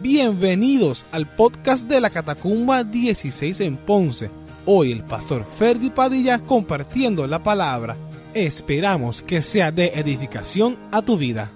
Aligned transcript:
Bienvenidos 0.00 1.06
al 1.10 1.24
podcast 1.24 1.88
de 1.88 2.02
la 2.02 2.10
Catacumba 2.10 2.84
16 2.84 3.60
en 3.60 3.78
Ponce. 3.78 4.30
Hoy 4.66 4.92
el 4.92 5.02
pastor 5.02 5.46
Ferdi 5.46 5.88
Padilla 5.88 6.38
compartiendo 6.38 7.26
la 7.26 7.42
palabra. 7.42 7.96
Esperamos 8.34 9.22
que 9.22 9.40
sea 9.40 9.72
de 9.72 9.86
edificación 9.94 10.76
a 10.92 11.00
tu 11.00 11.16
vida. 11.16 11.50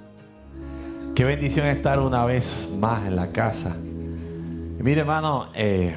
Qué 1.15 1.25
bendición 1.25 1.67
estar 1.67 2.01
una 2.01 2.25
vez 2.25 2.71
más 2.79 3.07
en 3.07 3.17
la 3.17 3.31
casa. 3.31 3.77
mire 4.79 5.03
hermano, 5.03 5.51
eh, 5.55 5.97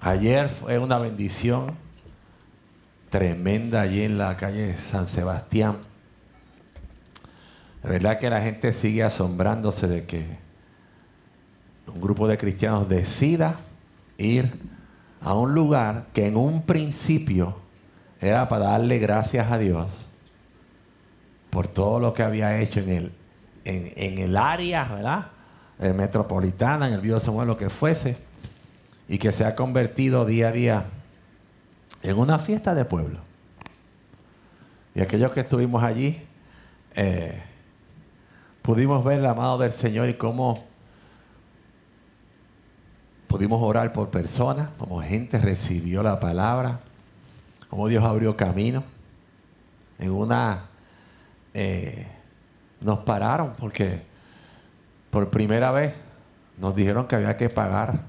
ayer 0.00 0.48
fue 0.48 0.78
una 0.78 0.98
bendición 0.98 1.76
tremenda 3.08 3.82
allí 3.82 4.02
en 4.02 4.18
la 4.18 4.36
calle 4.36 4.76
San 4.90 5.08
Sebastián. 5.08 5.78
La 7.88 7.92
verdad 7.92 8.18
que 8.18 8.28
la 8.28 8.42
gente 8.42 8.74
sigue 8.74 9.02
asombrándose 9.02 9.88
de 9.88 10.04
que 10.04 10.22
un 11.86 12.02
grupo 12.02 12.28
de 12.28 12.36
cristianos 12.36 12.86
decida 12.86 13.56
ir 14.18 14.52
a 15.22 15.32
un 15.32 15.54
lugar 15.54 16.08
que 16.12 16.26
en 16.26 16.36
un 16.36 16.60
principio 16.64 17.56
era 18.20 18.46
para 18.46 18.66
darle 18.66 18.98
gracias 18.98 19.50
a 19.50 19.56
Dios 19.56 19.88
por 21.48 21.66
todo 21.66 21.98
lo 21.98 22.12
que 22.12 22.22
había 22.22 22.60
hecho 22.60 22.80
en 22.80 22.90
el, 22.90 23.12
en, 23.64 24.18
el 24.18 24.36
área, 24.36 24.84
¿verdad? 24.84 25.28
Eh, 25.78 25.94
metropolitana, 25.94 26.88
en 26.88 26.92
el 26.92 27.00
Vío 27.00 27.18
Samuel, 27.18 27.48
lo 27.48 27.56
que 27.56 27.70
fuese, 27.70 28.18
y 29.08 29.16
que 29.16 29.32
se 29.32 29.46
ha 29.46 29.54
convertido 29.54 30.26
día 30.26 30.48
a 30.48 30.52
día 30.52 30.84
en 32.02 32.18
una 32.18 32.38
fiesta 32.38 32.74
de 32.74 32.84
pueblo. 32.84 33.20
Y 34.94 35.00
aquellos 35.00 35.32
que 35.32 35.40
estuvimos 35.40 35.82
allí, 35.82 36.22
eh, 36.94 37.44
pudimos 38.68 39.02
ver 39.02 39.20
la 39.20 39.32
mano 39.32 39.56
del 39.56 39.72
Señor 39.72 40.10
y 40.10 40.14
cómo 40.18 40.62
pudimos 43.26 43.62
orar 43.62 43.94
por 43.94 44.10
personas, 44.10 44.68
como 44.76 45.00
gente 45.00 45.38
recibió 45.38 46.02
la 46.02 46.20
palabra, 46.20 46.80
cómo 47.70 47.88
Dios 47.88 48.04
abrió 48.04 48.36
camino. 48.36 48.84
En 49.98 50.10
una, 50.10 50.66
eh, 51.54 52.08
nos 52.82 52.98
pararon 52.98 53.54
porque 53.58 54.02
por 55.10 55.30
primera 55.30 55.70
vez 55.70 55.94
nos 56.58 56.76
dijeron 56.76 57.06
que 57.06 57.16
había 57.16 57.38
que 57.38 57.48
pagar 57.48 58.02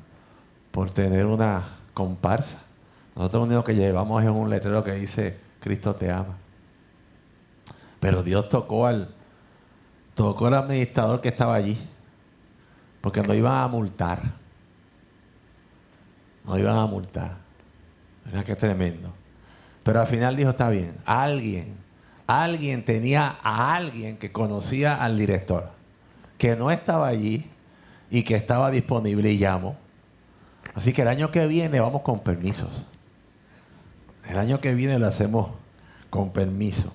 por 0.71 0.89
tener 0.89 1.25
una 1.25 1.77
comparsa. 1.93 2.57
Nosotros 3.15 3.43
lo 3.43 3.47
único 3.47 3.63
que 3.63 3.75
llevamos 3.75 4.21
es 4.21 4.29
un 4.29 4.49
letrero 4.49 4.83
que 4.83 4.91
dice 4.91 5.37
Cristo 5.61 5.95
te 5.95 6.11
ama. 6.11 6.35
Pero 8.01 8.23
Dios 8.23 8.49
tocó 8.49 8.87
al, 8.87 9.15
tocó 10.19 10.47
al 10.47 10.55
administrador 10.55 11.21
que 11.21 11.29
estaba 11.29 11.55
allí. 11.55 11.77
Porque 12.99 13.21
nos 13.21 13.37
iban 13.37 13.55
a 13.55 13.67
multar. 13.69 14.21
Nos 16.43 16.59
iban 16.59 16.75
a 16.77 16.85
multar. 16.87 17.37
Mira 18.25 18.43
qué 18.43 18.53
tremendo. 18.53 19.13
Pero 19.81 20.01
al 20.01 20.07
final 20.07 20.35
dijo, 20.35 20.49
está 20.49 20.69
bien, 20.69 20.97
alguien, 21.05 21.77
alguien 22.27 22.83
tenía 22.83 23.37
a 23.41 23.73
alguien 23.77 24.17
que 24.17 24.29
conocía 24.29 25.01
al 25.01 25.17
director, 25.17 25.69
que 26.37 26.53
no 26.57 26.69
estaba 26.69 27.07
allí 27.07 27.49
y 28.11 28.23
que 28.23 28.35
estaba 28.35 28.71
disponible 28.71 29.31
y 29.31 29.37
llamó. 29.37 29.77
Así 30.75 30.91
que 30.91 31.03
el 31.03 31.07
año 31.07 31.31
que 31.31 31.47
viene 31.47 31.79
vamos 31.79 32.01
con 32.01 32.19
permisos. 32.19 32.69
El 34.27 34.37
año 34.37 34.59
que 34.59 34.73
viene 34.73 34.99
lo 34.99 35.07
hacemos 35.07 35.51
con 36.09 36.31
permiso. 36.31 36.93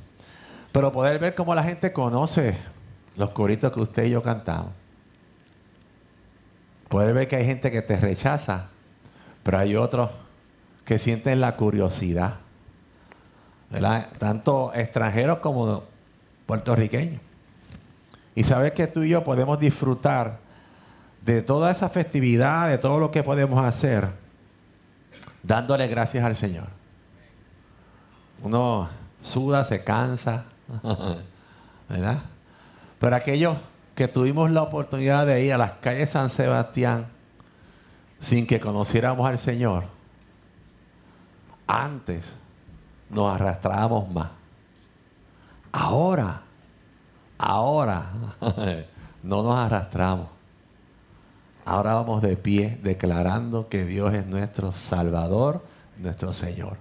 Pero 0.73 0.93
poder 0.93 1.19
ver 1.19 1.35
cómo 1.35 1.55
la 1.55 1.63
gente 1.63 1.91
conoce 1.91 2.74
los 3.17 3.31
coritos 3.31 3.73
que 3.73 3.81
usted 3.81 4.05
y 4.05 4.11
yo 4.11 4.23
cantamos. 4.23 4.73
Poder 6.89 7.15
ver 7.15 7.29
que 7.29 7.37
hay 7.37 7.45
gente 7.45 7.71
que 7.71 7.83
te 7.83 7.97
rechaza, 7.97 8.69
pero 9.43 9.59
hay 9.59 9.77
otros 9.77 10.11
que 10.85 10.99
sienten 10.99 11.41
la 11.41 11.57
curiosidad. 11.57 12.37
Tanto 14.19 14.73
extranjeros 14.75 15.39
como 15.39 15.85
puertorriqueños. 16.47 17.21
Y 18.35 18.45
saber 18.45 18.75
que 18.75 18.87
tú 18.87 19.03
y 19.03 19.11
yo 19.11 19.25
podemos 19.25 19.59
disfrutar 19.59 20.39
de 21.25 21.43
toda 21.43 21.71
esa 21.71 21.89
festividad, 21.89 22.69
de 22.69 22.79
todo 22.79 22.99
lo 22.99 23.11
que 23.11 23.23
podemos 23.23 23.65
hacer, 23.65 24.09
dándole 25.43 25.89
gracias 25.89 26.25
al 26.25 26.37
Señor. 26.37 26.69
Uno 28.43 28.89
suda, 29.23 29.65
se 29.65 29.83
cansa, 29.83 30.45
¿verdad? 31.89 32.25
Pero 32.99 33.17
aquellos 33.17 33.57
que 33.95 34.09
tuvimos 34.09 34.51
la 34.51 34.63
oportunidad 34.63 35.27
de 35.27 35.45
ir 35.45 35.53
a 35.53 35.59
las 35.59 35.73
calles 35.73 36.11
San 36.11 36.31
Sebastián 36.31 37.07
sin 38.21 38.47
que 38.47 38.61
conociéramos 38.61 39.29
al 39.29 39.39
Señor, 39.39 39.85
antes 41.67 42.25
nos 43.11 43.35
arrastrábamos 43.35 44.11
más. 44.11 44.31
Ahora, 45.73 46.43
ahora 47.39 48.11
no 49.23 49.43
nos 49.43 49.57
arrastramos. 49.57 50.29
Ahora 51.65 51.95
vamos 51.95 52.23
de 52.23 52.37
pie 52.37 52.79
declarando 52.83 53.69
que 53.69 53.85
Dios 53.85 54.13
es 54.15 54.27
nuestro 54.27 54.73
Salvador, 54.73 55.65
nuestro 55.99 56.33
Señor. 56.33 56.77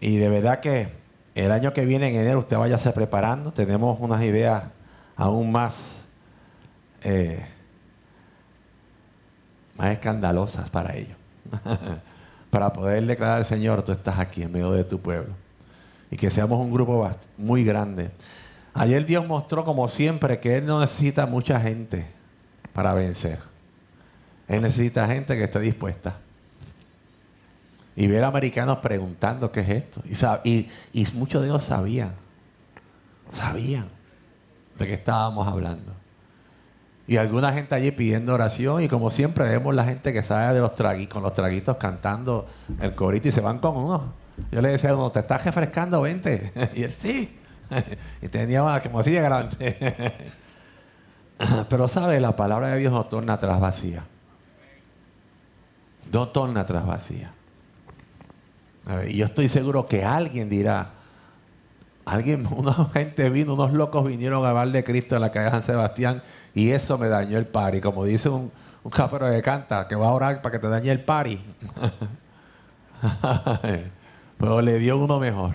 Y 0.00 0.16
de 0.16 0.28
verdad 0.28 0.60
que 0.60 1.03
el 1.34 1.50
año 1.50 1.72
que 1.72 1.84
viene, 1.84 2.08
en 2.08 2.16
enero, 2.16 2.38
usted 2.38 2.56
váyase 2.56 2.92
preparando. 2.92 3.52
Tenemos 3.52 3.98
unas 4.00 4.22
ideas 4.22 4.64
aún 5.16 5.50
más, 5.50 6.00
eh, 7.02 7.44
más 9.76 9.92
escandalosas 9.92 10.70
para 10.70 10.94
ello. 10.94 11.16
para 12.50 12.72
poder 12.72 13.04
declarar 13.04 13.38
al 13.38 13.44
Señor, 13.44 13.82
tú 13.82 13.90
estás 13.90 14.18
aquí 14.18 14.42
en 14.42 14.52
medio 14.52 14.70
de 14.70 14.84
tu 14.84 15.00
pueblo. 15.00 15.34
Y 16.10 16.16
que 16.16 16.30
seamos 16.30 16.60
un 16.60 16.72
grupo 16.72 17.10
muy 17.36 17.64
grande. 17.64 18.10
Ayer 18.72 19.04
Dios 19.04 19.26
mostró, 19.26 19.64
como 19.64 19.88
siempre, 19.88 20.38
que 20.38 20.58
Él 20.58 20.66
no 20.66 20.80
necesita 20.80 21.26
mucha 21.26 21.60
gente 21.60 22.06
para 22.72 22.94
vencer. 22.94 23.40
Él 24.46 24.62
necesita 24.62 25.06
gente 25.08 25.36
que 25.36 25.44
esté 25.44 25.58
dispuesta 25.58 26.16
y 27.96 28.06
ver 28.06 28.24
americanos 28.24 28.78
preguntando 28.78 29.52
qué 29.52 29.60
es 29.60 29.68
esto. 29.68 30.02
Y, 30.44 30.68
y, 30.92 31.06
muchos 31.14 31.42
de 31.42 31.48
ellos 31.48 31.62
sabían, 31.62 32.12
sabían 33.32 33.88
de 34.78 34.86
qué 34.86 34.94
estábamos 34.94 35.46
hablando. 35.46 35.92
Y 37.06 37.18
alguna 37.18 37.52
gente 37.52 37.74
allí 37.74 37.90
pidiendo 37.90 38.34
oración 38.34 38.82
y 38.82 38.88
como 38.88 39.10
siempre 39.10 39.46
vemos 39.46 39.74
la 39.74 39.84
gente 39.84 40.12
que 40.12 40.22
sale 40.22 40.54
de 40.54 40.60
los 40.60 40.74
traguitos, 40.74 41.14
con 41.14 41.22
los 41.22 41.34
traguitos 41.34 41.76
cantando 41.76 42.46
el 42.80 42.94
corito 42.94 43.28
y 43.28 43.32
se 43.32 43.42
van 43.42 43.58
con 43.58 43.76
uno. 43.76 44.14
Yo 44.50 44.60
le 44.62 44.70
decía 44.70 44.90
a 44.90 44.96
uno, 44.96 45.12
¿te 45.12 45.20
estás 45.20 45.44
refrescando? 45.44 46.00
Vente. 46.00 46.52
y 46.74 46.82
él, 46.82 46.92
sí. 46.92 47.38
y 48.22 48.28
tenía 48.28 48.62
una 48.62 48.80
de 48.80 49.12
grande. 49.12 50.14
Pero 51.68 51.88
sabe, 51.88 52.18
la 52.20 52.34
palabra 52.34 52.68
de 52.68 52.78
Dios 52.78 52.92
no 52.92 53.04
torna 53.04 53.34
atrás 53.34 53.60
vacía. 53.60 54.04
No 56.10 56.28
torna 56.28 56.60
atrás 56.62 56.86
vacía 56.86 57.33
y 59.06 59.16
yo 59.16 59.26
estoy 59.26 59.48
seguro 59.48 59.86
que 59.86 60.04
alguien 60.04 60.48
dirá, 60.48 60.90
alguien, 62.04 62.46
una 62.56 62.72
gente 62.92 63.30
vino, 63.30 63.54
unos 63.54 63.72
locos 63.72 64.06
vinieron 64.06 64.44
a 64.44 64.50
hablar 64.50 64.70
de 64.70 64.84
Cristo 64.84 65.14
en 65.14 65.22
la 65.22 65.32
calle 65.32 65.50
San 65.50 65.62
Sebastián 65.62 66.22
y 66.54 66.70
eso 66.70 66.98
me 66.98 67.08
dañó 67.08 67.38
el 67.38 67.46
pari. 67.46 67.80
Como 67.80 68.04
dice 68.04 68.28
un, 68.28 68.52
un 68.82 68.90
capero 68.90 69.30
que 69.30 69.42
canta, 69.42 69.88
que 69.88 69.96
va 69.96 70.08
a 70.08 70.12
orar 70.12 70.42
para 70.42 70.52
que 70.52 70.58
te 70.58 70.68
dañe 70.68 70.90
el 70.90 71.00
pari. 71.00 71.40
Pero 74.38 74.60
le 74.60 74.78
dio 74.78 74.98
uno 74.98 75.18
mejor. 75.18 75.52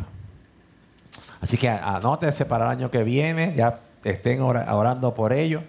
Así 1.42 1.58
que 1.58 1.70
anótense 1.70 2.46
para 2.46 2.66
el 2.66 2.72
año 2.72 2.92
que 2.92 3.04
viene, 3.04 3.54
ya 3.56 3.80
estén 4.04 4.42
orando 4.42 5.14
por 5.14 5.32
ello, 5.32 5.62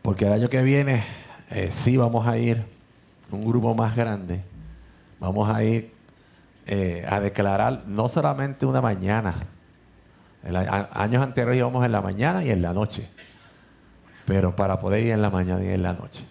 porque 0.00 0.26
el 0.26 0.32
año 0.32 0.48
que 0.48 0.62
viene 0.62 1.04
eh, 1.50 1.70
sí 1.72 1.96
vamos 1.96 2.26
a 2.26 2.36
ir 2.36 2.64
un 3.30 3.44
grupo 3.44 3.74
más 3.74 3.94
grande. 3.94 4.42
Vamos 5.20 5.48
a 5.48 5.62
ir 5.62 5.92
eh, 6.66 7.04
a 7.08 7.20
declarar 7.20 7.84
no 7.86 8.08
solamente 8.08 8.66
una 8.66 8.80
mañana. 8.80 9.34
Años 10.92 11.22
anteriores 11.22 11.58
íbamos 11.58 11.84
en 11.84 11.92
la 11.92 12.00
mañana 12.00 12.44
y 12.44 12.50
en 12.50 12.62
la 12.62 12.72
noche. 12.72 13.08
Pero 14.26 14.54
para 14.54 14.80
poder 14.80 15.04
ir 15.04 15.12
en 15.12 15.22
la 15.22 15.30
mañana 15.30 15.62
y 15.64 15.68
en 15.68 15.82
la 15.82 15.92
noche. 15.92 16.24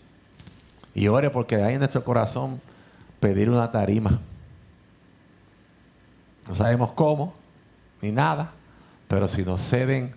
Y 0.94 1.07
ore 1.07 1.30
porque 1.30 1.56
hay 1.56 1.74
en 1.74 1.80
nuestro 1.80 2.04
corazón 2.04 2.62
pedir 3.19 3.50
una 3.50 3.72
tarima. 3.72 4.19
No 6.48 6.56
sabemos 6.56 6.92
cómo, 6.92 7.34
ni 8.01 8.12
nada, 8.12 8.51
pero 9.07 9.27
si 9.27 9.44
nos 9.44 9.62
ceden. 9.62 10.16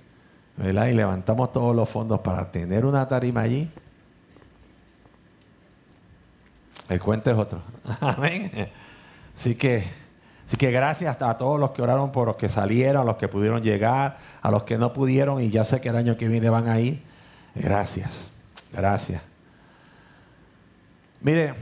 Y 0.58 0.72
levantamos 0.72 1.52
todos 1.52 1.74
los 1.74 1.88
fondos 1.88 2.20
para 2.20 2.50
tener 2.50 2.84
una 2.84 3.08
tarima 3.08 3.40
allí, 3.40 3.70
el 6.88 7.00
cuento 7.00 7.30
es 7.30 7.36
otro. 7.36 7.62
Amén. 8.00 8.50
Así 9.36 9.54
que 9.54 10.03
Así 10.54 10.58
que 10.60 10.70
gracias 10.70 11.20
a 11.20 11.36
todos 11.36 11.58
los 11.58 11.72
que 11.72 11.82
oraron 11.82 12.12
por 12.12 12.28
los 12.28 12.36
que 12.36 12.48
salieron, 12.48 13.02
a 13.02 13.04
los 13.04 13.16
que 13.16 13.26
pudieron 13.26 13.60
llegar, 13.60 14.18
a 14.40 14.52
los 14.52 14.62
que 14.62 14.78
no 14.78 14.92
pudieron 14.92 15.42
y 15.42 15.50
ya 15.50 15.64
sé 15.64 15.80
que 15.80 15.88
el 15.88 15.96
año 15.96 16.16
que 16.16 16.28
viene 16.28 16.48
van 16.48 16.68
a 16.68 16.78
ir. 16.78 17.02
Gracias, 17.56 18.08
gracias. 18.72 19.20
Mire, 21.22 21.54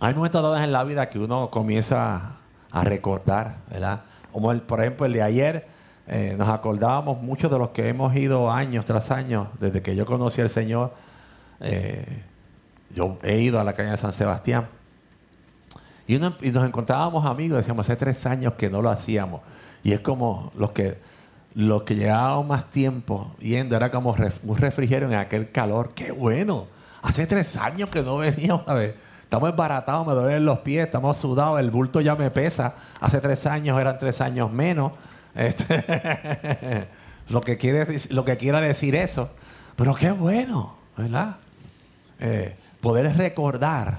hay 0.00 0.14
momentos 0.14 0.42
dados 0.42 0.58
en 0.58 0.72
la 0.72 0.84
vida 0.84 1.10
que 1.10 1.18
uno 1.18 1.50
comienza 1.50 2.38
a 2.70 2.82
recordar, 2.82 3.56
¿verdad? 3.70 4.00
Como 4.32 4.58
por 4.60 4.80
ejemplo 4.80 5.04
el 5.04 5.12
de 5.12 5.22
ayer, 5.22 5.66
eh, 6.06 6.36
nos 6.38 6.48
acordábamos 6.48 7.20
muchos 7.20 7.50
de 7.50 7.58
los 7.58 7.68
que 7.72 7.90
hemos 7.90 8.16
ido 8.16 8.50
años 8.50 8.86
tras 8.86 9.10
años, 9.10 9.48
desde 9.60 9.82
que 9.82 9.94
yo 9.94 10.06
conocí 10.06 10.40
al 10.40 10.48
Señor. 10.48 10.94
Eh, 11.60 12.22
yo 12.94 13.18
he 13.22 13.36
ido 13.36 13.60
a 13.60 13.64
la 13.64 13.74
calle 13.74 13.90
de 13.90 13.98
San 13.98 14.14
Sebastián. 14.14 14.66
Y, 16.06 16.18
nos 16.18 16.34
encontrábamos 16.42 17.24
amigos, 17.24 17.58
decíamos, 17.58 17.88
hace 17.88 17.96
tres 17.96 18.26
años 18.26 18.54
que 18.54 18.68
no 18.68 18.82
lo 18.82 18.90
hacíamos. 18.90 19.40
Y 19.82 19.92
es 19.92 20.00
como 20.00 20.52
los 20.56 20.72
que, 20.72 20.98
los 21.54 21.82
que 21.84 21.96
llevábamos 21.96 22.46
más 22.46 22.70
tiempo 22.70 23.34
yendo, 23.38 23.76
era 23.76 23.90
como 23.90 24.14
un 24.42 24.56
refrigerio 24.56 25.08
en 25.08 25.14
aquel 25.14 25.50
calor. 25.50 25.92
¡Qué 25.94 26.12
bueno! 26.12 26.66
Hace 27.02 27.26
tres 27.26 27.56
años 27.56 27.90
que 27.90 28.02
no 28.02 28.18
veníamos 28.18 28.66
a 28.66 28.74
ver. 28.74 28.96
Estamos 29.22 29.50
embaratados, 29.50 30.06
me 30.06 30.14
duelen 30.14 30.44
los 30.44 30.60
pies, 30.60 30.84
estamos 30.84 31.16
sudados, 31.16 31.58
el 31.58 31.70
bulto 31.70 32.00
ya 32.00 32.14
me 32.14 32.30
pesa. 32.30 32.74
Hace 33.00 33.20
tres 33.20 33.46
años 33.46 33.80
eran 33.80 33.98
tres 33.98 34.20
años 34.20 34.50
menos. 34.52 34.92
Este, 35.34 36.86
lo, 37.28 37.40
que 37.40 37.56
quiere, 37.56 37.96
lo 38.10 38.24
que 38.24 38.36
quiera 38.36 38.60
decir 38.60 38.94
eso. 38.94 39.30
Pero 39.74 39.92
qué 39.92 40.12
bueno, 40.12 40.76
¿verdad? 40.96 41.38
Eh, 42.20 42.54
poder 42.80 43.16
recordar 43.16 43.98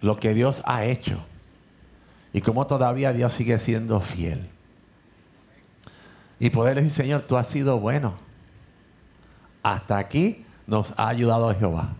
lo 0.00 0.18
que 0.18 0.34
Dios 0.34 0.62
ha 0.64 0.84
hecho 0.84 1.18
y 2.32 2.40
cómo 2.40 2.66
todavía 2.66 3.12
Dios 3.12 3.32
sigue 3.32 3.58
siendo 3.58 4.00
fiel. 4.00 4.48
Y 6.38 6.50
poder 6.50 6.76
decir, 6.76 6.90
Señor, 6.90 7.22
tú 7.22 7.36
has 7.36 7.46
sido 7.46 7.80
bueno. 7.80 8.14
Hasta 9.62 9.96
aquí 9.96 10.44
nos 10.66 10.92
ha 10.96 11.08
ayudado 11.08 11.54
Jehová. 11.54 11.94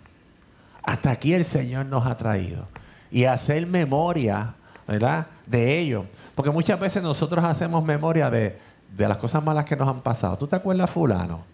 Hasta 0.82 1.10
aquí 1.10 1.32
el 1.32 1.44
Señor 1.44 1.86
nos 1.86 2.06
ha 2.06 2.16
traído. 2.16 2.68
Y 3.10 3.24
hacer 3.24 3.66
memoria, 3.66 4.54
¿verdad? 4.86 5.26
De 5.46 5.78
ello. 5.78 6.04
Porque 6.34 6.50
muchas 6.50 6.78
veces 6.78 7.02
nosotros 7.02 7.42
hacemos 7.44 7.82
memoria 7.82 8.28
de, 8.28 8.58
de 8.94 9.08
las 9.08 9.16
cosas 9.16 9.42
malas 9.42 9.64
que 9.64 9.74
nos 9.74 9.88
han 9.88 10.02
pasado. 10.02 10.36
¿Tú 10.36 10.46
te 10.46 10.56
acuerdas 10.56 10.90
fulano? 10.90 11.44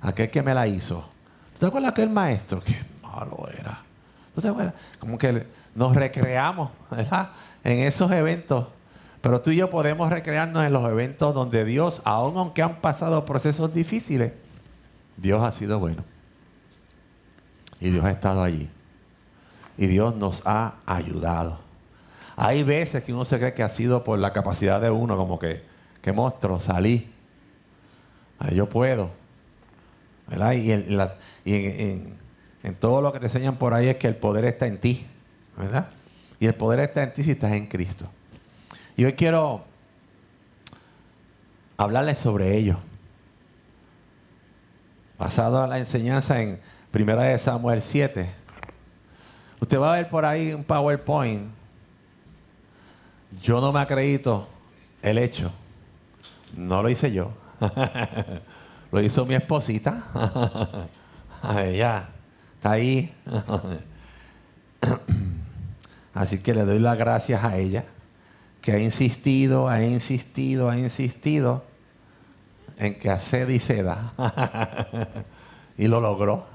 Aquel 0.00 0.30
que 0.30 0.42
me 0.42 0.54
la 0.54 0.66
hizo. 0.66 1.00
¿Tú 1.52 1.58
te 1.60 1.66
acuerdas 1.66 1.92
aquel 1.92 2.08
maestro? 2.08 2.60
Qué 2.60 2.76
malo 3.02 3.46
era. 3.56 3.78
¿Tú 4.34 4.40
te 4.40 4.48
acuerdas? 4.48 4.74
Como 4.98 5.18
que 5.18 5.46
nos 5.74 5.94
recreamos, 5.94 6.70
¿verdad? 6.90 7.30
En 7.64 7.80
esos 7.80 8.10
eventos. 8.10 8.66
Pero 9.20 9.40
tú 9.40 9.50
y 9.50 9.56
yo 9.56 9.70
podemos 9.70 10.10
recrearnos 10.10 10.64
en 10.66 10.72
los 10.72 10.84
eventos 10.88 11.32
donde 11.34 11.64
Dios, 11.64 12.02
aun 12.04 12.36
aunque 12.36 12.62
han 12.62 12.80
pasado 12.80 13.24
procesos 13.24 13.72
difíciles, 13.72 14.32
Dios 15.16 15.42
ha 15.42 15.52
sido 15.52 15.78
bueno. 15.78 16.02
Y 17.80 17.90
Dios 17.90 18.04
ha 18.04 18.10
estado 18.10 18.42
allí. 18.42 18.68
Y 19.78 19.86
Dios 19.86 20.16
nos 20.16 20.42
ha 20.44 20.74
ayudado. 20.86 21.60
Hay 22.36 22.62
veces 22.62 23.04
que 23.04 23.12
uno 23.12 23.24
se 23.24 23.38
cree 23.38 23.54
que 23.54 23.62
ha 23.62 23.68
sido 23.68 24.02
por 24.02 24.18
la 24.18 24.32
capacidad 24.32 24.80
de 24.80 24.90
uno, 24.90 25.16
como 25.16 25.38
que, 25.38 25.62
que 26.00 26.12
monstruo, 26.12 26.60
salí. 26.60 27.10
yo 28.52 28.68
puedo. 28.68 29.10
Y, 30.54 30.72
en, 30.72 32.16
en, 32.62 32.74
todo 32.76 33.02
lo 33.02 33.12
que 33.12 33.20
te 33.20 33.26
enseñan 33.26 33.56
por 33.56 33.74
ahí 33.74 33.88
es 33.88 33.96
que 33.96 34.08
el 34.08 34.16
poder 34.16 34.44
está 34.46 34.66
en 34.66 34.78
ti. 34.78 35.06
Y 36.40 36.46
el 36.46 36.54
poder 36.54 36.80
está 36.80 37.02
en 37.02 37.12
ti 37.12 37.22
si 37.24 37.32
estás 37.32 37.52
en 37.52 37.66
Cristo. 37.66 38.06
Y 38.96 39.04
hoy 39.04 39.12
quiero 39.12 39.64
hablarles 41.76 42.18
sobre 42.18 42.56
ello. 42.56 42.78
Basado 45.18 45.62
en 45.64 45.70
la 45.70 45.78
enseñanza 45.78 46.40
en 46.40 46.60
Primera 46.90 47.22
de 47.22 47.38
Samuel 47.38 47.80
7. 47.80 48.28
Usted 49.60 49.78
va 49.78 49.92
a 49.92 49.96
ver 49.96 50.08
por 50.08 50.24
ahí 50.24 50.52
un 50.52 50.64
PowerPoint 50.64 51.62
yo 53.40 53.60
no 53.60 53.72
me 53.72 53.80
acredito 53.80 54.46
el 55.00 55.18
hecho. 55.18 55.50
No 56.56 56.82
lo 56.82 56.90
hice 56.90 57.12
yo. 57.12 57.32
lo 58.92 59.00
hizo 59.00 59.24
mi 59.24 59.34
esposita. 59.34 60.88
Ella 61.58 62.08
está 62.56 62.72
ahí. 62.72 63.12
Así 66.14 66.38
que 66.38 66.54
le 66.54 66.64
doy 66.64 66.78
las 66.78 66.98
gracias 66.98 67.42
a 67.44 67.56
ella, 67.56 67.84
que 68.60 68.72
ha 68.72 68.78
insistido, 68.78 69.68
ha 69.68 69.82
insistido, 69.82 70.70
ha 70.70 70.78
insistido 70.78 71.64
en 72.76 72.98
que 72.98 73.10
hacer 73.10 73.50
y 73.50 73.58
seda. 73.58 74.12
y 75.78 75.88
lo 75.88 76.00
logró. 76.00 76.46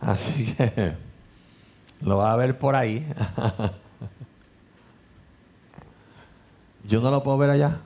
Así 0.00 0.54
que 0.54 0.94
lo 2.02 2.18
va 2.18 2.32
a 2.32 2.36
ver 2.36 2.58
por 2.58 2.76
ahí. 2.76 3.06
Yo 6.86 7.00
no 7.00 7.10
lo 7.10 7.22
puedo 7.22 7.38
ver 7.38 7.50
allá. 7.50 7.80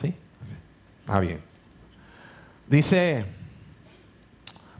¿Sí? 0.00 0.14
Ah, 1.06 1.18
bien. 1.18 1.40
Dice, 2.68 3.24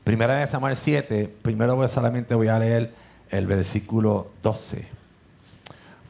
primera 0.05 0.37
de 0.37 0.47
Samuel 0.47 0.77
7, 0.77 1.35
primero 1.43 1.89
solamente 1.89 2.35
voy 2.35 2.49
a 2.49 2.59
leer 2.59 2.93
el 3.31 3.47
versículo 3.47 4.29
12. 4.43 4.87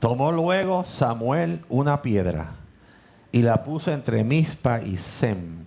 Tomó 0.00 0.32
luego 0.32 0.84
Samuel 0.84 1.64
una 1.68 2.02
piedra 2.02 2.50
y 3.30 3.42
la 3.42 3.64
puso 3.64 3.92
entre 3.92 4.24
Mispa 4.24 4.80
y 4.82 4.96
Sem 4.96 5.64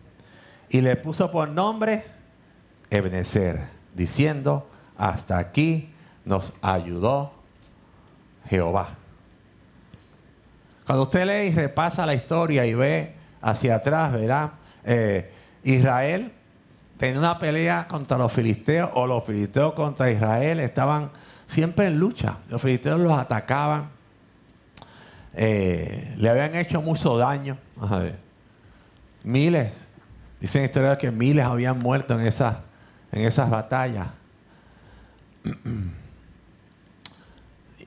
y 0.69 0.81
le 0.81 0.97
puso 0.97 1.31
por 1.31 1.47
nombre 1.47 2.03
Ebenezer, 2.89 3.61
diciendo, 3.95 4.67
hasta 4.97 5.37
aquí 5.37 5.89
nos 6.25 6.51
ayudó 6.61 7.31
Jehová. 8.49 8.95
Cuando 10.85 11.03
usted 11.03 11.25
lee 11.25 11.49
y 11.49 11.55
repasa 11.55 12.05
la 12.05 12.13
historia 12.13 12.65
y 12.65 12.73
ve 12.73 13.13
hacia 13.41 13.75
atrás, 13.75 14.13
verá, 14.13 14.53
eh, 14.83 15.31
Israel 15.63 16.31
tenía 16.97 17.19
una 17.19 17.39
pelea 17.39 17.87
contra 17.87 18.17
los 18.17 18.31
filisteos 18.31 18.89
o 18.93 19.05
los 19.07 19.23
filisteos 19.23 19.73
contra 19.73 20.11
Israel 20.11 20.59
estaban 20.59 21.11
siempre 21.45 21.87
en 21.87 21.99
lucha. 21.99 22.37
Los 22.49 22.61
filisteos 22.61 22.99
los 22.99 23.17
atacaban, 23.17 23.89
eh, 25.33 26.15
le 26.17 26.29
habían 26.29 26.55
hecho 26.55 26.81
mucho 26.81 27.17
daño. 27.17 27.57
Miles, 29.23 29.71
dicen 30.39 30.65
historias 30.65 30.97
que 30.97 31.11
miles 31.11 31.45
habían 31.45 31.79
muerto 31.79 32.19
en 32.19 32.25
esas, 32.25 32.57
en 33.11 33.21
esas 33.25 33.49
batallas. 33.49 34.07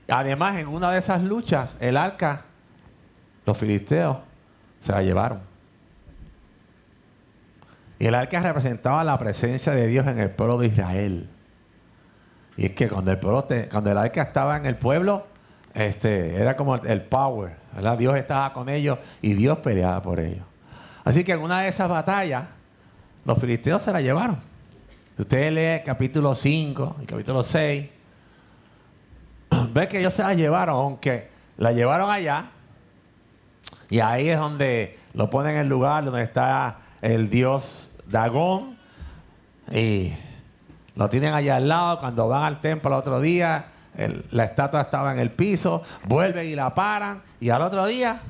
Además, 0.07 0.57
en 0.57 0.67
una 0.67 0.91
de 0.91 0.99
esas 0.99 1.21
luchas, 1.21 1.75
el 1.79 1.95
arca, 1.97 2.43
los 3.45 3.57
filisteos 3.57 4.17
se 4.81 4.91
la 4.91 5.01
llevaron. 5.01 5.50
Y 8.01 8.07
el 8.07 8.15
arca 8.15 8.39
representaba 8.39 9.03
la 9.03 9.15
presencia 9.19 9.73
de 9.73 9.85
Dios 9.85 10.07
en 10.07 10.17
el 10.17 10.31
pueblo 10.31 10.57
de 10.57 10.65
Israel. 10.65 11.29
Y 12.57 12.65
es 12.65 12.71
que 12.71 12.89
cuando 12.89 13.11
el, 13.11 13.19
el 13.19 13.97
arca 13.99 14.23
estaba 14.23 14.57
en 14.57 14.65
el 14.65 14.75
pueblo, 14.75 15.27
este, 15.75 16.35
era 16.35 16.55
como 16.55 16.77
el, 16.77 17.03
power. 17.03 17.57
Dios 17.99 18.17
estaba 18.17 18.53
con 18.53 18.69
ellos 18.69 18.97
y 19.21 19.35
Dios 19.35 19.59
peleaba 19.59 20.01
por 20.01 20.19
ellos. 20.19 20.43
Así 21.03 21.23
que 21.23 21.33
en 21.33 21.41
una 21.41 21.61
de 21.61 21.67
esas 21.67 21.87
batallas, 21.87 22.45
los 23.23 23.37
filisteos 23.37 23.83
se 23.83 23.93
la 23.93 24.01
llevaron. 24.01 24.39
Si 25.15 25.21
usted 25.21 25.51
lee 25.51 25.83
capítulo 25.85 26.33
5 26.33 26.95
y 27.03 27.05
capítulo 27.05 27.43
6, 27.43 27.85
ve 29.73 29.87
que 29.87 29.99
ellos 29.99 30.15
se 30.15 30.23
la 30.23 30.33
llevaron, 30.33 30.75
aunque 30.75 31.29
la 31.55 31.71
llevaron 31.71 32.09
allá, 32.09 32.49
y 33.91 33.99
ahí 33.99 34.27
es 34.27 34.39
donde 34.39 34.97
lo 35.13 35.29
ponen 35.29 35.53
en 35.53 35.59
el 35.59 35.69
lugar 35.69 36.03
donde 36.03 36.23
está 36.23 36.79
el 37.01 37.29
dios 37.29 37.90
Dagón, 38.11 38.77
y 39.71 40.13
lo 40.95 41.09
tienen 41.09 41.33
allá 41.33 41.55
al 41.55 41.67
lado, 41.67 41.99
cuando 41.99 42.27
van 42.27 42.43
al 42.43 42.61
templo 42.61 42.91
el 42.91 42.99
otro 42.99 43.19
día, 43.19 43.67
la 44.31 44.43
estatua 44.43 44.81
estaba 44.81 45.13
en 45.13 45.19
el 45.19 45.31
piso, 45.31 45.83
vuelven 46.05 46.47
y 46.47 46.55
la 46.55 46.73
paran, 46.73 47.21
y 47.39 47.49
al 47.49 47.61
otro 47.61 47.85
día, 47.85 48.21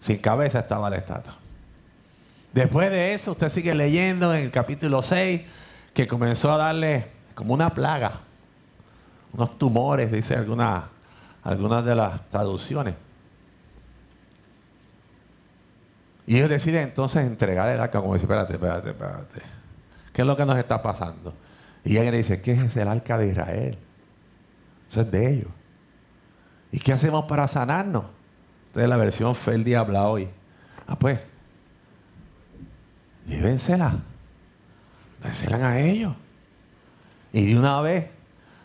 sin 0.00 0.18
cabeza 0.18 0.60
estaba 0.60 0.90
la 0.90 0.96
estatua. 0.96 1.34
Después 2.52 2.90
de 2.90 3.14
eso, 3.14 3.32
usted 3.32 3.48
sigue 3.48 3.74
leyendo 3.74 4.34
en 4.34 4.44
el 4.44 4.50
capítulo 4.50 5.00
6, 5.00 5.42
que 5.94 6.06
comenzó 6.06 6.52
a 6.52 6.58
darle 6.58 7.06
como 7.34 7.54
una 7.54 7.70
plaga 7.70 8.20
unos 9.32 9.58
tumores, 9.58 10.12
dice 10.12 10.36
alguna, 10.36 10.88
algunas 11.42 11.84
de 11.84 11.94
las 11.94 12.20
traducciones. 12.30 12.94
Y 16.26 16.36
ellos 16.36 16.50
deciden 16.50 16.82
entonces 16.84 17.24
entregar 17.24 17.68
el 17.68 17.80
arca, 17.80 18.00
como 18.00 18.14
dice, 18.14 18.26
espérate, 18.26 18.54
espérate, 18.54 18.90
espérate. 18.90 19.42
¿Qué 20.12 20.22
es 20.22 20.26
lo 20.26 20.36
que 20.36 20.44
nos 20.44 20.56
está 20.56 20.82
pasando? 20.82 21.34
Y 21.84 21.96
ella 21.96 22.10
le 22.10 22.18
dice, 22.18 22.40
¿qué 22.40 22.52
es 22.52 22.76
el 22.76 22.88
arca 22.88 23.18
de 23.18 23.28
Israel? 23.28 23.78
Eso 24.88 25.00
es 25.00 25.10
de 25.10 25.30
ellos. 25.30 25.50
¿Y 26.70 26.78
qué 26.78 26.92
hacemos 26.92 27.24
para 27.24 27.48
sanarnos? 27.48 28.04
Esta 28.68 28.82
es 28.82 28.88
la 28.88 28.96
versión 28.96 29.34
Feldi 29.34 29.74
habla 29.74 30.06
hoy. 30.06 30.28
Ah, 30.86 30.96
pues, 30.98 31.18
llévensela. 33.26 33.96
Désela 35.22 35.68
a 35.68 35.80
ellos. 35.80 36.14
Y 37.32 37.52
de 37.52 37.58
una 37.58 37.80
vez, 37.80 38.10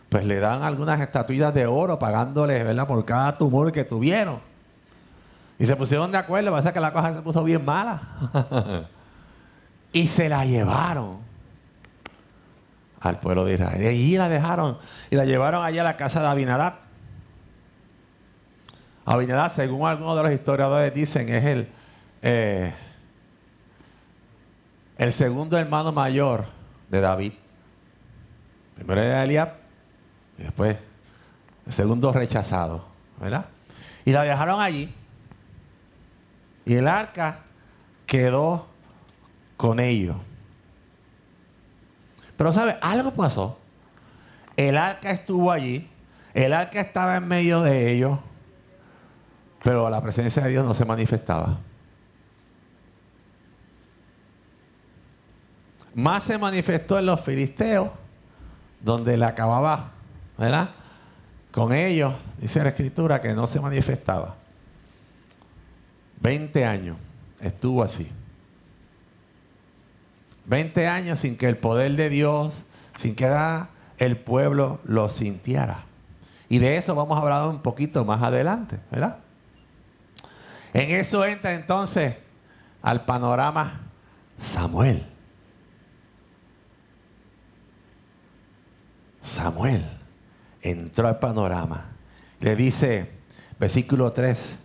pues 0.09 0.25
le 0.25 0.39
dan 0.39 0.63
algunas 0.63 0.99
estatuillas 0.99 1.53
de 1.53 1.65
oro 1.65 1.99
pagándoles, 1.99 2.63
¿verdad? 2.63 2.87
Por 2.87 3.03
cada 3.05 3.37
tumor 3.37 3.71
que 3.71 3.83
tuvieron. 3.83 4.39
Y 5.59 5.65
se 5.65 5.75
pusieron 5.75 6.11
de 6.11 6.17
acuerdo, 6.17 6.51
pasa 6.51 6.71
que 6.71 6.79
la 6.79 6.93
cosa 6.93 7.15
se 7.15 7.21
puso 7.21 7.43
bien 7.43 7.65
mala. 7.65 8.01
y 9.91 10.07
se 10.07 10.29
la 10.29 10.45
llevaron 10.45 11.19
al 12.99 13.19
pueblo 13.19 13.45
de 13.45 13.55
Israel. 13.55 13.81
Y 13.81 13.87
allí 13.87 14.17
la 14.17 14.29
dejaron 14.29 14.77
y 15.09 15.15
la 15.15 15.25
llevaron 15.25 15.63
allá 15.63 15.81
a 15.81 15.85
la 15.85 15.97
casa 15.97 16.21
de 16.21 16.27
Abinadab. 16.27 16.73
Abinadab, 19.05 19.51
según 19.51 19.87
algunos 19.87 20.17
de 20.17 20.23
los 20.23 20.31
historiadores 20.31 20.93
dicen, 20.93 21.29
es 21.29 21.45
el, 21.45 21.69
eh, 22.21 22.73
el 24.97 25.13
segundo 25.13 25.57
hermano 25.57 25.91
mayor 25.91 26.45
de 26.89 27.01
David. 27.01 27.33
Primero 28.75 29.01
era 29.01 29.23
Eliab 29.23 29.53
y 30.37 30.43
después 30.43 30.77
el 31.65 31.73
segundo 31.73 32.11
rechazado. 32.11 32.85
¿Verdad? 33.19 33.45
Y 34.05 34.11
la 34.11 34.23
dejaron 34.23 34.61
allí. 34.61 34.93
Y 36.67 36.75
el 36.75 36.89
arca 36.89 37.39
quedó 38.05 38.67
con 39.55 39.79
ellos. 39.79 40.17
Pero 42.35 42.51
¿sabe? 42.51 42.77
Algo 42.81 43.13
pasó. 43.13 43.57
El 44.57 44.77
arca 44.77 45.11
estuvo 45.11 45.49
allí. 45.49 45.89
El 46.33 46.51
arca 46.51 46.81
estaba 46.81 47.15
en 47.15 47.25
medio 47.25 47.61
de 47.61 47.89
ellos. 47.89 48.19
Pero 49.63 49.89
la 49.89 50.01
presencia 50.01 50.43
de 50.43 50.49
Dios 50.49 50.65
no 50.65 50.73
se 50.73 50.83
manifestaba. 50.83 51.57
Más 55.93 56.25
se 56.25 56.37
manifestó 56.37 56.99
en 56.99 57.05
los 57.05 57.21
filisteos, 57.21 57.91
donde 58.81 59.15
le 59.15 59.23
acababa, 59.23 59.91
¿verdad? 60.37 60.71
Con 61.49 61.71
ellos, 61.71 62.13
dice 62.41 62.61
la 62.61 62.69
escritura, 62.69 63.21
que 63.21 63.33
no 63.33 63.47
se 63.47 63.61
manifestaba. 63.61 64.35
20 66.21 66.65
años 66.65 66.97
estuvo 67.39 67.83
así. 67.83 68.09
20 70.45 70.87
años 70.87 71.19
sin 71.19 71.37
que 71.37 71.47
el 71.47 71.57
poder 71.57 71.95
de 71.95 72.09
Dios, 72.09 72.63
sin 72.95 73.15
que 73.15 73.29
el 73.97 74.17
pueblo 74.17 74.79
lo 74.85 75.09
sintiera. 75.09 75.83
Y 76.49 76.59
de 76.59 76.77
eso 76.77 76.95
vamos 76.95 77.17
a 77.17 77.21
hablar 77.21 77.47
un 77.47 77.61
poquito 77.61 78.05
más 78.05 78.23
adelante, 78.23 78.79
¿verdad? 78.89 79.19
En 80.73 80.91
eso 80.91 81.25
entra 81.25 81.53
entonces 81.53 82.15
al 82.81 83.03
panorama 83.03 83.81
Samuel. 84.39 85.05
Samuel 89.21 89.85
entró 90.61 91.07
al 91.07 91.19
panorama. 91.19 91.85
Le 92.39 92.55
dice, 92.55 93.11
versículo 93.59 94.13
3, 94.13 94.57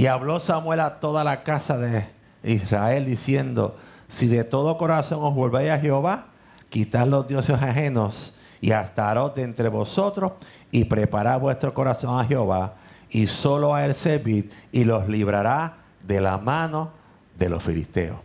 y 0.00 0.06
habló 0.06 0.40
Samuel 0.40 0.80
a 0.80 0.98
toda 0.98 1.22
la 1.24 1.42
casa 1.42 1.76
de 1.76 2.06
Israel 2.42 3.04
diciendo, 3.04 3.76
si 4.08 4.28
de 4.28 4.44
todo 4.44 4.78
corazón 4.78 5.22
os 5.22 5.34
volvéis 5.34 5.72
a 5.72 5.78
Jehová, 5.78 6.28
quitad 6.70 7.06
los 7.06 7.28
dioses 7.28 7.60
ajenos 7.60 8.34
y 8.62 8.72
estaros 8.72 9.34
de 9.34 9.42
entre 9.42 9.68
vosotros 9.68 10.32
y 10.70 10.86
preparad 10.86 11.38
vuestro 11.38 11.74
corazón 11.74 12.18
a 12.18 12.24
Jehová 12.24 12.76
y 13.10 13.26
solo 13.26 13.74
a 13.74 13.84
él 13.84 13.92
servid 13.92 14.46
y 14.72 14.84
los 14.84 15.06
librará 15.06 15.74
de 16.02 16.22
la 16.22 16.38
mano 16.38 16.92
de 17.38 17.50
los 17.50 17.62
filisteos. 17.62 18.16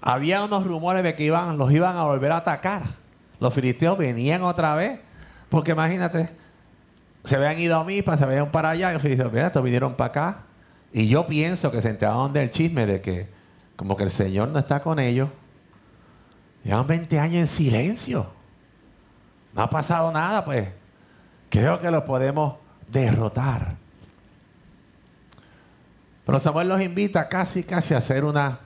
Había 0.00 0.44
unos 0.44 0.64
rumores 0.64 1.02
de 1.02 1.16
que 1.16 1.24
iban, 1.24 1.58
los 1.58 1.72
iban 1.72 1.96
a 1.96 2.04
volver 2.04 2.30
a 2.30 2.36
atacar. 2.36 2.84
Los 3.40 3.52
filisteos 3.52 3.98
venían 3.98 4.44
otra 4.44 4.76
vez, 4.76 5.00
porque 5.48 5.72
imagínate, 5.72 6.43
se 7.24 7.36
habían 7.36 7.58
ido 7.58 7.78
a 7.78 7.84
Mipa, 7.84 8.16
se 8.16 8.24
habían 8.24 8.50
para 8.50 8.70
allá, 8.70 8.90
y 8.90 8.92
los 8.92 9.02
filisteos, 9.02 9.32
mira, 9.32 9.46
estos 9.46 9.62
vinieron 9.62 9.94
para 9.94 10.08
acá. 10.08 10.38
Y 10.92 11.08
yo 11.08 11.26
pienso 11.26 11.70
que 11.70 11.80
se 11.80 11.88
enteraron 11.88 12.32
del 12.32 12.50
chisme 12.50 12.86
de 12.86 13.00
que 13.00 13.28
como 13.76 13.96
que 13.96 14.04
el 14.04 14.10
Señor 14.10 14.48
no 14.48 14.58
está 14.58 14.80
con 14.80 14.98
ellos. 14.98 15.28
Llevan 16.62 16.86
20 16.86 17.18
años 17.18 17.36
en 17.36 17.46
silencio. 17.48 18.26
No 19.54 19.62
ha 19.62 19.70
pasado 19.70 20.12
nada, 20.12 20.44
pues. 20.44 20.68
Creo 21.48 21.80
que 21.80 21.90
lo 21.90 22.04
podemos 22.04 22.56
derrotar. 22.88 23.76
Pero 26.24 26.40
Samuel 26.40 26.68
los 26.68 26.80
invita 26.80 27.28
casi, 27.28 27.64
casi 27.64 27.94
a 27.94 27.98
hacer 27.98 28.24
una 28.24 28.60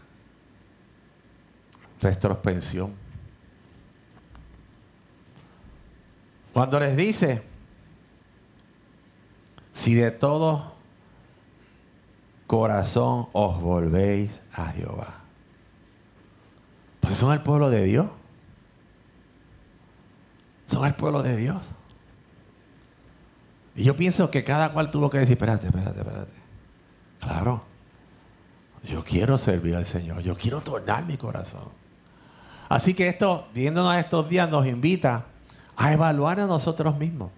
retrospección. 2.00 2.92
Cuando 6.52 6.78
les 6.80 6.96
dice, 6.96 7.42
si 9.78 9.94
de 9.94 10.10
todo 10.10 10.72
corazón 12.48 13.28
os 13.32 13.60
volvéis 13.60 14.40
a 14.52 14.72
Jehová. 14.72 15.20
Pues 16.98 17.14
son 17.14 17.32
el 17.32 17.40
pueblo 17.42 17.70
de 17.70 17.84
Dios. 17.84 18.08
Son 20.66 20.84
el 20.84 20.94
pueblo 20.96 21.22
de 21.22 21.36
Dios. 21.36 21.62
Y 23.76 23.84
yo 23.84 23.94
pienso 23.94 24.32
que 24.32 24.42
cada 24.42 24.72
cual 24.72 24.90
tuvo 24.90 25.08
que 25.10 25.18
decir, 25.18 25.34
espérate, 25.34 25.68
espérate, 25.68 26.00
espérate. 26.00 26.32
Claro, 27.20 27.62
yo 28.82 29.04
quiero 29.04 29.38
servir 29.38 29.76
al 29.76 29.86
Señor, 29.86 30.22
yo 30.22 30.36
quiero 30.36 30.60
tornar 30.60 31.06
mi 31.06 31.16
corazón. 31.16 31.68
Así 32.68 32.94
que 32.94 33.08
esto, 33.08 33.46
viéndonos 33.54 33.96
estos 33.96 34.28
días, 34.28 34.50
nos 34.50 34.66
invita 34.66 35.26
a 35.76 35.92
evaluar 35.92 36.40
a 36.40 36.46
nosotros 36.46 36.98
mismos. 36.98 37.30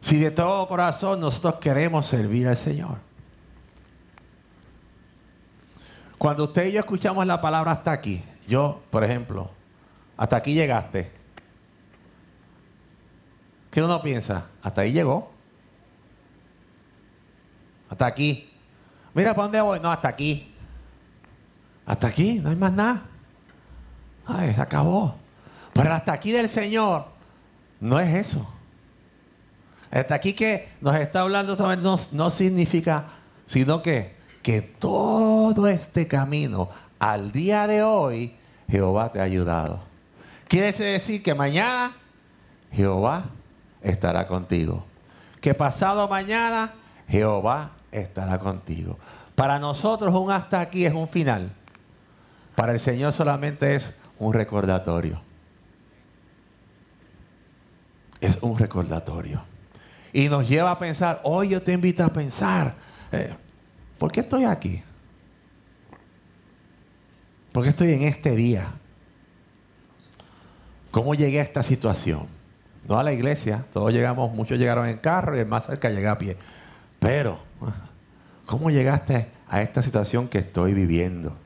Si 0.00 0.18
de 0.18 0.30
todo 0.30 0.68
corazón 0.68 1.20
nosotros 1.20 1.56
queremos 1.56 2.06
servir 2.06 2.46
al 2.48 2.56
Señor. 2.56 2.98
Cuando 6.18 6.44
usted 6.44 6.66
y 6.66 6.72
yo 6.72 6.80
escuchamos 6.80 7.26
la 7.26 7.40
palabra 7.40 7.72
hasta 7.72 7.92
aquí, 7.92 8.24
yo, 8.48 8.82
por 8.90 9.04
ejemplo, 9.04 9.50
hasta 10.16 10.36
aquí 10.36 10.54
llegaste. 10.54 11.12
¿Qué 13.70 13.82
uno 13.82 14.00
piensa? 14.00 14.46
Hasta 14.62 14.80
ahí 14.80 14.92
llegó. 14.92 15.30
Hasta 17.90 18.06
aquí. 18.06 18.50
Mira, 19.12 19.34
¿para 19.34 19.44
dónde 19.44 19.60
voy? 19.60 19.80
No, 19.80 19.90
hasta 19.90 20.08
aquí. 20.08 20.54
Hasta 21.84 22.06
aquí, 22.06 22.40
no 22.40 22.50
hay 22.50 22.56
más 22.56 22.72
nada. 22.72 23.02
Ay, 24.24 24.54
se 24.54 24.60
acabó. 24.60 25.14
Pero 25.72 25.92
hasta 25.92 26.12
aquí 26.12 26.32
del 26.32 26.48
Señor 26.48 27.06
no 27.80 28.00
es 28.00 28.14
eso. 28.28 28.55
Hasta 29.90 30.14
aquí 30.14 30.32
que 30.32 30.68
nos 30.80 30.94
está 30.96 31.20
hablando 31.20 31.56
no, 31.76 31.96
no 32.12 32.30
significa, 32.30 33.06
sino 33.46 33.82
que 33.82 34.16
que 34.46 34.62
todo 34.62 35.66
este 35.66 36.06
camino 36.06 36.68
al 37.00 37.32
día 37.32 37.66
de 37.66 37.82
hoy 37.82 38.36
Jehová 38.70 39.10
te 39.10 39.18
ha 39.18 39.24
ayudado. 39.24 39.80
Quiere 40.46 40.70
decir 40.70 41.20
que 41.20 41.34
mañana 41.34 41.96
Jehová 42.70 43.24
estará 43.82 44.28
contigo. 44.28 44.84
Que 45.40 45.52
pasado 45.52 46.06
mañana 46.06 46.74
Jehová 47.08 47.72
estará 47.90 48.38
contigo. 48.38 48.96
Para 49.34 49.58
nosotros 49.58 50.14
un 50.14 50.30
hasta 50.30 50.60
aquí 50.60 50.86
es 50.86 50.94
un 50.94 51.08
final. 51.08 51.50
Para 52.54 52.70
el 52.70 52.78
Señor 52.78 53.12
solamente 53.12 53.74
es 53.74 53.92
un 54.16 54.32
recordatorio. 54.32 55.20
Es 58.20 58.38
un 58.42 58.56
recordatorio. 58.56 59.42
Y 60.16 60.30
nos 60.30 60.48
lleva 60.48 60.70
a 60.70 60.78
pensar, 60.78 61.20
hoy 61.24 61.50
yo 61.50 61.60
te 61.60 61.74
invito 61.74 62.02
a 62.02 62.08
pensar. 62.08 62.74
Eh, 63.12 63.34
¿Por 63.98 64.10
qué 64.10 64.20
estoy 64.20 64.44
aquí? 64.44 64.82
¿Por 67.52 67.62
qué 67.62 67.68
estoy 67.68 67.92
en 67.92 68.00
este 68.04 68.34
día? 68.34 68.72
¿Cómo 70.90 71.14
llegué 71.14 71.40
a 71.40 71.42
esta 71.42 71.62
situación? 71.62 72.28
No 72.88 72.98
a 72.98 73.02
la 73.02 73.12
iglesia, 73.12 73.66
todos 73.74 73.92
llegamos, 73.92 74.34
muchos 74.34 74.58
llegaron 74.58 74.86
en 74.86 74.96
carro 74.96 75.36
y 75.36 75.40
el 75.40 75.46
más 75.46 75.66
cerca 75.66 75.90
llega 75.90 76.12
a 76.12 76.18
pie. 76.18 76.38
Pero, 76.98 77.38
¿cómo 78.46 78.70
llegaste 78.70 79.28
a 79.46 79.60
esta 79.60 79.82
situación 79.82 80.28
que 80.28 80.38
estoy 80.38 80.72
viviendo? 80.72 81.36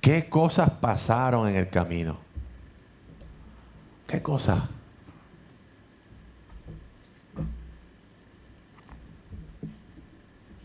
¿Qué 0.00 0.30
cosas 0.30 0.70
pasaron 0.70 1.46
en 1.46 1.56
el 1.56 1.68
camino? 1.68 2.29
¿Qué 4.10 4.20
cosas? 4.20 4.58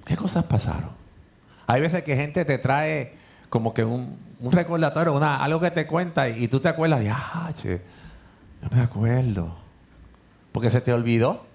¿Qué 0.04 0.18
cosas 0.18 0.46
pasaron? 0.46 0.90
Hay 1.68 1.80
veces 1.80 2.02
que 2.02 2.16
gente 2.16 2.44
te 2.44 2.58
trae 2.58 3.14
como 3.50 3.72
que 3.76 3.86
un, 3.86 4.18
recordatorio, 4.52 5.14
una, 5.14 5.44
algo 5.44 5.60
que 5.60 5.70
te 5.70 5.86
cuenta 5.86 6.28
y, 6.28 6.48
tú 6.48 6.60
te 6.60 6.70
acuerdas 6.70 7.02
de, 7.02 7.12
ah, 7.12 7.52
che, 7.56 7.82
no 8.64 8.76
me 8.76 8.82
acuerdo. 8.82 9.56
Porque 10.52 10.72
se 10.72 10.82
te 10.82 10.92
olvidó. 10.92 11.46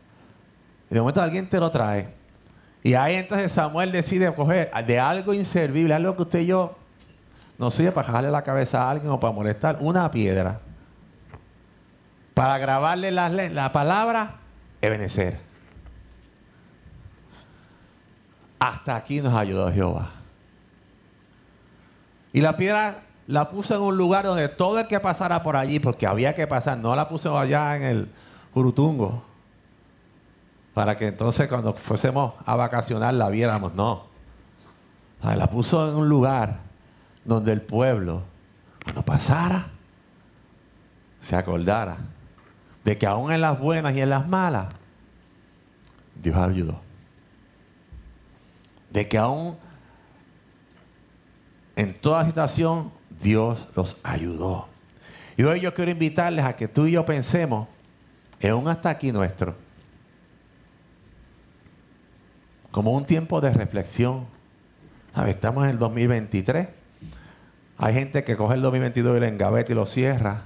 Y 0.93 0.95
de 0.95 1.01
momento 1.01 1.21
alguien 1.21 1.49
te 1.49 1.59
lo 1.59 1.73
trae. 1.73 2.09
Y 2.85 2.95
ahí 2.95 3.17
entonces 3.17 3.51
Samuel 3.51 3.91
decide 3.91 4.33
coger 4.33 4.71
de 4.87 5.01
algo 5.01 5.35
inservible, 5.35 5.93
algo 5.93 6.15
que 6.15 6.23
usted 6.23 6.39
y 6.39 6.47
yo 6.47 6.77
no 7.59 7.69
sirve 7.73 7.91
para 7.91 8.07
jalarle 8.07 8.31
la 8.31 8.43
cabeza 8.43 8.85
a 8.85 8.93
alguien 8.93 9.11
o 9.11 9.19
para 9.19 9.33
molestar, 9.33 9.79
una 9.81 10.09
piedra. 10.13 10.61
Para 12.41 12.57
grabarle 12.57 13.11
la, 13.11 13.29
la 13.29 13.71
palabra, 13.71 14.37
Ebenecer. 14.81 15.39
Hasta 18.59 18.97
aquí 18.97 19.21
nos 19.21 19.35
ayudó 19.35 19.71
Jehová. 19.71 20.13
Y 22.33 22.41
la 22.41 22.57
piedra 22.57 23.03
la 23.27 23.51
puso 23.51 23.75
en 23.75 23.83
un 23.83 23.99
lugar 23.99 24.25
donde 24.25 24.49
todo 24.49 24.79
el 24.79 24.87
que 24.87 24.99
pasara 25.01 25.43
por 25.43 25.55
allí, 25.55 25.81
porque 25.81 26.07
había 26.07 26.35
que 26.35 26.47
pasar, 26.47 26.79
no 26.79 26.97
la 26.97 27.11
puso 27.11 27.39
allá 27.39 27.77
en 27.77 27.83
el 27.83 28.09
Jurutungo, 28.55 29.23
para 30.73 30.97
que 30.97 31.09
entonces 31.09 31.47
cuando 31.47 31.75
fuésemos 31.75 32.37
a 32.47 32.57
vacacionar 32.57 33.13
la 33.13 33.29
viéramos, 33.29 33.75
no. 33.75 34.07
la 35.23 35.47
puso 35.47 35.91
en 35.91 35.95
un 35.95 36.09
lugar 36.09 36.57
donde 37.23 37.53
el 37.53 37.61
pueblo, 37.61 38.23
cuando 38.83 39.03
pasara, 39.03 39.67
se 41.21 41.37
acordara 41.37 41.99
de 42.85 42.97
que 42.97 43.07
aún 43.07 43.33
en 43.33 43.41
las 43.41 43.59
buenas 43.59 43.95
y 43.95 44.01
en 44.01 44.11
las 44.11 44.27
malas, 44.27 44.69
Dios 46.23 46.37
ayudó. 46.37 46.81
De 48.91 49.07
que 49.09 49.19
aún 49.19 49.57
en 51.77 51.95
toda 51.95 52.25
situación 52.27 52.91
Dios 53.23 53.69
los 53.75 53.97
ayudó. 54.03 54.69
Y 55.37 55.45
hoy 55.45 55.61
yo 55.61 55.73
quiero 55.73 55.91
invitarles 55.91 56.45
a 56.45 56.55
que 56.55 56.69
tú 56.69 56.87
y 56.87 56.93
yo 56.93 57.07
pensemos 57.07 57.69
en 58.41 58.55
un 58.55 58.69
hasta 58.69 58.91
aquí 58.91 59.13
nuestro. 59.13 59.55
Como 62.71 62.93
un 62.93 63.05
tiempo 63.05 63.41
de 63.41 63.53
reflexión. 63.53 64.27
Estamos 65.27 65.65
en 65.65 65.71
el 65.71 65.79
2023. 65.79 66.69
Hay 67.79 67.95
gente 67.95 68.25
que 68.25 68.37
coge 68.37 68.55
el 68.55 68.63
2022 68.63 69.17
y 69.17 69.21
lo 69.21 69.27
engaveta 69.27 69.73
y 69.73 69.75
lo 69.75 69.87
cierra. 69.87 70.45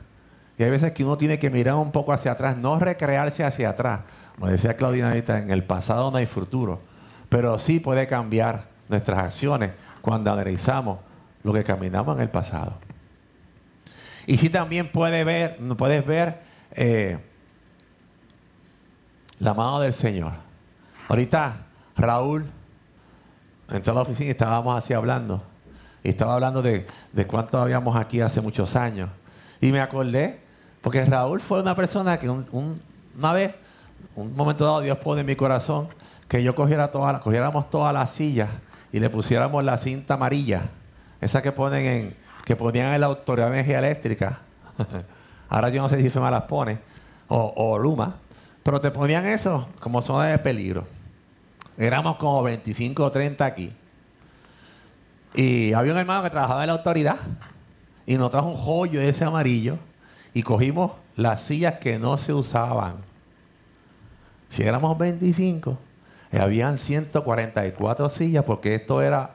Y 0.58 0.62
hay 0.62 0.70
veces 0.70 0.92
que 0.92 1.04
uno 1.04 1.18
tiene 1.18 1.38
que 1.38 1.50
mirar 1.50 1.74
un 1.74 1.90
poco 1.90 2.12
hacia 2.12 2.32
atrás, 2.32 2.56
no 2.56 2.78
recrearse 2.78 3.44
hacia 3.44 3.70
atrás. 3.70 4.00
Como 4.34 4.48
decía 4.48 4.76
Claudina 4.76 5.08
ahorita, 5.08 5.38
en 5.38 5.50
el 5.50 5.64
pasado 5.64 6.10
no 6.10 6.16
hay 6.16 6.26
futuro. 6.26 6.80
Pero 7.28 7.58
sí 7.58 7.80
puede 7.80 8.06
cambiar 8.06 8.66
nuestras 8.88 9.22
acciones 9.22 9.72
cuando 10.00 10.32
analizamos 10.32 10.98
lo 11.42 11.52
que 11.52 11.64
caminamos 11.64 12.16
en 12.16 12.22
el 12.22 12.30
pasado. 12.30 12.74
Y 14.26 14.38
sí 14.38 14.48
también 14.48 14.88
puede 14.88 15.24
ver, 15.24 15.58
puedes 15.76 16.06
ver 16.06 16.40
eh, 16.72 17.18
la 19.38 19.54
mano 19.54 19.80
del 19.80 19.92
Señor. 19.92 20.32
Ahorita 21.08 21.56
Raúl 21.96 22.46
entró 23.70 23.92
a 23.92 23.96
la 23.96 24.02
oficina 24.02 24.28
y 24.28 24.30
estábamos 24.30 24.76
así 24.76 24.94
hablando. 24.94 25.42
Y 26.02 26.10
estaba 26.10 26.34
hablando 26.34 26.62
de, 26.62 26.86
de 27.12 27.26
cuánto 27.26 27.60
habíamos 27.60 27.96
aquí 27.96 28.20
hace 28.20 28.40
muchos 28.40 28.76
años. 28.76 29.10
Y 29.60 29.72
me 29.72 29.80
acordé, 29.80 30.40
porque 30.84 31.02
Raúl 31.02 31.40
fue 31.40 31.62
una 31.62 31.74
persona 31.74 32.18
que 32.18 32.28
una 32.28 33.32
vez, 33.32 33.54
un 34.16 34.36
momento 34.36 34.66
dado, 34.66 34.82
Dios 34.82 34.98
pone 34.98 35.22
en 35.22 35.26
mi 35.26 35.34
corazón 35.34 35.88
que 36.28 36.42
yo 36.42 36.54
cogiera 36.54 36.90
todas, 36.90 37.22
cogiéramos 37.22 37.70
todas 37.70 37.94
las 37.94 38.10
sillas 38.10 38.50
y 38.92 39.00
le 39.00 39.08
pusiéramos 39.08 39.64
la 39.64 39.78
cinta 39.78 40.14
amarilla 40.14 40.64
esa 41.22 41.40
que 41.40 41.52
ponen 41.52 41.86
en, 41.86 42.16
que 42.44 42.54
ponían 42.54 42.92
en 42.92 43.00
la 43.00 43.06
autoridad 43.06 43.46
de 43.46 43.54
energía 43.54 43.78
eléctrica. 43.78 44.40
Ahora 45.48 45.70
yo 45.70 45.80
no 45.80 45.88
sé 45.88 46.02
si 46.02 46.10
FEMA 46.10 46.30
las 46.30 46.42
pone, 46.42 46.78
o, 47.28 47.78
Luma, 47.78 48.16
pero 48.62 48.78
te 48.78 48.90
ponían 48.90 49.24
eso 49.24 49.66
como 49.80 50.02
zona 50.02 50.26
de 50.26 50.38
peligro. 50.38 50.86
Éramos 51.78 52.16
como 52.16 52.42
25 52.42 53.02
o 53.02 53.10
30 53.10 53.42
aquí. 53.42 53.72
Y 55.34 55.72
había 55.72 55.92
un 55.92 55.98
hermano 55.98 56.24
que 56.24 56.30
trabajaba 56.30 56.62
en 56.62 56.66
la 56.66 56.74
autoridad 56.74 57.16
y 58.04 58.18
nos 58.18 58.30
trajo 58.30 58.48
un 58.48 58.58
joyo 58.58 59.00
ese 59.00 59.24
amarillo 59.24 59.78
y 60.34 60.42
cogimos 60.42 60.92
las 61.16 61.42
sillas 61.42 61.74
que 61.78 61.98
no 61.98 62.16
se 62.16 62.34
usaban. 62.34 62.96
Si 64.50 64.62
éramos 64.62 64.98
25, 64.98 65.78
habían 66.32 66.78
144 66.78 68.08
sillas 68.10 68.44
porque 68.44 68.74
esto 68.74 69.00
era 69.00 69.30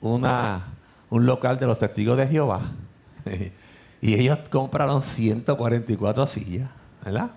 una 0.00 0.64
un 1.14 1.26
local 1.26 1.58
de 1.60 1.66
los 1.66 1.78
testigos 1.78 2.16
de 2.16 2.26
Jehová. 2.26 2.72
y 4.00 4.14
ellos 4.14 4.38
compraron 4.50 5.02
144 5.02 6.26
sillas, 6.26 6.68
¿verdad? 7.04 7.30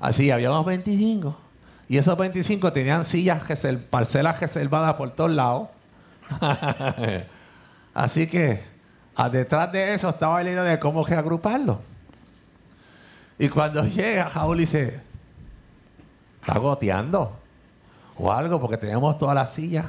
Así, 0.00 0.30
habíamos 0.30 0.66
25. 0.66 1.36
Y 1.88 1.98
esos 1.98 2.18
25 2.18 2.72
tenían 2.72 3.04
sillas, 3.04 3.44
parcelas 3.90 4.40
reservadas 4.40 4.94
por 4.94 5.10
todos 5.10 5.30
lados. 5.30 5.68
Así 7.94 8.26
que 8.26 8.64
detrás 9.30 9.70
de 9.72 9.94
eso 9.94 10.08
estaba 10.08 10.40
el 10.40 10.48
idea 10.48 10.62
de 10.62 10.78
cómo 10.78 11.06
agruparlo. 11.06 11.80
Y 13.38 13.48
cuando 13.48 13.84
llega, 13.86 14.28
Jaúl 14.28 14.58
dice, 14.58 15.00
está 16.40 16.58
goteando 16.58 17.36
o 18.16 18.32
algo 18.32 18.60
porque 18.60 18.76
tenemos 18.76 19.18
todas 19.18 19.34
las 19.34 19.52
sillas. 19.52 19.86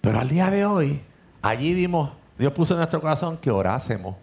Pero 0.00 0.20
al 0.20 0.28
día 0.28 0.50
de 0.50 0.66
hoy, 0.66 1.00
allí 1.42 1.72
vimos, 1.74 2.10
Dios 2.38 2.52
puso 2.52 2.74
en 2.74 2.78
nuestro 2.78 3.00
corazón 3.00 3.38
que 3.38 3.50
orásemos 3.50 4.16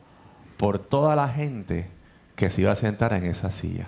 por 0.57 0.77
toda 0.77 1.15
la 1.15 1.27
gente 1.27 1.89
que 2.35 2.49
se 2.49 2.61
iba 2.61 2.71
a 2.71 2.75
sentar 2.75 3.13
en 3.13 3.25
esa 3.25 3.49
silla. 3.49 3.87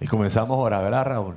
Y 0.00 0.06
comenzamos 0.06 0.56
a 0.56 0.60
orar, 0.60 0.84
¿verdad, 0.84 1.04
Raúl? 1.04 1.34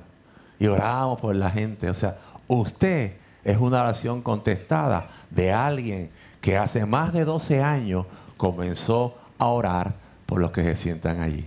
Y 0.60 0.68
orábamos 0.68 1.20
por 1.20 1.36
la 1.36 1.50
gente. 1.50 1.90
O 1.90 1.94
sea, 1.94 2.18
usted 2.48 3.14
es 3.44 3.58
una 3.58 3.82
oración 3.82 4.22
contestada 4.22 5.08
de 5.30 5.52
alguien 5.52 6.10
que 6.42 6.58
hace 6.58 6.86
más 6.86 7.14
de 7.14 7.26
12 7.26 7.62
años 7.62 8.06
comenzó 8.38 9.18
a 9.38 9.48
orar 9.48 9.94
por 10.26 10.40
los 10.40 10.52
que 10.52 10.64
se 10.64 10.76
sientan 10.76 11.22
allí. 11.22 11.46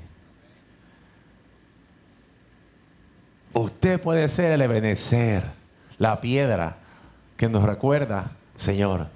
Usted 3.53 4.01
puede 4.01 4.29
ser 4.29 4.53
el 4.53 4.63
ebenecer, 4.63 5.45
la 5.99 6.21
piedra 6.21 6.77
que 7.37 7.49
nos 7.49 7.63
recuerda, 7.63 8.33
Señor, 8.57 9.09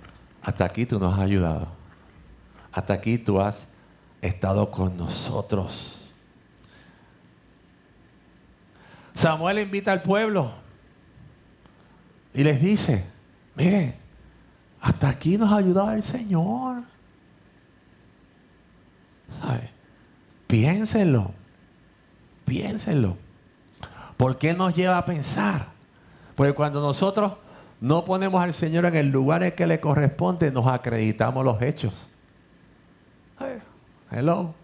hasta 0.42 0.64
aquí 0.64 0.86
tú 0.86 0.98
nos 0.98 1.14
has 1.14 1.20
ayudado. 1.20 1.68
Hasta 2.72 2.92
aquí 2.92 3.18
tú 3.18 3.40
has 3.40 3.66
estado 4.20 4.70
con 4.70 4.96
nosotros. 4.96 5.96
Samuel 9.14 9.60
invita 9.60 9.92
al 9.92 10.02
pueblo 10.02 10.52
y 12.34 12.44
les 12.44 12.60
dice, 12.60 13.04
miren, 13.54 13.94
hasta 14.86 15.08
aquí 15.08 15.36
nos 15.36 15.50
ha 15.50 15.56
ayudado 15.56 15.90
el 15.90 16.02
Señor. 16.04 16.84
Piénsenlo, 20.46 21.32
piénsenlo. 22.44 23.16
¿Por 24.16 24.38
qué 24.38 24.54
nos 24.54 24.76
lleva 24.76 24.96
a 24.96 25.04
pensar? 25.04 25.66
Porque 26.36 26.52
cuando 26.52 26.80
nosotros 26.80 27.32
no 27.80 28.04
ponemos 28.04 28.40
al 28.40 28.54
Señor 28.54 28.86
en 28.86 28.94
el 28.94 29.08
lugar 29.08 29.42
en 29.42 29.56
que 29.56 29.66
le 29.66 29.80
corresponde, 29.80 30.52
nos 30.52 30.68
acreditamos 30.68 31.44
los 31.44 31.60
hechos. 31.60 32.06
Hello. 34.08 34.54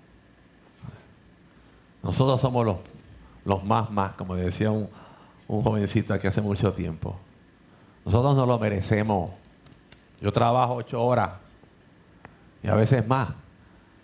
Nosotros 2.01 2.41
somos 2.41 2.65
los, 2.65 2.77
los 3.45 3.65
más 3.65 3.91
más, 3.91 4.13
como 4.13 4.37
decía 4.37 4.71
un, 4.71 4.89
un 5.49 5.65
jovencito 5.65 6.15
aquí 6.15 6.29
hace 6.29 6.41
mucho 6.41 6.73
tiempo. 6.73 7.17
Nosotros 8.05 8.37
no 8.37 8.47
lo 8.47 8.57
merecemos. 8.61 9.42
Yo 10.23 10.31
trabajo 10.31 10.77
ocho 10.77 11.03
horas 11.03 11.33
y 12.63 12.69
a 12.69 12.77
veces 12.77 13.07
más. 13.07 13.31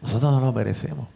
Nosotros 0.03 0.33
no 0.33 0.41
lo 0.41 0.53
merecemos. 0.53 1.07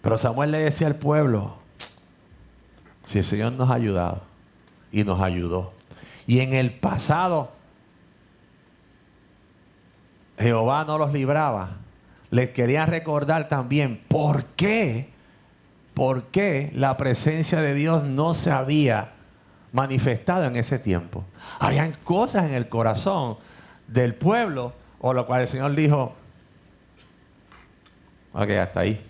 Pero 0.00 0.16
Samuel 0.16 0.50
le 0.50 0.58
decía 0.58 0.86
al 0.86 0.96
pueblo, 0.96 1.56
si 3.04 3.18
el 3.18 3.24
Señor 3.24 3.52
nos 3.52 3.70
ha 3.70 3.74
ayudado 3.74 4.22
y 4.90 5.04
nos 5.04 5.20
ayudó. 5.20 5.72
Y 6.26 6.40
en 6.40 6.54
el 6.54 6.72
pasado 6.72 7.52
Jehová 10.38 10.84
no 10.86 10.96
los 10.96 11.12
libraba. 11.12 11.76
Les 12.30 12.50
quería 12.50 12.86
recordar 12.86 13.48
también 13.48 14.02
por 14.08 14.44
qué, 14.46 15.10
por 15.92 16.24
qué 16.24 16.72
la 16.74 16.96
presencia 16.96 17.60
de 17.60 17.74
Dios 17.74 18.04
no 18.04 18.32
se 18.32 18.50
había 18.50 19.12
manifestado 19.74 20.44
en 20.44 20.54
ese 20.54 20.78
tiempo. 20.78 21.24
Habían 21.58 21.92
cosas 22.04 22.44
en 22.44 22.54
el 22.54 22.68
corazón 22.68 23.36
del 23.88 24.14
pueblo, 24.14 24.72
o 25.00 25.12
lo 25.12 25.26
cual 25.26 25.42
el 25.42 25.48
Señor 25.48 25.74
dijo, 25.74 26.14
ok, 28.32 28.50
hasta 28.50 28.80
ahí. 28.80 29.04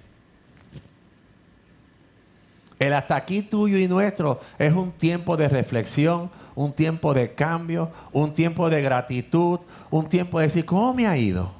El 2.79 2.95
hasta 2.95 3.15
aquí 3.15 3.43
tuyo 3.43 3.77
y 3.77 3.87
nuestro 3.87 4.41
es 4.59 4.73
un 4.73 4.91
tiempo 4.91 5.37
de 5.37 5.49
reflexión, 5.49 6.31
un 6.55 6.73
tiempo 6.73 7.13
de 7.13 7.35
cambio, 7.35 7.91
un 8.11 8.33
tiempo 8.33 8.71
de 8.71 8.81
gratitud, 8.81 9.61
un 9.91 10.09
tiempo 10.09 10.39
de 10.39 10.47
decir, 10.47 10.65
¿cómo 10.65 10.95
me 10.95 11.07
ha 11.07 11.17
ido? 11.17 11.53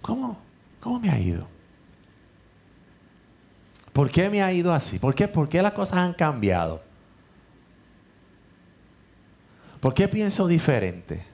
¿Cómo? 0.00 0.38
¿Cómo 0.80 1.00
me 1.00 1.10
ha 1.10 1.18
ido? 1.18 1.55
¿Por 3.96 4.10
qué 4.10 4.28
me 4.28 4.42
ha 4.42 4.52
ido 4.52 4.74
así? 4.74 4.98
¿Por 4.98 5.14
qué, 5.14 5.26
¿Por 5.26 5.48
qué 5.48 5.62
las 5.62 5.72
cosas 5.72 5.96
han 5.96 6.12
cambiado? 6.12 6.82
¿Por 9.80 9.94
qué 9.94 10.06
pienso 10.06 10.46
diferente? 10.46 11.24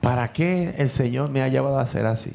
¿Para 0.00 0.32
qué 0.32 0.74
el 0.76 0.90
Señor 0.90 1.30
me 1.30 1.40
ha 1.40 1.46
llevado 1.46 1.78
a 1.78 1.86
ser 1.86 2.04
así? 2.06 2.32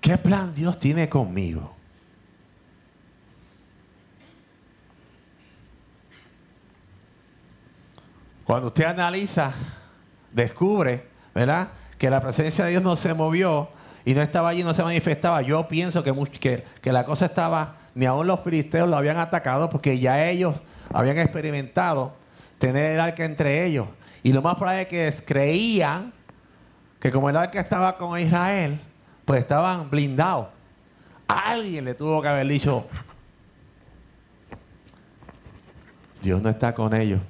¿Qué 0.00 0.16
plan 0.16 0.54
Dios 0.54 0.78
tiene 0.78 1.08
conmigo? 1.08 1.74
Cuando 8.44 8.68
usted 8.68 8.84
analiza, 8.84 9.52
descubre, 10.34 11.06
¿verdad? 11.34 11.68
Que 11.96 12.10
la 12.10 12.20
presencia 12.20 12.64
de 12.64 12.72
Dios 12.72 12.82
no 12.82 12.96
se 12.96 13.14
movió 13.14 13.68
y 14.04 14.14
no 14.14 14.20
estaba 14.20 14.50
allí, 14.50 14.62
no 14.62 14.74
se 14.74 14.82
manifestaba. 14.82 15.40
Yo 15.40 15.66
pienso 15.66 16.02
que, 16.02 16.64
que, 16.82 16.92
la 16.92 17.04
cosa 17.04 17.26
estaba, 17.26 17.76
ni 17.94 18.04
aún 18.04 18.26
los 18.26 18.40
filisteos 18.40 18.88
lo 18.88 18.96
habían 18.96 19.16
atacado 19.16 19.70
porque 19.70 19.98
ya 19.98 20.28
ellos 20.28 20.56
habían 20.92 21.16
experimentado 21.18 22.12
tener 22.58 22.92
el 22.92 23.00
arca 23.00 23.24
entre 23.24 23.64
ellos. 23.64 23.86
Y 24.22 24.32
lo 24.32 24.42
más 24.42 24.56
probable 24.56 24.82
es 24.82 24.88
que 24.88 25.24
creían 25.24 26.12
que 27.00 27.10
como 27.10 27.30
el 27.30 27.36
arca 27.36 27.60
estaba 27.60 27.96
con 27.96 28.18
Israel, 28.18 28.80
pues 29.24 29.40
estaban 29.40 29.88
blindados. 29.88 30.48
Alguien 31.26 31.84
le 31.84 31.94
tuvo 31.94 32.20
que 32.20 32.28
haber 32.28 32.46
dicho, 32.46 32.86
Dios 36.22 36.42
no 36.42 36.50
está 36.50 36.74
con 36.74 36.94
ellos. 36.94 37.20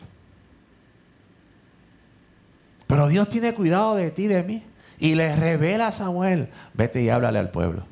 Pero 2.86 3.08
Dios 3.08 3.28
tiene 3.28 3.54
cuidado 3.54 3.94
de 3.94 4.10
ti, 4.10 4.26
de 4.26 4.42
mí. 4.42 4.62
Y 4.98 5.14
le 5.14 5.34
revela 5.34 5.88
a 5.88 5.92
Samuel, 5.92 6.50
vete 6.72 7.02
y 7.02 7.08
háblale 7.08 7.38
al 7.38 7.50
pueblo. 7.50 7.84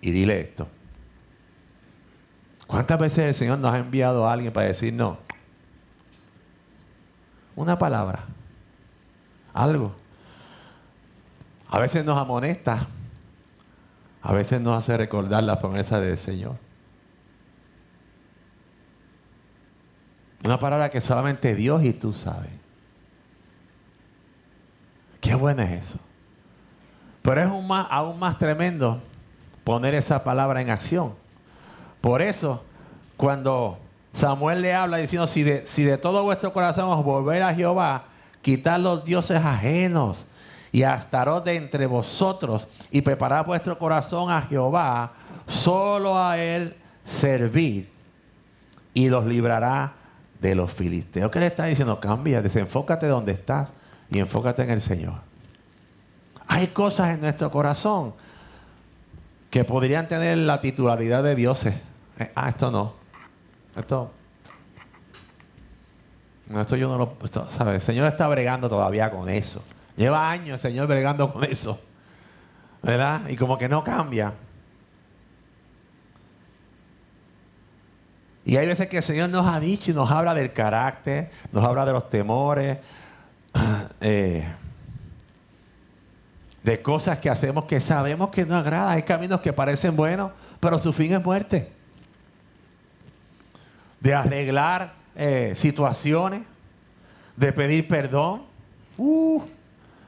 Y 0.00 0.10
dile 0.12 0.40
esto. 0.40 0.68
¿Cuántas 2.66 2.98
veces 2.98 3.18
el 3.18 3.34
Señor 3.34 3.58
nos 3.58 3.74
ha 3.74 3.78
enviado 3.78 4.26
a 4.26 4.32
alguien 4.32 4.52
para 4.52 4.66
decir 4.66 4.92
no? 4.94 5.18
Una 7.54 7.78
palabra. 7.78 8.24
Algo. 9.52 9.92
A 11.68 11.78
veces 11.78 12.04
nos 12.04 12.16
amonesta. 12.16 12.86
A 14.22 14.32
veces 14.32 14.60
nos 14.60 14.76
hace 14.76 14.96
recordar 14.96 15.42
la 15.42 15.58
promesa 15.58 16.00
del 16.00 16.16
Señor. 16.16 16.56
Una 20.44 20.58
palabra 20.58 20.90
que 20.90 21.00
solamente 21.00 21.54
Dios 21.54 21.84
y 21.84 21.92
tú 21.92 22.12
sabes. 22.12 22.61
Qué 25.22 25.36
bueno 25.36 25.62
es 25.62 25.86
eso. 25.86 25.98
Pero 27.22 27.40
es 27.40 27.48
aún 27.90 28.18
más 28.18 28.36
tremendo 28.36 29.00
poner 29.62 29.94
esa 29.94 30.24
palabra 30.24 30.60
en 30.60 30.68
acción. 30.68 31.14
Por 32.00 32.20
eso, 32.20 32.64
cuando 33.16 33.78
Samuel 34.12 34.60
le 34.60 34.74
habla 34.74 34.96
diciendo, 34.96 35.28
si 35.28 35.44
de, 35.44 35.98
todo 35.98 36.24
vuestro 36.24 36.52
corazón 36.52 36.88
os 36.88 37.04
volver 37.04 37.40
a 37.44 37.54
Jehová, 37.54 38.06
quitar 38.42 38.80
los 38.80 39.04
dioses 39.04 39.40
ajenos 39.40 40.18
y 40.72 40.82
astaros 40.82 41.44
de 41.44 41.54
entre 41.54 41.86
vosotros 41.86 42.66
y 42.90 43.00
preparad 43.02 43.46
vuestro 43.46 43.78
corazón 43.78 44.28
a 44.28 44.42
Jehová, 44.42 45.12
solo 45.46 46.20
a 46.20 46.36
Él 46.36 46.74
servir 47.04 47.88
y 48.92 49.08
los 49.08 49.24
librará 49.24 49.92
de 50.40 50.56
los 50.56 50.72
filisteos. 50.72 51.30
¿Qué 51.30 51.38
le 51.38 51.46
está 51.46 51.66
diciendo? 51.66 52.00
Cambia, 52.00 52.42
desenfócate 52.42 53.06
donde 53.06 53.30
estás 53.30 53.68
y 54.12 54.18
enfócate 54.18 54.62
en 54.62 54.70
el 54.70 54.82
Señor. 54.82 55.14
Hay 56.46 56.68
cosas 56.68 57.10
en 57.10 57.22
nuestro 57.22 57.50
corazón 57.50 58.12
que 59.50 59.64
podrían 59.64 60.06
tener 60.06 60.36
la 60.38 60.60
titularidad 60.60 61.22
de 61.22 61.34
dioses. 61.34 61.74
Eh, 62.18 62.30
ah, 62.34 62.50
esto 62.50 62.70
no. 62.70 62.92
Esto. 63.74 64.10
esto 66.54 66.76
yo 66.76 66.88
no 66.88 66.98
lo. 66.98 67.70
El 67.72 67.80
Señor 67.80 68.06
está 68.06 68.28
bregando 68.28 68.68
todavía 68.68 69.10
con 69.10 69.30
eso. 69.30 69.62
Lleva 69.96 70.30
años 70.30 70.54
el 70.54 70.70
Señor 70.70 70.86
bregando 70.86 71.32
con 71.32 71.44
eso. 71.44 71.80
¿Verdad? 72.82 73.28
Y 73.28 73.36
como 73.36 73.56
que 73.56 73.68
no 73.68 73.82
cambia. 73.82 74.34
Y 78.44 78.56
hay 78.56 78.66
veces 78.66 78.88
que 78.88 78.98
el 78.98 79.02
Señor 79.02 79.30
nos 79.30 79.46
ha 79.46 79.60
dicho 79.60 79.90
y 79.90 79.94
nos 79.94 80.10
habla 80.10 80.34
del 80.34 80.52
carácter, 80.52 81.30
nos 81.52 81.64
habla 81.64 81.86
de 81.86 81.92
los 81.92 82.10
temores. 82.10 82.78
Eh, 84.04 84.44
de 86.62 86.82
cosas 86.82 87.18
que 87.18 87.28
hacemos 87.28 87.64
que 87.64 87.80
sabemos 87.80 88.30
que 88.30 88.44
no 88.46 88.56
agrada. 88.56 88.90
Hay 88.90 89.02
caminos 89.02 89.40
que 89.40 89.52
parecen 89.52 89.96
buenos, 89.96 90.32
pero 90.60 90.78
su 90.78 90.92
fin 90.92 91.12
es 91.12 91.22
muerte. 91.22 91.70
De 94.00 94.14
arreglar 94.14 94.94
eh, 95.14 95.54
situaciones, 95.56 96.42
de 97.36 97.52
pedir 97.52 97.86
perdón. 97.88 98.42
Uh, 98.96 99.42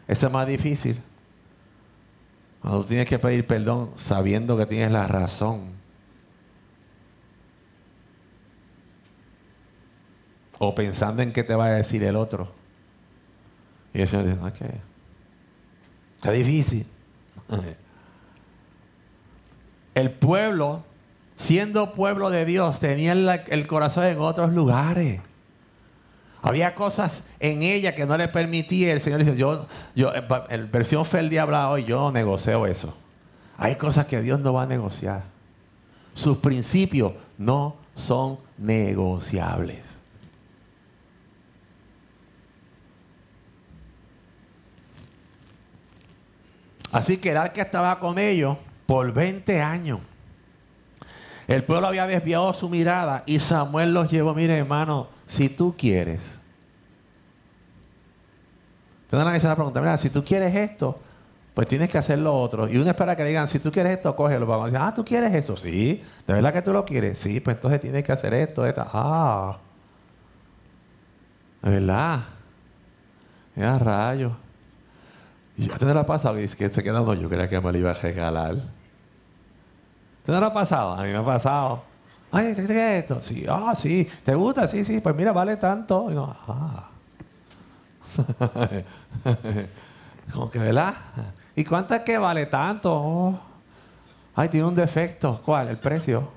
eso 0.07 0.27
es 0.27 0.33
más 0.33 0.47
difícil. 0.47 1.01
Cuando 2.61 2.83
tú 2.83 2.89
tienes 2.89 3.09
que 3.09 3.19
pedir 3.19 3.47
perdón 3.47 3.91
sabiendo 3.97 4.57
que 4.57 4.67
tienes 4.67 4.91
la 4.91 5.07
razón. 5.07 5.75
O 10.59 10.75
pensando 10.75 11.23
en 11.23 11.33
qué 11.33 11.43
te 11.43 11.55
va 11.55 11.67
a 11.67 11.71
decir 11.71 12.05
el 12.05 12.17
otro. 12.17 12.64
Y 13.95 14.03
el 14.03 14.09
Señor 14.09 14.27
dice, 14.27 14.41
no, 14.41 14.49
Está 14.49 16.31
difícil. 16.33 16.87
El 19.95 20.11
pueblo, 20.11 20.83
siendo 21.37 21.95
pueblo 21.95 22.29
de 22.31 22.45
Dios, 22.45 22.81
tenía 22.81 23.13
el 23.13 23.67
corazón 23.69 24.07
en 24.07 24.19
otros 24.19 24.53
lugares. 24.53 25.21
Había 26.43 26.75
cosas 26.75 27.23
en 27.39 27.63
ella 27.63 27.95
que 27.95 28.05
no 28.05 28.17
le 28.17 28.27
permitía. 28.27 28.93
El 28.93 29.01
Señor 29.01 29.21
dice, 29.21 29.37
yo, 29.37 29.69
yo, 29.95 30.13
en 30.49 30.71
versión 30.73 31.05
Feldi 31.05 31.39
habla 31.39 31.71
hoy, 31.71 31.85
yo 31.85 32.11
negocio 32.11 32.67
eso. 32.67 32.95
Hay 33.57 33.77
cosas 33.77 34.07
que 34.07 34.21
Dios 34.21 34.41
no 34.41 34.53
va 34.53 34.65
a 34.65 34.67
negociar. 34.67 35.23
Sus 36.13 36.39
principios 36.39 37.13
no 37.39 37.77
son 37.95 38.39
negociables. 38.59 39.94
Así 46.95 47.17
que 47.17 47.33
el 47.33 47.37
arca 47.37 47.61
estaba 47.61 47.99
con 47.99 48.21
ellos 48.21 48.57
por 48.87 49.13
20 49.13 49.61
años. 49.61 49.99
El 51.49 51.65
pueblo 51.65 51.89
había 51.89 52.07
desviado 52.07 52.53
su 52.53 52.69
mirada 52.69 53.25
y 53.27 53.41
Samuel 53.41 53.93
los 53.93 54.09
llevó, 54.09 54.33
mire 54.33 54.57
hermano, 54.57 55.09
si 55.27 55.49
tú 55.49 55.75
quieres. 55.77 56.21
Entonces 59.11 59.43
la 59.43 59.49
la 59.49 59.57
pregunta, 59.57 59.81
mira, 59.81 59.99
si 59.99 60.09
tú 60.09 60.23
quieres 60.23 60.55
esto, 60.55 61.01
pues 61.53 61.67
tienes 61.67 61.91
que 61.91 61.99
hacer 61.99 62.21
lo 62.21 62.33
otro. 62.33 62.69
Y 62.69 62.77
uno 62.77 62.89
espera 62.89 63.17
que 63.17 63.25
digan, 63.25 63.49
si 63.49 63.59
tú 63.59 63.73
quieres 63.73 63.97
esto, 63.97 64.15
cógelo. 64.15 64.47
Vamos 64.47 64.67
a 64.67 64.71
decir, 64.71 64.81
ah, 64.81 64.95
tú 64.95 65.05
quieres 65.05 65.35
esto, 65.35 65.57
sí. 65.57 66.01
¿De 66.29 66.33
verdad 66.33 66.53
que 66.53 66.63
tú 66.63 66.73
lo 66.73 66.85
quieres? 66.85 67.19
Sí, 67.19 67.41
pues 67.41 67.57
entonces 67.57 67.81
tienes 67.81 68.05
que 68.05 68.13
hacer 68.13 68.33
esto, 68.35 68.65
esto. 68.65 68.87
Ah. 68.93 69.59
¿De 71.61 71.71
verdad? 71.71 72.21
Mira, 73.57 73.81
rayos. 73.81 74.44
Y 75.57 75.71
a 75.71 75.79
ti 75.79 75.85
no 75.85 75.95
le 75.95 76.01
ha 76.01 76.07
pasado 76.07 76.35
que 76.37 76.69
se 76.69 76.83
queda, 76.83 77.01
no, 77.01 77.15
yo 77.15 77.29
creía 77.29 77.49
que 77.49 77.61
me 77.61 77.71
lo 77.71 77.79
iba 77.79 77.91
a 77.91 77.95
regalar. 77.95 78.57
¿Te 80.25 80.33
no 80.33 80.41
le 80.41 80.47
ha 80.47 80.53
pasado? 80.53 80.95
A 80.95 81.03
mí 81.03 81.11
me 81.11 81.19
ha 81.19 81.25
pasado. 81.25 81.83
Ay, 82.33 82.55
¿qué 82.55 82.63
es 82.63 82.71
esto? 82.71 83.23
Sí, 83.23 83.47
ah, 83.49 83.75
sí. 83.77 84.09
¿Te 84.25 84.35
gusta? 84.35 84.67
Sí, 84.67 84.85
sí. 84.85 85.01
Pues 85.01 85.15
mira, 85.15 85.31
vale 85.33 85.57
tanto. 85.57 86.11
Y 86.11 86.17
ah. 86.19 86.91
Como 90.33 90.51
que, 90.51 90.59
¿verdad? 90.59 90.95
¿Y 91.55 91.65
cuánto 91.65 91.95
es 91.95 92.01
que 92.01 92.19
vale 92.19 92.47
tanto? 92.47 92.93
Oh. 92.93 93.39
Ay, 94.35 94.49
tiene 94.49 94.67
un 94.67 94.75
defecto. 94.75 95.41
¿Cuál? 95.45 95.69
El 95.69 95.79
precio. 95.79 96.29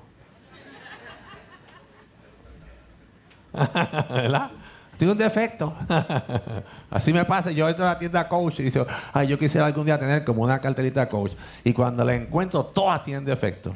¿Verdad? 3.52 4.50
Tiene 4.98 5.12
un 5.12 5.18
defecto. 5.18 5.74
Así 6.90 7.12
me 7.12 7.24
pasa. 7.24 7.52
Yo 7.52 7.68
entro 7.68 7.86
a 7.86 7.92
la 7.92 7.98
tienda 7.98 8.28
coach 8.28 8.58
y 8.58 8.64
digo, 8.64 8.84
ay, 9.12 9.28
yo 9.28 9.38
quisiera 9.38 9.64
algún 9.64 9.86
día 9.86 9.96
tener 9.96 10.24
como 10.24 10.42
una 10.42 10.60
carterita 10.60 11.08
coach. 11.08 11.32
Y 11.62 11.72
cuando 11.72 12.04
la 12.04 12.16
encuentro, 12.16 12.64
todas 12.64 13.04
tienen 13.04 13.24
defecto. 13.24 13.72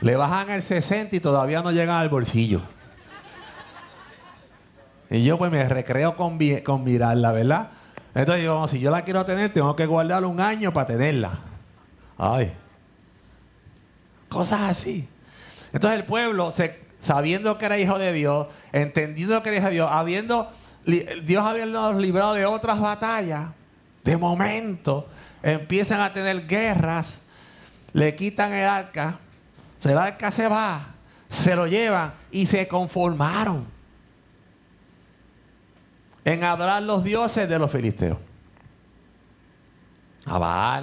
Le 0.00 0.16
bajan 0.16 0.50
el 0.50 0.62
60 0.62 1.14
y 1.14 1.20
todavía 1.20 1.62
no 1.62 1.70
llegan 1.70 1.96
al 1.96 2.08
bolsillo. 2.08 2.62
Y 5.08 5.22
yo 5.22 5.38
pues 5.38 5.52
me 5.52 5.68
recreo 5.68 6.16
con, 6.16 6.36
mirarla, 6.36 7.30
¿verdad? 7.30 7.70
Entonces 8.14 8.44
yo, 8.44 8.66
si 8.66 8.80
yo 8.80 8.90
la 8.90 9.04
quiero 9.04 9.24
tener, 9.24 9.52
tengo 9.52 9.76
que 9.76 9.86
guardarla 9.86 10.26
un 10.26 10.40
año 10.40 10.72
para 10.72 10.86
tenerla. 10.86 11.30
Ay. 12.18 12.52
Cosas 14.28 14.62
así. 14.62 15.08
Entonces 15.72 16.00
el 16.00 16.06
pueblo, 16.06 16.50
sabiendo 17.00 17.58
que 17.58 17.64
era 17.64 17.78
hijo 17.78 17.98
de 17.98 18.12
Dios, 18.12 18.46
entendiendo 18.72 19.42
que 19.42 19.48
era 19.48 19.58
hijo 19.58 19.66
de 19.66 19.72
Dios, 19.72 19.88
habiendo, 19.90 20.52
Dios 20.84 21.44
había 21.44 21.66
librado 21.66 22.34
de 22.34 22.46
otras 22.46 22.78
batallas, 22.80 23.48
de 24.04 24.16
momento 24.16 25.08
empiezan 25.42 26.00
a 26.00 26.12
tener 26.12 26.46
guerras, 26.46 27.18
le 27.92 28.14
quitan 28.14 28.52
el 28.52 28.66
arca, 28.66 29.18
el 29.82 29.98
arca 29.98 30.30
se 30.30 30.46
va, 30.46 30.86
se 31.28 31.56
lo 31.56 31.66
llevan 31.66 32.12
y 32.30 32.46
se 32.46 32.68
conformaron 32.68 33.66
en 36.24 36.44
adorar 36.44 36.82
los 36.82 37.02
dioses 37.02 37.48
de 37.48 37.58
los 37.58 37.70
filisteos. 37.70 38.18
A 40.26 40.82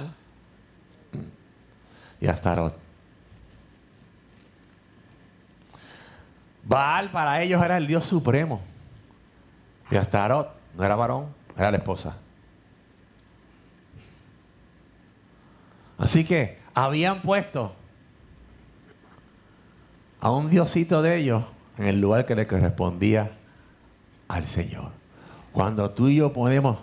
y 2.20 2.26
a. 2.26 2.87
Baal 6.68 7.10
para 7.10 7.42
ellos 7.42 7.64
era 7.64 7.78
el 7.78 7.86
Dios 7.86 8.04
supremo. 8.04 8.60
Y 9.90 9.96
Astarot 9.96 10.50
no 10.76 10.84
era 10.84 10.94
varón, 10.94 11.28
era 11.56 11.70
la 11.70 11.78
esposa. 11.78 12.16
Así 15.96 16.24
que 16.24 16.58
habían 16.74 17.22
puesto 17.22 17.72
a 20.20 20.30
un 20.30 20.50
diosito 20.50 21.00
de 21.00 21.16
ellos 21.16 21.42
en 21.78 21.86
el 21.86 22.00
lugar 22.00 22.26
que 22.26 22.34
le 22.34 22.46
correspondía 22.46 23.30
al 24.28 24.46
Señor. 24.46 24.90
Cuando 25.52 25.90
tú 25.90 26.08
y 26.08 26.16
yo 26.16 26.34
ponemos 26.34 26.78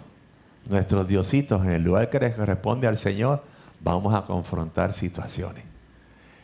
nuestros 0.67 1.07
diositos 1.07 1.63
en 1.63 1.71
el 1.71 1.83
lugar 1.83 2.09
que 2.09 2.19
le 2.19 2.33
corresponde 2.33 2.87
al 2.87 2.97
Señor, 2.97 3.43
vamos 3.81 4.15
a 4.15 4.25
confrontar 4.25 4.93
situaciones. 4.93 5.63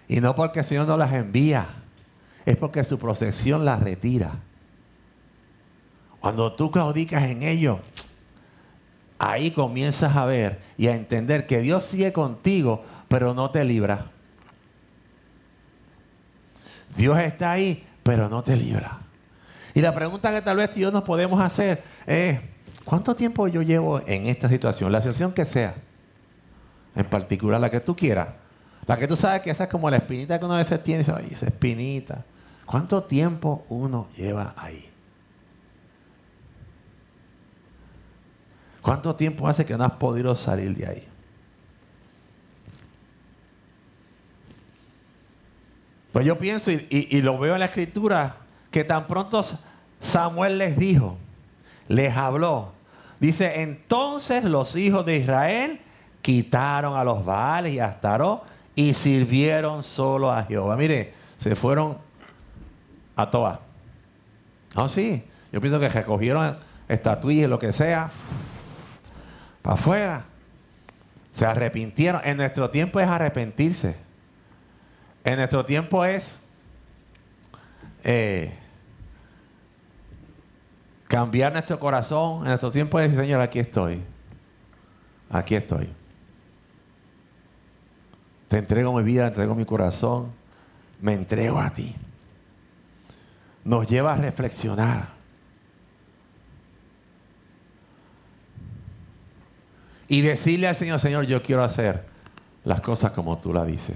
Y 0.08 0.22
no 0.22 0.36
porque 0.36 0.60
el 0.60 0.66
Señor 0.66 0.88
no 0.88 0.96
las 0.96 1.12
envía, 1.12 1.81
es 2.46 2.58
porque 2.58 2.84
su 2.84 2.98
protección 2.98 3.66
las 3.66 3.82
retira. 3.82 4.34
Cuando 6.20 6.54
tú 6.54 6.72
claudicas 6.72 7.24
en 7.24 7.44
ellos, 7.44 7.80
ahí 9.18 9.52
comienzas 9.52 10.16
a 10.16 10.26
ver 10.26 10.60
y 10.78 10.88
a 10.88 10.96
entender 10.96 11.46
que 11.48 11.60
Dios 11.60 11.86
sigue 11.86 12.14
contigo, 12.14 12.84
pero 13.08 13.34
no 13.34 13.52
te 13.52 13.64
libra. 13.64 14.12
Dios 16.96 17.18
está 17.20 17.52
ahí, 17.52 17.86
pero 18.04 18.30
no 18.30 18.44
te 18.44 18.56
libra. 18.56 19.00
Y 19.74 19.82
la 19.82 19.94
pregunta 19.96 20.32
que 20.32 20.42
tal 20.42 20.58
vez 20.58 20.76
Dios 20.76 20.92
nos 20.92 21.04
podemos 21.04 21.40
hacer 21.42 21.84
es, 22.06 22.40
¿cuánto 22.84 23.16
tiempo 23.16 23.48
yo 23.48 23.62
llevo 23.62 24.02
en 24.06 24.28
esta 24.28 24.50
situación? 24.50 24.92
La 24.92 25.00
situación 25.00 25.34
que 25.34 25.46
sea, 25.46 25.76
en 26.96 27.06
particular 27.06 27.60
la 27.62 27.70
que 27.70 27.80
tú 27.80 27.96
quieras. 27.96 28.41
La 28.92 28.98
que 28.98 29.08
tú 29.08 29.16
sabes 29.16 29.42
que 29.42 29.50
esa 29.50 29.64
es 29.64 29.70
como 29.70 29.90
la 29.90 29.96
espinita 29.96 30.38
que 30.38 30.44
uno 30.44 30.56
a 30.56 30.58
veces 30.58 30.84
tiene, 30.84 31.06
y 31.30 31.34
esa 31.34 31.46
espinita. 31.46 32.26
¿Cuánto 32.66 33.02
tiempo 33.02 33.66
uno 33.70 34.10
lleva 34.18 34.54
ahí? 34.58 34.86
¿Cuánto 38.82 39.16
tiempo 39.16 39.48
hace 39.48 39.64
que 39.64 39.78
no 39.78 39.86
has 39.86 39.94
podido 39.94 40.36
salir 40.36 40.76
de 40.76 40.88
ahí? 40.88 41.08
Pues 46.12 46.26
yo 46.26 46.38
pienso 46.38 46.70
y, 46.70 47.22
lo 47.22 47.40
veo 47.40 47.54
en 47.54 47.62
la 47.62 47.68
escritura 47.68 48.40
que 48.72 48.84
tan 48.84 49.08
pronto 49.08 49.42
Samuel 50.02 50.58
les 50.58 50.78
dijo, 50.78 51.18
les 51.88 52.14
habló. 52.14 52.74
Dice, 53.22 53.62
entonces 53.62 54.44
los 54.44 54.76
hijos 54.76 55.06
de 55.06 55.16
Israel 55.16 55.80
quitaron 56.22 57.00
a 57.00 57.06
los 57.06 57.24
Baales 57.24 57.72
y 57.72 57.80
a 57.80 57.86
Astaró 57.86 58.51
y 58.76 58.94
sirvieron 58.94 59.84
solo 59.84 60.32
a 60.32 60.44
Jehová. 60.44 60.76
Mire, 60.76 61.14
se 61.38 61.56
fueron 61.56 61.98
a 63.16 63.30
todas. 63.30 63.60
Ah, 64.76 64.88
sí. 64.88 65.24
Yo 65.52 65.60
pienso 65.60 65.80
que 65.80 65.90
recogieron 65.90 66.58
estatuillas, 66.88 67.50
lo 67.50 67.60
que 67.60 67.74
sea 67.74 68.10
para 69.62 69.76
afuera. 69.76 70.26
Se 71.34 71.46
arrepintieron. 71.46 72.22
En 72.24 72.38
nuestro 72.38 72.70
tiempo 72.70 73.00
es 73.00 73.08
arrepentirse. 73.08 73.96
En 75.24 75.38
nuestro 75.38 75.66
tiempo 75.66 76.04
es 76.04 76.32
eh, 78.04 78.54
cambiar 81.08 81.54
nuestro 81.54 81.80
corazón. 81.80 82.42
En 82.42 82.50
nuestro 82.50 82.72
tiempo 82.72 83.00
es 83.00 83.10
decir, 83.10 83.26
Señor, 83.26 83.42
aquí 83.42 83.60
estoy. 83.60 84.02
Aquí 85.30 85.56
estoy. 85.56 86.01
Te 88.52 88.58
entrego 88.58 88.92
mi 88.92 89.04
vida, 89.04 89.24
te 89.24 89.28
entrego 89.30 89.56
mi 89.56 89.64
corazón. 89.64 90.28
Me 91.00 91.14
entrego 91.14 91.58
a 91.58 91.72
ti. 91.72 91.96
Nos 93.64 93.88
lleva 93.88 94.12
a 94.12 94.18
reflexionar. 94.18 95.22
y 100.10 100.20
decirle 100.20 100.68
al 100.68 100.76
Señor, 100.76 101.00
Señor, 101.00 101.26
yo 101.26 101.42
quiero 101.42 101.64
hacer 101.64 102.04
las 102.66 102.82
cosas 102.82 103.12
como 103.12 103.38
tú 103.38 103.54
la 103.54 103.64
dices. 103.64 103.96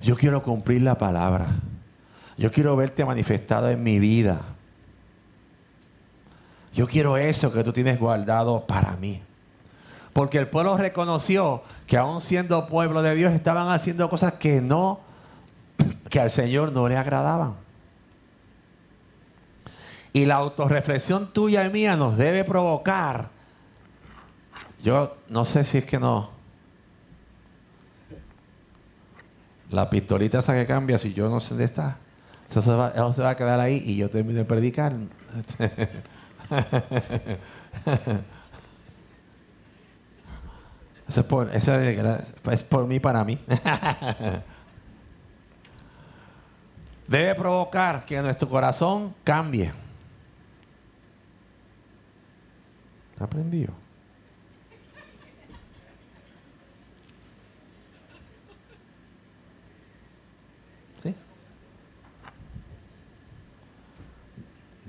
Yo 0.00 0.16
quiero 0.16 0.42
cumplir 0.42 0.82
la 0.82 0.98
palabra. 0.98 1.46
Yo 2.36 2.50
quiero 2.50 2.74
verte 2.74 3.04
manifestado 3.04 3.70
en 3.70 3.80
mi 3.80 4.00
vida. 4.00 4.40
Yo 6.74 6.88
quiero 6.88 7.16
eso 7.16 7.52
que 7.52 7.62
tú 7.62 7.72
tienes 7.72 8.00
guardado 8.00 8.66
para 8.66 8.96
mí. 8.96 9.22
Porque 10.12 10.38
el 10.38 10.48
pueblo 10.48 10.76
reconoció 10.76 11.62
que 11.86 11.96
aún 11.96 12.22
siendo 12.22 12.66
pueblo 12.66 13.02
de 13.02 13.14
Dios 13.14 13.32
estaban 13.32 13.70
haciendo 13.70 14.08
cosas 14.08 14.34
que 14.34 14.60
no, 14.60 15.00
que 16.08 16.20
al 16.20 16.30
Señor 16.30 16.72
no 16.72 16.88
le 16.88 16.96
agradaban. 16.96 17.54
Y 20.12 20.26
la 20.26 20.36
autorreflexión 20.36 21.32
tuya 21.32 21.64
y 21.64 21.70
mía 21.70 21.94
nos 21.94 22.16
debe 22.16 22.44
provocar 22.44 23.40
yo 24.82 25.16
no 25.28 25.44
sé 25.44 25.62
si 25.64 25.76
es 25.78 25.84
que 25.84 25.98
no. 25.98 26.30
La 29.70 29.90
pistolita 29.90 30.40
esa 30.40 30.54
que 30.54 30.66
cambia, 30.66 30.98
si 30.98 31.12
yo 31.12 31.28
no 31.28 31.38
sé 31.38 31.50
dónde 31.50 31.64
está, 31.64 31.98
eso 32.50 32.62
se 32.62 32.70
va, 32.70 33.12
se 33.12 33.22
va 33.22 33.30
a 33.30 33.36
quedar 33.36 33.60
ahí 33.60 33.82
y 33.86 33.96
yo 33.96 34.10
termino 34.10 34.38
de 34.38 34.44
predicar. 34.44 34.94
eso, 41.10 41.20
es 41.20 41.26
por, 41.26 41.54
eso 41.54 41.74
es 42.50 42.62
por 42.62 42.86
mí, 42.86 43.00
para 43.00 43.24
mí. 43.24 43.38
Debe 47.08 47.34
provocar 47.34 48.04
que 48.04 48.22
nuestro 48.22 48.48
corazón 48.48 49.14
cambie. 49.24 49.72
¿Está 53.12 53.24
aprendido? 53.24 53.74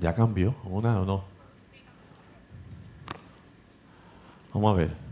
¿Ya 0.02 0.12
cambió 0.12 0.56
una 0.64 1.00
o 1.00 1.04
no? 1.04 1.24
Vamos 4.52 4.72
a 4.72 4.74
ver. 4.74 5.11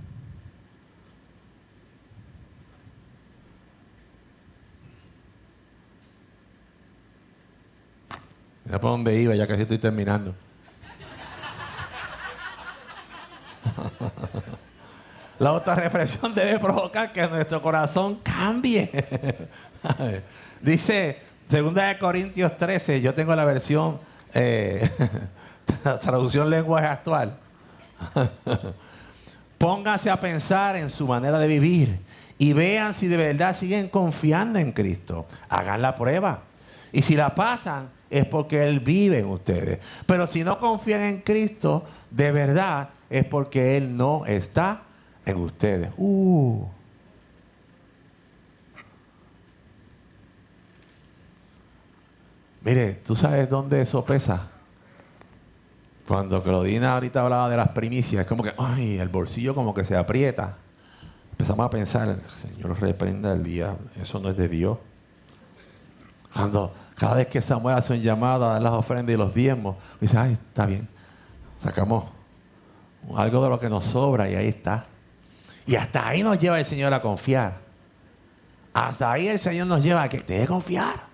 Mira 8.70 8.80
por 8.80 8.90
dónde 8.92 9.20
iba, 9.20 9.34
ya 9.34 9.48
casi 9.48 9.62
estoy 9.62 9.78
terminando. 9.78 10.32
La 15.40 15.54
otra 15.54 15.74
reflexión 15.74 16.32
debe 16.32 16.56
provocar 16.60 17.10
que 17.10 17.26
nuestro 17.26 17.60
corazón 17.60 18.20
cambie. 18.22 18.88
Dice, 20.60 21.18
segunda 21.48 21.86
de 21.86 21.98
Corintios 21.98 22.56
13, 22.56 23.00
yo 23.00 23.12
tengo 23.12 23.34
la 23.34 23.44
versión 23.44 23.98
eh, 24.32 24.88
traducción 26.00 26.48
lenguaje 26.48 26.86
actual. 26.86 27.36
Pónganse 29.58 30.10
a 30.10 30.20
pensar 30.20 30.76
en 30.76 30.90
su 30.90 31.08
manera 31.08 31.40
de 31.40 31.48
vivir 31.48 31.98
y 32.38 32.52
vean 32.52 32.94
si 32.94 33.08
de 33.08 33.16
verdad 33.16 33.56
siguen 33.56 33.88
confiando 33.88 34.60
en 34.60 34.70
Cristo. 34.70 35.26
Hagan 35.48 35.82
la 35.82 35.96
prueba. 35.96 36.42
Y 36.92 37.02
si 37.02 37.16
la 37.16 37.34
pasan, 37.34 37.98
es 38.10 38.26
porque 38.26 38.66
Él 38.66 38.80
vive 38.80 39.20
en 39.20 39.26
ustedes. 39.26 39.78
Pero 40.04 40.26
si 40.26 40.42
no 40.42 40.58
confían 40.58 41.02
en 41.02 41.20
Cristo, 41.20 41.84
de 42.10 42.32
verdad, 42.32 42.90
es 43.08 43.24
porque 43.24 43.76
Él 43.76 43.96
no 43.96 44.26
está 44.26 44.82
en 45.24 45.36
ustedes. 45.36 45.90
Uh. 45.96 46.66
Mire, 52.62 52.94
¿tú 53.06 53.16
sabes 53.16 53.48
dónde 53.48 53.80
eso 53.80 54.04
pesa? 54.04 54.48
Cuando 56.06 56.42
Claudina 56.42 56.94
ahorita 56.94 57.22
hablaba 57.22 57.48
de 57.48 57.56
las 57.56 57.68
primicias, 57.68 58.22
es 58.22 58.26
como 58.26 58.42
que, 58.42 58.52
ay, 58.58 58.98
el 58.98 59.08
bolsillo 59.08 59.54
como 59.54 59.72
que 59.72 59.84
se 59.84 59.96
aprieta. 59.96 60.56
Empezamos 61.30 61.64
a 61.64 61.70
pensar, 61.70 62.18
Señor, 62.42 62.78
reprenda 62.80 63.32
el 63.32 63.44
diablo, 63.44 63.88
eso 64.02 64.18
no 64.18 64.30
es 64.30 64.36
de 64.36 64.48
Dios. 64.48 64.76
Cuando 66.34 66.74
cada 67.00 67.14
vez 67.14 67.28
que 67.28 67.40
Samuel 67.40 67.76
hace 67.76 67.94
un 67.94 68.02
llamado 68.02 68.44
a 68.44 68.52
dar 68.52 68.62
las 68.62 68.74
ofrendas 68.74 69.14
y 69.14 69.16
los 69.16 69.32
diezmos, 69.32 69.76
dice, 70.02 70.18
ay, 70.18 70.34
está 70.34 70.66
bien, 70.66 70.86
sacamos 71.62 72.04
algo 73.16 73.42
de 73.42 73.48
lo 73.48 73.58
que 73.58 73.70
nos 73.70 73.86
sobra 73.86 74.28
y 74.28 74.34
ahí 74.34 74.48
está. 74.48 74.84
Y 75.66 75.76
hasta 75.76 76.06
ahí 76.06 76.22
nos 76.22 76.38
lleva 76.38 76.58
el 76.58 76.64
Señor 76.66 76.92
a 76.92 77.00
confiar. 77.00 77.54
Hasta 78.74 79.10
ahí 79.10 79.28
el 79.28 79.38
Señor 79.38 79.66
nos 79.66 79.82
lleva 79.82 80.02
a 80.02 80.10
que 80.10 80.18
te 80.18 80.40
de 80.40 80.46
confiar. 80.46 81.04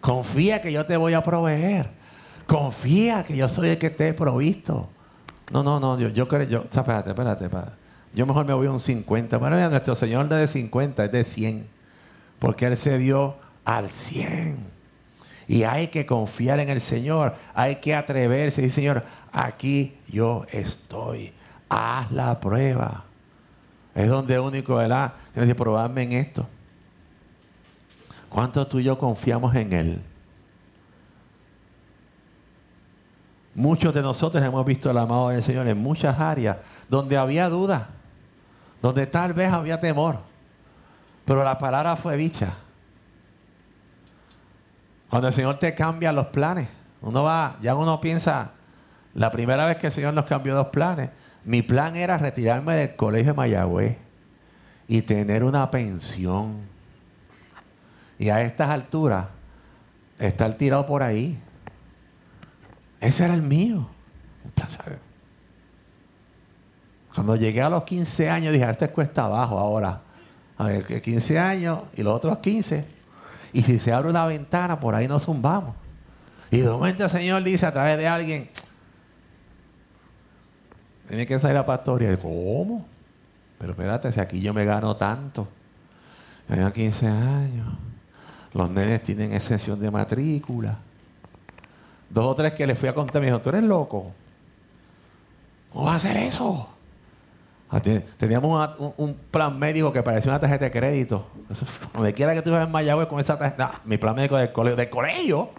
Confía 0.00 0.60
que 0.60 0.72
yo 0.72 0.84
te 0.84 0.96
voy 0.96 1.14
a 1.14 1.22
proveer. 1.22 1.88
Confía 2.44 3.22
que 3.22 3.36
yo 3.36 3.46
soy 3.46 3.68
el 3.68 3.78
que 3.78 3.90
te 3.90 4.08
he 4.08 4.14
provisto. 4.14 4.88
No, 5.52 5.62
no, 5.62 5.78
no, 5.78 6.00
yo, 6.00 6.08
yo 6.08 6.26
creo, 6.26 6.48
yo, 6.48 6.64
espérate, 6.64 7.10
espérate, 7.10 7.44
espérate. 7.44 7.72
Yo 8.12 8.26
mejor 8.26 8.44
me 8.44 8.54
voy 8.54 8.66
a 8.66 8.72
un 8.72 8.80
50. 8.80 9.38
Bueno, 9.38 9.54
mira, 9.54 9.68
nuestro 9.68 9.94
Señor 9.94 10.26
no 10.26 10.34
es 10.34 10.52
de 10.52 10.60
50, 10.60 11.04
es 11.04 11.12
de 11.12 11.22
100. 11.22 11.68
Porque 12.40 12.66
Él 12.66 12.76
se 12.76 12.98
dio 12.98 13.36
al 13.64 13.88
100. 13.88 14.77
Y 15.48 15.62
hay 15.62 15.88
que 15.88 16.04
confiar 16.04 16.60
en 16.60 16.68
el 16.68 16.82
Señor. 16.82 17.34
Hay 17.54 17.76
que 17.76 17.94
atreverse. 17.94 18.62
Y 18.62 18.68
Señor, 18.68 19.02
aquí 19.32 19.96
yo 20.06 20.44
estoy. 20.52 21.32
Haz 21.70 22.12
la 22.12 22.38
prueba. 22.38 23.04
Es 23.94 24.08
donde 24.08 24.38
único, 24.38 24.76
¿verdad? 24.76 25.14
Señor 25.32 25.46
dice, 25.46 25.54
probadme 25.54 26.02
en 26.02 26.12
esto. 26.12 26.46
¿Cuánto 28.28 28.66
tú 28.66 28.78
y 28.78 28.84
yo 28.84 28.98
confiamos 28.98 29.54
en 29.54 29.72
Él? 29.72 30.02
Muchos 33.54 33.92
de 33.92 34.02
nosotros 34.02 34.44
hemos 34.44 34.64
visto 34.64 34.90
el 34.90 34.98
amado 34.98 35.30
del 35.30 35.42
Señor 35.42 35.66
en 35.66 35.78
muchas 35.78 36.20
áreas 36.20 36.58
donde 36.88 37.16
había 37.16 37.48
duda, 37.48 37.88
donde 38.80 39.06
tal 39.06 39.32
vez 39.32 39.52
había 39.52 39.80
temor, 39.80 40.20
pero 41.24 41.42
la 41.42 41.58
palabra 41.58 41.96
fue 41.96 42.16
dicha. 42.16 42.54
Cuando 45.08 45.28
el 45.28 45.34
Señor 45.34 45.56
te 45.58 45.74
cambia 45.74 46.12
los 46.12 46.26
planes, 46.26 46.68
uno 47.00 47.22
va, 47.22 47.56
ya 47.62 47.74
uno 47.74 48.00
piensa, 48.00 48.50
la 49.14 49.30
primera 49.30 49.66
vez 49.66 49.78
que 49.78 49.86
el 49.86 49.92
Señor 49.92 50.14
nos 50.14 50.26
cambió 50.26 50.54
los 50.54 50.68
planes, 50.68 51.10
mi 51.44 51.62
plan 51.62 51.96
era 51.96 52.18
retirarme 52.18 52.74
del 52.74 52.96
colegio 52.96 53.32
de 53.32 53.36
Mayagüez 53.36 53.96
y 54.86 55.02
tener 55.02 55.44
una 55.44 55.70
pensión. 55.70 56.58
Y 58.18 58.28
a 58.28 58.42
estas 58.42 58.68
alturas, 58.68 59.26
estar 60.18 60.52
tirado 60.54 60.84
por 60.86 61.02
ahí. 61.02 61.38
Ese 63.00 63.24
era 63.24 63.34
el 63.34 63.42
mío. 63.42 63.88
Cuando 67.14 67.36
llegué 67.36 67.62
a 67.62 67.68
los 67.68 67.84
15 67.84 68.28
años, 68.28 68.52
dije, 68.52 68.68
este 68.68 68.88
cuesta 68.90 69.24
abajo 69.24 69.58
ahora. 69.58 70.00
A 70.56 70.64
ver, 70.64 71.00
15 71.00 71.38
años 71.38 71.82
y 71.94 72.02
los 72.02 72.12
otros 72.12 72.38
15. 72.38 72.97
Y 73.52 73.62
si 73.62 73.78
se 73.78 73.92
abre 73.92 74.10
una 74.10 74.26
ventana, 74.26 74.78
por 74.78 74.94
ahí 74.94 75.08
nos 75.08 75.24
zumbamos. 75.24 75.74
Y 76.50 76.60
de 76.60 76.68
momento 76.70 77.04
el 77.04 77.10
Señor 77.10 77.42
dice 77.42 77.66
a 77.66 77.72
través 77.72 77.98
de 77.98 78.06
alguien, 78.06 78.48
tiene 81.08 81.26
que 81.26 81.38
salir 81.38 81.56
a 81.56 81.66
pastoría. 81.66 82.12
Y 82.12 82.16
¿cómo? 82.16 82.86
Pero 83.58 83.72
espérate, 83.72 84.12
si 84.12 84.20
aquí 84.20 84.40
yo 84.40 84.54
me 84.54 84.64
gano 84.64 84.96
tanto. 84.96 85.48
Tengo 86.46 86.72
15 86.72 87.06
años. 87.06 87.68
Los 88.54 88.70
nenes 88.70 89.02
tienen 89.02 89.32
exención 89.32 89.78
de 89.78 89.90
matrícula. 89.90 90.78
Dos 92.08 92.24
o 92.24 92.34
tres 92.34 92.52
que 92.54 92.66
les 92.66 92.78
fui 92.78 92.88
a 92.88 92.94
contar 92.94 93.20
me 93.20 93.26
dijeron, 93.26 93.42
tú 93.42 93.50
eres 93.50 93.64
loco. 93.64 94.12
¿Cómo 95.72 95.84
va 95.84 95.92
a 95.92 95.96
hacer 95.96 96.16
eso? 96.16 96.68
Ah, 97.70 97.82
teníamos 98.16 98.94
un, 98.96 99.14
plan 99.30 99.58
médico 99.58 99.92
que 99.92 100.02
parecía 100.02 100.32
una 100.32 100.40
tarjeta 100.40 100.64
de 100.64 100.70
crédito. 100.70 101.26
donde 101.92 102.14
quiera 102.14 102.34
que 102.34 102.40
tú 102.40 102.50
vayas 102.50 102.66
en 102.66 102.72
Mayagüez 102.72 103.08
con 103.08 103.20
esa 103.20 103.38
tarjeta. 103.38 103.82
mi 103.84 103.98
plan 103.98 104.16
médico 104.16 104.36
del 104.36 104.52
colegio. 104.52 104.76
¿Del 104.76 104.88
colegio? 104.88 105.50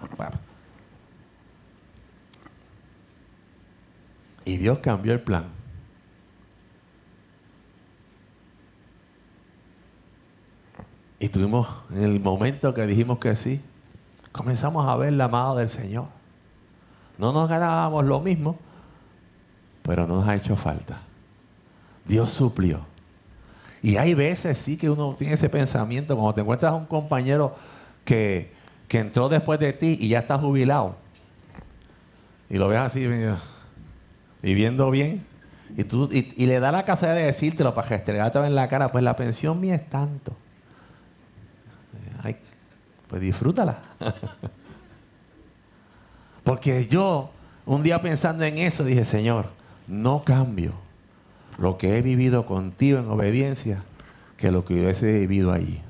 Y 4.45 4.57
Dios 4.57 4.79
cambió 4.79 5.13
el 5.13 5.21
plan. 5.21 5.45
Y 11.19 11.29
tuvimos, 11.29 11.67
en 11.91 12.03
el 12.03 12.19
momento 12.19 12.73
que 12.73 12.87
dijimos 12.87 13.19
que 13.19 13.35
sí, 13.35 13.61
comenzamos 14.31 14.87
a 14.87 14.95
ver 14.95 15.13
la 15.13 15.27
mano 15.27 15.55
del 15.55 15.69
Señor. 15.69 16.05
No 17.19 17.33
nos 17.33 17.49
ganábamos 17.49 18.05
lo 18.05 18.21
mismo, 18.21 18.57
pero 19.83 20.07
no 20.07 20.15
nos 20.15 20.27
ha 20.27 20.35
hecho 20.35 20.55
falta. 20.55 21.01
Dios 22.09 22.31
suplió. 22.31 22.81
Y 23.81 23.95
hay 23.95 24.15
veces 24.15 24.57
sí 24.57 24.75
que 24.75 24.89
uno 24.89 25.15
tiene 25.17 25.35
ese 25.35 25.47
pensamiento, 25.47 26.15
cuando 26.15 26.33
te 26.33 26.41
encuentras 26.41 26.73
a 26.73 26.75
un 26.75 26.85
compañero 26.85 27.55
que, 28.03 28.51
que 28.89 28.99
entró 28.99 29.29
después 29.29 29.59
de 29.59 29.71
ti 29.71 29.97
y 30.01 30.09
ya 30.09 30.19
está 30.19 30.37
jubilado, 30.37 30.97
y 32.49 32.57
lo 32.57 32.67
ves 32.67 32.79
así, 32.79 33.07
viviendo 34.41 34.89
bien, 34.89 35.23
y, 35.77 35.83
tú, 35.83 36.09
y, 36.11 36.45
le 36.47 36.59
da 36.59 36.71
la 36.71 36.83
casa 36.83 37.13
de 37.13 37.25
decírtelo 37.25 37.75
para 37.75 37.87
restregarte 37.87 38.39
en 38.39 38.55
la 38.55 38.67
cara, 38.67 38.91
pues 38.91 39.03
la 39.03 39.15
pensión 39.15 39.61
mía 39.61 39.75
es 39.75 39.87
tanto. 39.89 40.35
Pues 43.07 43.21
disfrútala. 43.21 43.79
Porque 46.43 46.87
yo, 46.87 47.31
un 47.65 47.81
día 47.81 48.01
pensando 48.01 48.43
en 48.43 48.59
eso, 48.59 48.83
dije, 48.83 49.03
Señor, 49.03 49.47
no 49.87 50.23
cambio 50.23 50.73
lo 51.59 51.77
que 51.77 51.97
he 51.97 52.01
vivido 52.01 52.45
contigo 52.45 52.99
en 52.99 53.09
obediencia 53.09 53.83
que 54.37 54.51
lo 54.51 54.63
que 54.63 54.73
hubiese 54.73 55.11
vivido 55.19 55.51
allí. 55.51 55.81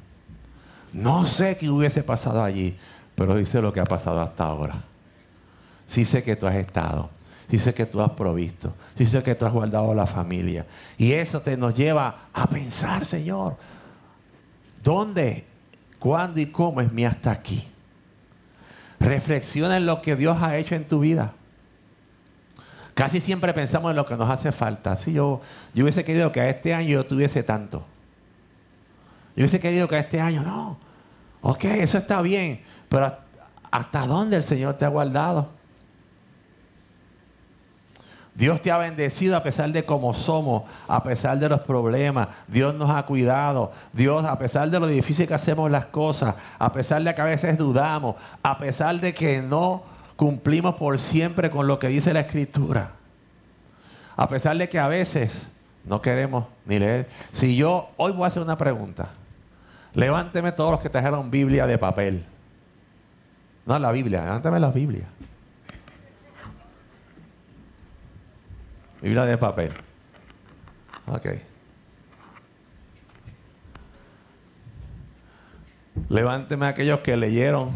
No 0.92 1.26
sé 1.26 1.58
qué 1.58 1.70
hubiese 1.70 2.04
pasado 2.04 2.44
allí, 2.44 2.76
pero 3.16 3.36
dice 3.36 3.62
lo 3.62 3.72
que 3.72 3.80
ha 3.80 3.86
pasado 3.86 4.22
hasta 4.22 4.46
ahora. 4.46 4.82
Sí 5.86 6.06
sé 6.06 6.24
que 6.24 6.36
tú 6.36 6.48
has 6.48 6.56
estado, 6.56 7.10
sí 7.50 7.60
sé 7.60 7.74
que 7.74 7.86
tú 7.86 8.02
has 8.02 8.12
provisto, 8.12 8.74
sí 8.98 9.06
sé 9.06 9.22
que 9.22 9.36
tú 9.36 9.46
has 9.46 9.54
guardado 9.54 9.94
la 9.94 10.08
familia. 10.08 10.66
Y 10.98 11.14
eso 11.14 11.42
te 11.42 11.56
nos 11.56 11.76
lleva 11.76 12.30
a 12.34 12.48
pensar, 12.48 13.06
Señor, 13.06 13.56
¿dónde 14.84 15.46
cuándo 16.00 16.40
y 16.40 16.48
cómo 16.48 16.82
es 16.82 16.92
mi 16.92 17.06
hasta 17.06 17.32
aquí. 17.32 17.64
Reflexiona 19.00 19.78
en 19.78 19.86
lo 19.86 20.02
que 20.02 20.16
Dios 20.16 20.42
ha 20.42 20.58
hecho 20.58 20.76
en 20.76 20.88
tu 20.88 21.02
vida. 21.02 21.34
Casi 23.00 23.22
siempre 23.22 23.54
pensamos 23.54 23.92
en 23.92 23.96
lo 23.96 24.06
que 24.06 24.18
nos 24.18 24.30
hace 24.30 24.52
falta. 24.52 24.98
Si 24.98 25.14
yo, 25.14 25.40
yo 25.74 25.86
hubiese 25.86 26.04
querido 26.04 26.34
que 26.34 26.42
a 26.42 26.50
este 26.50 26.74
año 26.74 26.90
yo 26.90 27.06
tuviese 27.06 27.44
tanto. 27.44 27.78
Yo 29.38 29.44
hubiese 29.44 29.58
querido 29.62 29.88
que 29.88 29.96
a 29.96 30.00
este 30.00 30.20
año, 30.20 30.44
no. 30.44 30.78
Ok, 31.40 31.64
eso 31.64 31.98
está 31.98 32.22
bien. 32.22 32.62
Pero 32.90 33.16
¿hasta 33.72 34.06
dónde 34.06 34.36
el 34.36 34.44
Señor 34.44 34.74
te 34.74 34.84
ha 34.84 34.90
guardado? 34.90 35.48
Dios 38.36 38.62
te 38.62 38.70
ha 38.70 38.78
bendecido 38.78 39.38
a 39.38 39.44
pesar 39.44 39.72
de 39.72 39.86
cómo 39.86 40.14
somos, 40.14 40.64
a 40.86 41.02
pesar 41.02 41.40
de 41.40 41.48
los 41.48 41.62
problemas. 41.62 42.28
Dios 42.50 42.76
nos 42.76 42.90
ha 42.90 43.04
cuidado. 43.04 43.72
Dios, 43.94 44.26
a 44.26 44.38
pesar 44.38 44.70
de 44.70 44.78
lo 44.78 44.88
difícil 44.88 45.26
que 45.26 45.36
hacemos 45.36 45.72
las 45.72 45.86
cosas, 45.86 46.36
a 46.58 46.74
pesar 46.74 47.02
de 47.02 47.16
que 47.16 47.22
a 47.22 47.26
veces 47.26 47.58
dudamos, 47.58 48.18
a 48.44 48.58
pesar 48.58 49.00
de 49.00 49.14
que 49.14 49.42
no 49.42 49.84
cumplimos 50.20 50.76
por 50.76 51.00
siempre 51.00 51.50
con 51.50 51.66
lo 51.66 51.80
que 51.80 51.88
dice 51.88 52.14
la 52.14 52.20
Escritura. 52.20 52.92
A 54.18 54.28
pesar 54.28 54.58
de 54.58 54.68
que 54.68 54.78
a 54.78 54.90
veces 54.90 55.32
no 55.86 56.02
queremos 56.02 56.46
ni 56.66 56.78
leer. 56.78 57.08
Si 57.32 57.56
yo, 57.56 57.92
hoy 57.96 58.12
voy 58.12 58.26
a 58.26 58.28
hacer 58.28 58.44
una 58.44 58.58
pregunta. 58.58 59.12
Levánteme 59.94 60.52
todos 60.52 60.72
los 60.72 60.82
que 60.82 60.90
trajeron 60.90 61.32
Biblia 61.32 61.66
de 61.66 61.78
papel. 61.78 62.26
No 63.66 63.80
la 63.80 63.94
Biblia, 63.94 64.26
levántame 64.26 64.60
la 64.60 64.72
Biblia. 64.72 65.06
Biblia 69.02 69.24
de 69.24 69.38
papel. 69.38 69.72
Ok. 71.08 71.28
Levánteme 76.10 76.66
aquellos 76.66 77.00
que 77.00 77.16
leyeron, 77.16 77.72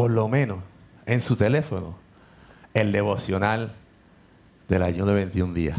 por 0.00 0.10
lo 0.10 0.28
menos 0.28 0.60
en 1.04 1.20
su 1.20 1.36
teléfono, 1.36 1.94
el 2.72 2.90
devocional 2.90 3.74
del 4.66 4.82
ayuno 4.82 5.08
de 5.08 5.14
21 5.14 5.52
días. 5.52 5.78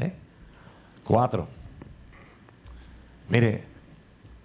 ¿Eh? 0.00 0.14
Cuatro. 1.04 1.46
Mire, 3.28 3.64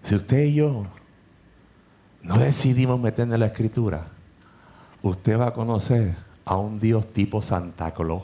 si 0.04 0.16
usted 0.16 0.44
y 0.44 0.56
yo 0.56 0.86
no 2.24 2.38
decidimos 2.38 3.00
meternos 3.00 3.36
en 3.36 3.40
la 3.40 3.46
escritura, 3.46 4.08
usted 5.02 5.40
va 5.40 5.48
a 5.48 5.54
conocer 5.54 6.14
a 6.44 6.58
un 6.58 6.78
Dios 6.82 7.14
tipo 7.14 7.42
Santa 7.42 7.92
Claus, 7.92 8.24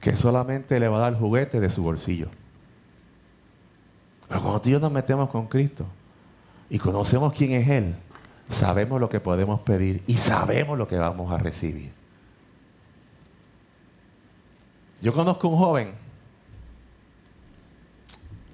que 0.00 0.14
solamente 0.14 0.78
le 0.78 0.86
va 0.86 0.98
a 0.98 1.10
dar 1.10 1.18
juguete 1.18 1.58
de 1.58 1.68
su 1.68 1.82
bolsillo. 1.82 2.28
Pero 4.32 4.44
cuando 4.44 4.62
tú 4.62 4.70
y 4.70 4.72
yo 4.72 4.80
nos 4.80 4.90
metemos 4.90 5.28
con 5.28 5.46
Cristo, 5.46 5.84
y 6.70 6.78
conocemos 6.78 7.34
quién 7.34 7.52
es 7.52 7.68
Él, 7.68 7.94
sabemos 8.48 8.98
lo 8.98 9.10
que 9.10 9.20
podemos 9.20 9.60
pedir 9.60 10.02
y 10.06 10.14
sabemos 10.14 10.78
lo 10.78 10.88
que 10.88 10.96
vamos 10.96 11.30
a 11.30 11.36
recibir. 11.36 11.92
Yo 15.02 15.12
conozco 15.12 15.48
un 15.48 15.58
joven 15.58 15.90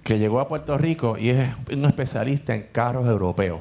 que 0.02 0.18
llegó 0.18 0.40
a 0.40 0.48
Puerto 0.48 0.76
Rico 0.76 1.16
y 1.16 1.28
es 1.28 1.54
un 1.72 1.84
especialista 1.84 2.56
en 2.56 2.64
carros 2.72 3.06
europeos. 3.06 3.60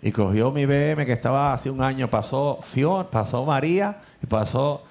Y 0.00 0.12
cogió 0.12 0.52
mi 0.52 0.64
BM 0.64 1.04
que 1.04 1.12
estaba 1.14 1.52
hace 1.52 1.70
un 1.70 1.82
año, 1.82 2.08
pasó 2.08 2.60
Fion, 2.62 3.08
pasó 3.10 3.44
María 3.44 4.00
y 4.22 4.26
pasó 4.26 4.84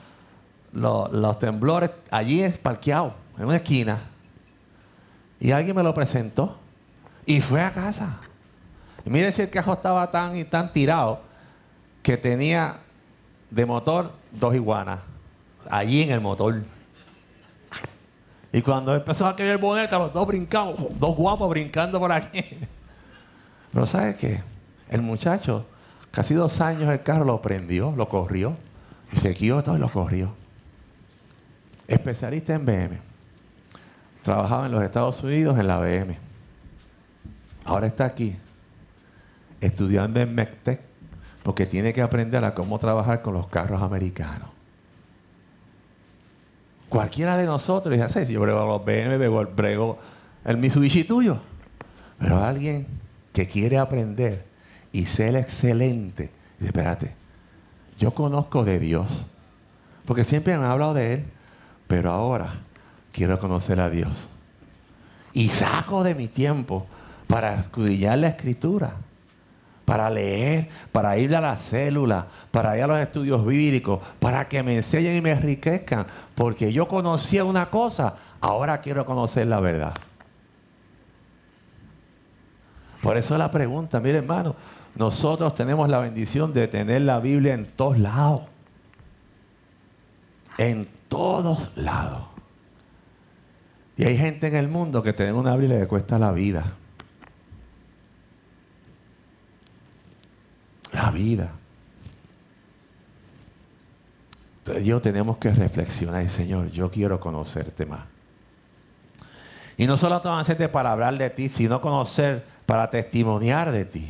los 0.73 1.39
temblores 1.39 1.91
allí 2.11 2.45
parqueado, 2.61 3.13
en 3.37 3.45
una 3.45 3.55
esquina. 3.55 4.18
Y 5.39 5.51
alguien 5.51 5.75
me 5.75 5.83
lo 5.83 5.93
presentó. 5.93 6.57
Y 7.25 7.41
fue 7.41 7.61
a 7.61 7.71
casa. 7.71 8.17
Y 9.05 9.09
mire 9.09 9.31
si 9.31 9.43
el 9.43 9.49
cajón 9.49 9.77
estaba 9.77 10.09
tan 10.11 10.35
y 10.35 10.43
tan 10.43 10.73
tirado 10.73 11.21
que 12.01 12.17
tenía 12.17 12.79
de 13.49 13.65
motor 13.65 14.11
dos 14.31 14.55
iguanas. 14.55 14.99
Allí 15.69 16.03
en 16.03 16.11
el 16.11 16.21
motor. 16.21 16.63
Y 18.51 18.61
cuando 18.61 18.95
empezó 18.95 19.27
a 19.27 19.35
caer 19.35 19.51
el 19.51 19.57
bonete, 19.57 19.95
los 19.95 20.11
dos 20.11 20.25
brincamos, 20.25 20.75
dos 20.99 21.15
guapos 21.15 21.49
brincando 21.49 21.99
por 21.99 22.11
aquí. 22.11 22.43
Pero 23.71 23.85
¿sabes 23.85 24.15
qué? 24.17 24.41
El 24.89 25.03
muchacho, 25.03 25.65
casi 26.09 26.33
dos 26.33 26.59
años 26.59 26.89
el 26.89 27.03
carro 27.03 27.25
lo 27.25 27.41
prendió, 27.41 27.93
lo 27.95 28.09
corrió. 28.09 28.55
Y 29.11 29.17
se 29.17 29.33
todo 29.33 29.75
y 29.75 29.79
lo 29.79 29.89
corrió. 29.89 30.33
Especialista 31.87 32.53
en 32.53 32.65
BM. 32.65 33.08
Trabajaba 34.23 34.65
en 34.65 34.71
los 34.71 34.83
Estados 34.83 35.23
Unidos 35.23 35.57
en 35.57 35.67
la 35.67 35.79
BM. 35.79 36.17
Ahora 37.65 37.87
está 37.87 38.05
aquí, 38.05 38.35
estudiando 39.61 40.19
en 40.19 40.33
MECTEC, 40.33 40.81
porque 41.43 41.65
tiene 41.65 41.93
que 41.93 42.01
aprender 42.01 42.43
a 42.43 42.53
cómo 42.53 42.79
trabajar 42.79 43.21
con 43.21 43.33
los 43.33 43.47
carros 43.47 43.81
americanos. 43.81 44.49
Cualquiera 46.89 47.37
de 47.37 47.45
nosotros 47.45 47.95
dice, 47.95 48.25
si 48.25 48.33
yo 48.33 48.41
brego 48.41 48.65
los 48.65 48.83
BM, 48.83 49.17
brego 49.45 49.99
el 50.43 50.57
Mitsubishi 50.57 51.03
tuyo. 51.03 51.39
Pero 52.17 52.43
alguien 52.43 52.87
que 53.31 53.47
quiere 53.47 53.77
aprender 53.77 54.43
y 54.91 55.05
ser 55.05 55.35
excelente, 55.35 56.31
dice, 56.57 56.71
espérate, 56.71 57.13
yo 57.99 58.11
conozco 58.13 58.63
de 58.63 58.79
Dios, 58.79 59.25
porque 60.05 60.23
siempre 60.23 60.57
me 60.57 60.65
han 60.65 60.71
hablado 60.71 60.95
de 60.95 61.13
Él, 61.13 61.25
pero 61.87 62.11
ahora 62.11 62.61
quiero 63.11 63.39
conocer 63.39 63.79
a 63.79 63.89
Dios. 63.89 64.11
Y 65.33 65.49
saco 65.49 66.03
de 66.03 66.15
mi 66.15 66.27
tiempo 66.27 66.87
para 67.27 67.55
escudillar 67.55 68.17
la 68.17 68.29
escritura, 68.29 68.93
para 69.85 70.09
leer, 70.09 70.69
para 70.91 71.17
ir 71.17 71.35
a 71.35 71.41
la 71.41 71.57
célula, 71.57 72.27
para 72.51 72.75
ir 72.77 72.83
a 72.83 72.87
los 72.87 72.99
estudios 72.99 73.45
bíblicos, 73.45 73.99
para 74.19 74.47
que 74.47 74.63
me 74.63 74.75
enseñen 74.75 75.15
y 75.15 75.21
me 75.21 75.31
enriquezcan, 75.31 76.07
porque 76.35 76.73
yo 76.73 76.87
conocía 76.87 77.43
una 77.43 77.69
cosa, 77.69 78.15
ahora 78.41 78.81
quiero 78.81 79.05
conocer 79.05 79.47
la 79.47 79.59
verdad. 79.59 79.93
Por 83.01 83.17
eso 83.17 83.37
la 83.37 83.49
pregunta, 83.49 83.99
mire 83.99 84.17
hermano, 84.17 84.55
nosotros 84.95 85.55
tenemos 85.55 85.87
la 85.87 85.99
bendición 85.99 86.53
de 86.53 86.67
tener 86.67 87.01
la 87.01 87.19
Biblia 87.19 87.53
en 87.53 87.65
todos 87.65 87.97
lados. 87.97 88.41
En 90.57 90.87
todos 91.07 91.71
lados. 91.77 92.28
Y 93.99 94.05
hay 94.05 94.15
gente 94.15 94.47
en 94.47 94.55
el 94.55 94.69
mundo 94.69 95.03
que 95.03 95.11
tiene 95.11 95.33
una 95.33 95.57
Biblia 95.57 95.81
que 95.81 95.87
cuesta 95.87 96.17
la 96.17 96.31
vida. 96.31 96.71
La 100.93 101.11
vida. 101.11 101.51
Entonces 104.59 104.85
yo 104.85 105.01
tenemos 105.01 105.35
que 105.35 105.51
reflexionar, 105.51 106.29
Señor, 106.29 106.71
yo 106.71 106.89
quiero 106.89 107.19
conocerte 107.19 107.85
más. 107.85 108.05
Y 109.75 109.85
no 109.85 109.97
solo 109.97 110.15
hacerte 110.15 110.69
para 110.69 110.93
hablar 110.93 111.17
de 111.17 111.29
ti, 111.29 111.49
sino 111.49 111.81
conocer 111.81 112.45
para 112.65 112.89
testimoniar 112.89 113.69
de 113.69 113.83
ti. 113.83 114.09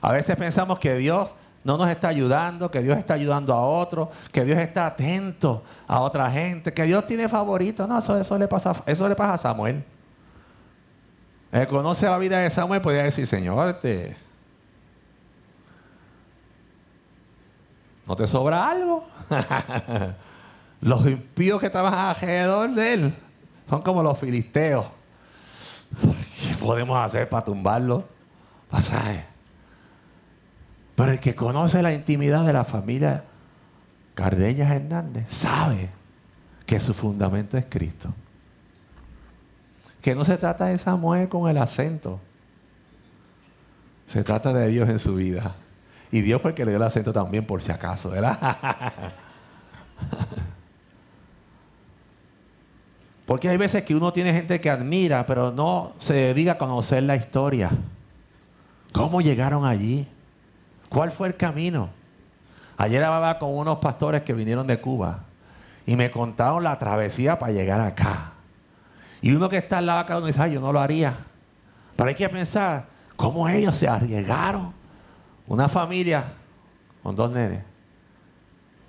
A 0.00 0.10
veces 0.10 0.34
pensamos 0.34 0.80
que 0.80 0.96
Dios 0.96 1.30
no 1.62 1.76
nos 1.76 1.88
está 1.90 2.08
ayudando, 2.08 2.70
que 2.70 2.80
Dios 2.82 2.96
está 2.96 3.14
ayudando 3.14 3.52
a 3.52 3.60
otros, 3.60 4.08
que 4.32 4.44
Dios 4.44 4.58
está 4.58 4.86
atento 4.86 5.62
a 5.86 6.00
otra 6.00 6.30
gente, 6.30 6.72
que 6.72 6.84
Dios 6.84 7.06
tiene 7.06 7.28
favoritos. 7.28 7.86
No, 7.88 7.98
eso, 7.98 8.18
eso, 8.18 8.38
le, 8.38 8.48
pasa, 8.48 8.72
eso 8.86 9.08
le 9.08 9.14
pasa 9.14 9.34
a 9.34 9.38
Samuel. 9.38 9.84
Él 11.52 11.66
conoce 11.66 12.06
la 12.06 12.16
vida 12.18 12.38
de 12.38 12.50
Samuel, 12.50 12.80
podría 12.80 13.02
decir, 13.02 13.26
Señor, 13.26 13.74
te, 13.74 14.16
¿No 18.10 18.16
te 18.16 18.26
sobra 18.26 18.68
algo? 18.68 19.04
los 20.80 21.06
impíos 21.06 21.60
que 21.60 21.66
estaban 21.66 21.94
alrededor 21.94 22.70
de 22.70 22.92
él 22.92 23.14
son 23.68 23.82
como 23.82 24.02
los 24.02 24.18
filisteos. 24.18 24.86
¿Qué 26.00 26.56
podemos 26.56 26.98
hacer 26.98 27.28
para 27.28 27.44
tumbarlo? 27.44 28.04
Pasaje. 28.68 29.29
Pero 31.00 31.12
el 31.12 31.18
que 31.18 31.34
conoce 31.34 31.80
la 31.82 31.94
intimidad 31.94 32.44
de 32.44 32.52
la 32.52 32.62
familia 32.62 33.24
Cardeñas 34.12 34.70
Hernández 34.70 35.24
sabe 35.30 35.88
que 36.66 36.78
su 36.78 36.92
fundamento 36.92 37.56
es 37.56 37.64
Cristo. 37.70 38.12
Que 40.02 40.14
no 40.14 40.26
se 40.26 40.36
trata 40.36 40.66
de 40.66 40.76
Samuel 40.76 41.30
con 41.30 41.48
el 41.48 41.56
acento. 41.56 42.20
Se 44.08 44.22
trata 44.22 44.52
de 44.52 44.68
Dios 44.68 44.90
en 44.90 44.98
su 44.98 45.14
vida. 45.14 45.54
Y 46.12 46.20
Dios 46.20 46.42
fue 46.42 46.50
el 46.50 46.54
que 46.54 46.66
le 46.66 46.72
dio 46.72 46.76
el 46.76 46.82
acento 46.82 47.14
también, 47.14 47.46
por 47.46 47.62
si 47.62 47.72
acaso, 47.72 48.10
¿verdad? 48.10 48.58
Porque 53.24 53.48
hay 53.48 53.56
veces 53.56 53.84
que 53.84 53.94
uno 53.94 54.12
tiene 54.12 54.34
gente 54.34 54.60
que 54.60 54.68
admira, 54.68 55.24
pero 55.24 55.50
no 55.50 55.94
se 55.98 56.12
dedica 56.12 56.52
a 56.52 56.58
conocer 56.58 57.04
la 57.04 57.16
historia. 57.16 57.70
¿Cómo 58.92 59.22
llegaron 59.22 59.64
allí? 59.64 60.06
¿Cuál 60.90 61.12
fue 61.12 61.28
el 61.28 61.36
camino? 61.36 61.88
Ayer 62.76 63.02
hablaba 63.02 63.38
con 63.38 63.56
unos 63.56 63.78
pastores 63.78 64.22
que 64.22 64.34
vinieron 64.34 64.66
de 64.66 64.80
Cuba 64.80 65.20
y 65.86 65.96
me 65.96 66.10
contaron 66.10 66.64
la 66.64 66.76
travesía 66.78 67.38
para 67.38 67.52
llegar 67.52 67.80
acá. 67.80 68.32
Y 69.22 69.32
uno 69.32 69.48
que 69.48 69.58
está 69.58 69.78
al 69.78 69.86
lado 69.86 70.00
acá 70.00 70.18
uno 70.18 70.26
dice, 70.26 70.42
ay, 70.42 70.54
yo 70.54 70.60
no 70.60 70.72
lo 70.72 70.80
haría. 70.80 71.14
Pero 71.94 72.08
hay 72.08 72.14
que 72.14 72.28
pensar 72.28 72.86
cómo 73.16 73.48
ellos 73.48 73.76
se 73.76 73.86
arriesgaron 73.86 74.72
una 75.46 75.68
familia 75.68 76.24
con 77.02 77.14
dos 77.14 77.30
nenes. 77.30 77.62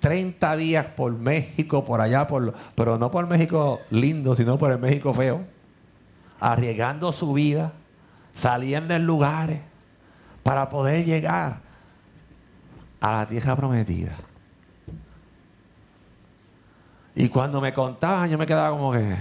30 0.00 0.56
días 0.56 0.86
por 0.86 1.12
México, 1.12 1.84
por 1.84 2.00
allá, 2.00 2.26
por, 2.26 2.52
pero 2.74 2.98
no 2.98 3.12
por 3.12 3.28
México 3.28 3.80
lindo, 3.90 4.34
sino 4.34 4.58
por 4.58 4.72
el 4.72 4.78
México 4.78 5.14
feo. 5.14 5.44
Arriesgando 6.40 7.12
su 7.12 7.32
vida, 7.32 7.72
saliendo 8.34 8.94
en 8.94 9.06
lugares 9.06 9.60
para 10.42 10.68
poder 10.68 11.04
llegar 11.04 11.71
a 13.02 13.10
la 13.10 13.26
tierra 13.26 13.56
prometida. 13.56 14.12
Y 17.14 17.28
cuando 17.28 17.60
me 17.60 17.72
contaban, 17.72 18.30
yo 18.30 18.38
me 18.38 18.46
quedaba 18.46 18.70
como 18.70 18.92
que, 18.92 19.00
¿en 19.00 19.18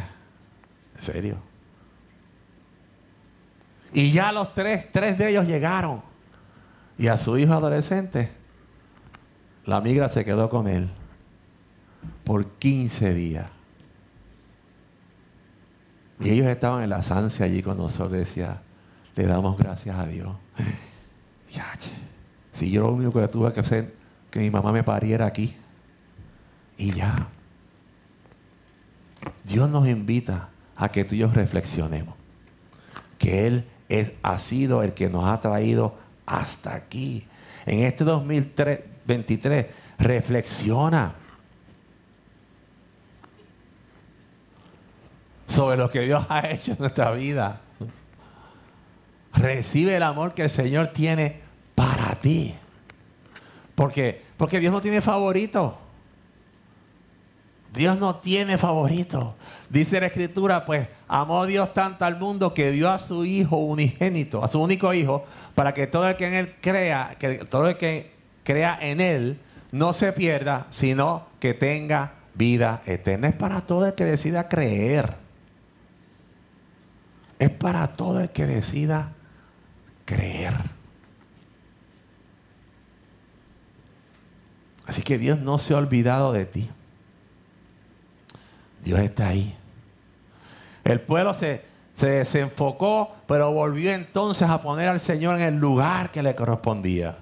serio? 1.00 1.38
Y 3.92 4.12
ya 4.12 4.32
los 4.32 4.54
tres, 4.54 4.90
tres 4.92 5.18
de 5.18 5.32
ellos 5.32 5.46
llegaron. 5.46 6.02
Y 6.98 7.08
a 7.08 7.18
su 7.18 7.38
hijo 7.38 7.54
adolescente, 7.54 8.32
la 9.66 9.82
migra 9.82 10.08
se 10.10 10.24
quedó 10.24 10.50
con 10.50 10.68
él 10.68 10.88
por 12.24 12.46
15 12.46 13.14
días. 13.16 13.48
Y 16.20 16.30
ellos 16.30 16.46
estaban 16.48 16.84
en 16.84 16.92
la 16.92 17.02
sancia 17.02 17.46
allí 17.48 17.64
con 17.64 17.78
nosotros. 17.78 18.12
Decía, 18.12 18.62
le 19.16 19.26
damos 19.26 19.58
gracias 19.58 19.98
a 19.98 20.06
Dios. 20.06 20.36
si 22.62 22.70
yo 22.70 22.82
lo 22.82 22.92
único 22.92 23.20
que 23.20 23.28
tuve 23.28 23.52
que 23.54 23.62
hacer, 23.62 23.92
que 24.30 24.40
mi 24.40 24.52
mamá 24.52 24.72
me 24.72 24.84
pariera 24.84 25.26
aquí. 25.26 25.58
Y 26.78 26.92
ya. 26.94 27.28
Dios 29.44 29.68
nos 29.68 29.88
invita 29.88 30.50
a 30.76 30.90
que 30.90 31.04
tú 31.04 31.16
y 31.16 31.18
yo 31.18 31.28
reflexionemos. 31.32 32.14
Que 33.18 33.48
Él 33.48 33.66
es, 33.90 34.12
ha 34.22 34.38
sido 34.38 34.84
el 34.84 34.94
que 34.94 35.10
nos 35.10 35.28
ha 35.28 35.40
traído 35.40 35.96
hasta 36.28 36.76
aquí. 36.76 37.26
En 37.66 37.80
este 37.80 38.04
2023, 38.04 39.66
reflexiona 39.98 41.16
sobre 45.48 45.78
lo 45.78 45.90
que 45.90 46.02
Dios 46.02 46.24
ha 46.30 46.48
hecho 46.48 46.74
en 46.74 46.78
nuestra 46.78 47.10
vida. 47.10 47.60
Recibe 49.34 49.96
el 49.96 50.04
amor 50.04 50.36
que 50.36 50.44
el 50.44 50.52
Señor 50.52 50.90
tiene 50.90 51.50
para 51.76 52.16
ti. 52.16 52.56
Porque, 53.76 54.22
porque 54.38 54.60
Dios 54.60 54.72
no 54.72 54.82
tiene 54.82 55.02
favorito. 55.02 55.78
Dios 57.74 57.98
no 57.98 58.18
tiene 58.18 58.58
favorito. 58.58 59.36
Dice 59.70 60.00
la 60.00 60.08
escritura, 60.08 60.66
pues 60.66 60.88
amó 61.08 61.46
Dios 61.46 61.74
tanto 61.74 62.04
al 62.04 62.20
mundo 62.20 62.54
que 62.54 62.72
dio 62.72 62.90
a 62.90 63.00
su 63.00 63.24
hijo 63.24 63.58
unigénito, 63.58 64.44
a 64.44 64.50
su 64.50 64.62
único 64.62 64.94
hijo, 64.94 65.26
para 65.56 65.74
que 65.74 65.88
todo 65.88 66.10
el 66.10 66.18
que 66.18 66.28
en 66.28 66.34
él 66.34 66.56
crea, 66.60 67.16
que 67.18 67.46
todo 67.46 67.70
el 67.70 67.78
que 67.78 68.12
crea 68.44 68.78
en 68.82 69.00
él 69.00 69.40
no 69.72 69.94
se 69.94 70.12
pierda, 70.12 70.68
sino 70.70 71.28
que 71.40 71.54
tenga 71.54 72.14
vida 72.34 72.82
eterna. 72.86 73.30
Es 73.30 73.36
para 73.36 73.62
todo 73.62 73.88
el 73.88 73.94
que 73.94 74.04
decida 74.04 74.50
creer. 74.50 75.16
Es 77.40 77.50
para 77.50 77.88
todo 77.88 78.20
el 78.20 78.30
que 78.30 78.46
decida 78.46 79.14
creer. 80.06 80.54
Así 84.92 85.04
que 85.04 85.18
Dios 85.18 85.40
no 85.40 85.58
se 85.58 85.74
ha 85.74 85.78
olvidado 85.78 86.34
de 86.34 86.44
ti. 86.44 86.70
Dios 88.84 89.00
está 89.00 89.30
ahí. 89.30 89.56
El 90.84 91.00
pueblo 91.00 91.34
se, 91.34 91.62
se 91.96 92.08
desenfocó, 92.08 93.16
pero 93.26 93.54
volvió 93.54 93.94
entonces 93.94 94.50
a 94.50 94.62
poner 94.62 94.90
al 94.90 95.00
Señor 95.00 95.38
en 95.38 95.44
el 95.44 95.56
lugar 95.56 96.12
que 96.12 96.22
le 96.22 96.36
correspondía. 96.36 97.20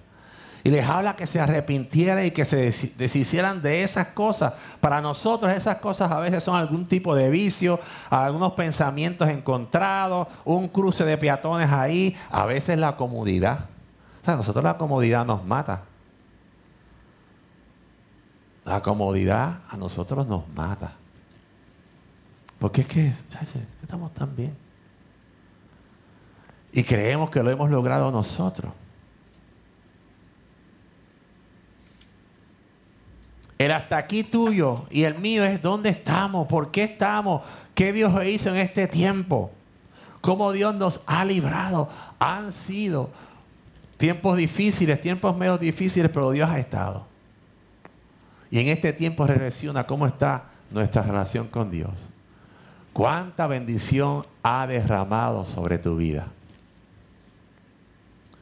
Y 0.64 0.72
les 0.72 0.84
habla 0.84 1.16
que 1.16 1.28
se 1.28 1.40
arrepintieran 1.40 2.26
y 2.26 2.32
que 2.32 2.44
se 2.44 2.74
deshicieran 2.98 3.62
de 3.62 3.84
esas 3.84 4.08
cosas. 4.08 4.54
Para 4.80 5.00
nosotros 5.00 5.54
esas 5.54 5.76
cosas 5.76 6.12
a 6.12 6.20
veces 6.20 6.44
son 6.44 6.56
algún 6.56 6.88
tipo 6.88 7.14
de 7.14 7.30
vicio, 7.30 7.80
algunos 8.10 8.54
pensamientos 8.54 9.30
encontrados, 9.30 10.28
un 10.44 10.70
cruce 10.70 11.06
de 11.06 11.20
peatones 11.20 11.70
ahí, 11.70 12.18
a 12.32 12.48
veces 12.48 12.80
la 12.80 12.98
comodidad. 12.98 13.66
O 14.24 14.26
sea, 14.26 14.34
a 14.34 14.38
nosotros 14.38 14.64
la 14.64 14.76
comodidad 14.76 15.24
nos 15.24 15.46
mata. 15.46 15.84
La 18.70 18.84
comodidad 18.84 19.62
a 19.68 19.78
nosotros 19.78 20.28
nos 20.28 20.48
mata. 20.50 20.92
Porque 22.60 22.82
es 22.82 22.88
que 22.88 23.12
estamos 23.82 24.14
tan 24.14 24.36
bien. 24.36 24.56
Y 26.72 26.84
creemos 26.84 27.32
que 27.32 27.42
lo 27.42 27.50
hemos 27.50 27.72
logrado 27.72 28.12
nosotros. 28.12 28.72
El 33.58 33.72
hasta 33.72 33.98
aquí 33.98 34.24
tuyo 34.24 34.86
y 34.92 35.02
el 35.02 35.18
mío 35.18 35.44
es 35.44 35.60
dónde 35.64 35.90
estamos, 35.90 36.46
por 36.46 36.70
qué 36.70 36.84
estamos, 36.84 37.42
qué 37.74 37.92
Dios 37.92 38.24
hizo 38.24 38.52
en 38.52 38.58
este 38.58 38.88
tiempo, 38.88 39.50
cómo 40.22 40.52
Dios 40.52 40.76
nos 40.76 41.02
ha 41.08 41.26
librado. 41.26 41.90
Han 42.20 42.52
sido 42.52 43.10
tiempos 43.98 44.38
difíciles, 44.38 45.02
tiempos 45.02 45.36
medio 45.36 45.58
difíciles, 45.58 46.12
pero 46.14 46.30
Dios 46.30 46.48
ha 46.48 46.60
estado. 46.60 47.09
Y 48.52 48.60
en 48.60 48.68
este 48.68 48.94
tiempo 48.94 49.28
reflexiona 49.28 49.86
cómo 49.86 50.08
está 50.08 50.46
nuestra 50.72 51.04
relación 51.04 51.48
con 51.48 51.70
Dios. 51.70 51.92
Cuánta 52.94 53.48
bendición 53.48 54.26
ha 54.42 54.66
derramado 54.66 55.46
sobre 55.46 55.78
tu 55.78 55.96
vida. 55.96 56.28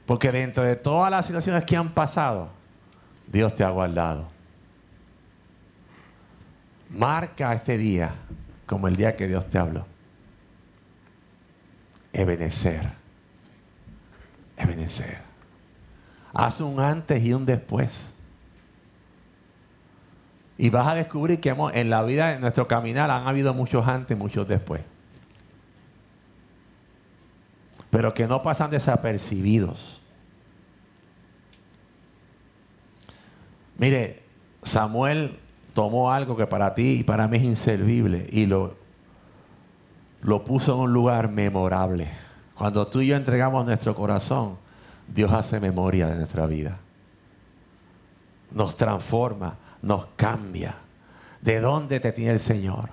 Porque 0.05 0.32
dentro 0.32 0.64
de 0.64 0.78
todas 0.78 1.12
las 1.12 1.26
situaciones 1.26 1.66
que 1.66 1.76
han 1.76 1.89
pasado, 1.89 2.49
Dios 3.28 3.53
te 3.55 3.64
ha 3.64 3.70
guardado. 3.70 4.30
Marca 6.89 7.53
este 7.53 7.78
día 7.78 8.16
como 8.66 8.88
el 8.88 8.95
día 8.95 9.16
que 9.16 9.28
Dios 9.28 9.49
te 9.49 9.58
habló. 9.58 9.86
Ebenecer. 12.14 12.89
Ebenecer. 14.55 15.20
Haz 16.34 16.62
un 16.62 16.80
antes 16.80 17.24
y 17.24 17.34
un 17.34 17.45
después. 17.45 18.14
Y 20.58 20.70
vas 20.70 20.88
a 20.88 20.95
descubrir 20.95 21.39
que 21.39 21.55
en 21.74 21.89
la 21.89 22.03
vida 22.03 22.32
de 22.32 22.39
nuestro 22.39 22.68
caminar 22.68 23.12
han 23.12 23.28
habido 23.28 23.53
muchos 23.53 23.88
antes 23.88 24.18
y 24.18 24.20
muchos 24.20 24.47
después. 24.47 24.82
Pero 27.89 28.14
que 28.14 28.28
no 28.28 28.41
pasan 28.41 28.72
desapercibidos. 28.72 30.01
Mire, 33.78 34.24
Samuel 34.64 35.38
tomó 35.74 36.12
algo 36.12 36.36
que 36.36 36.47
para 36.47 36.74
ti 36.74 36.99
y 36.99 37.03
para 37.03 37.28
mí 37.28 37.38
es 37.38 37.43
inservible 37.43 38.28
y 38.32 38.47
lo, 38.47 38.76
lo 40.22 40.43
puso 40.43 40.74
en 40.74 40.80
un 40.80 40.93
lugar 40.93 41.30
memorable. 41.30 42.08
Cuando 42.55 42.88
tú 42.88 43.01
y 43.01 43.08
yo 43.08 43.16
entregamos 43.16 43.64
nuestro 43.66 43.95
corazón, 43.95 44.58
Dios 45.08 45.32
hace 45.32 45.60
memoria 45.60 46.08
de 46.08 46.16
nuestra 46.16 46.47
vida. 46.47 46.78
Nos 48.51 48.76
transforma, 48.76 49.55
nos 49.82 50.07
cambia. 50.15 50.75
¿De 51.41 51.59
dónde 51.59 51.99
te 51.99 52.11
tiene 52.11 52.32
el 52.32 52.39
Señor? 52.39 52.89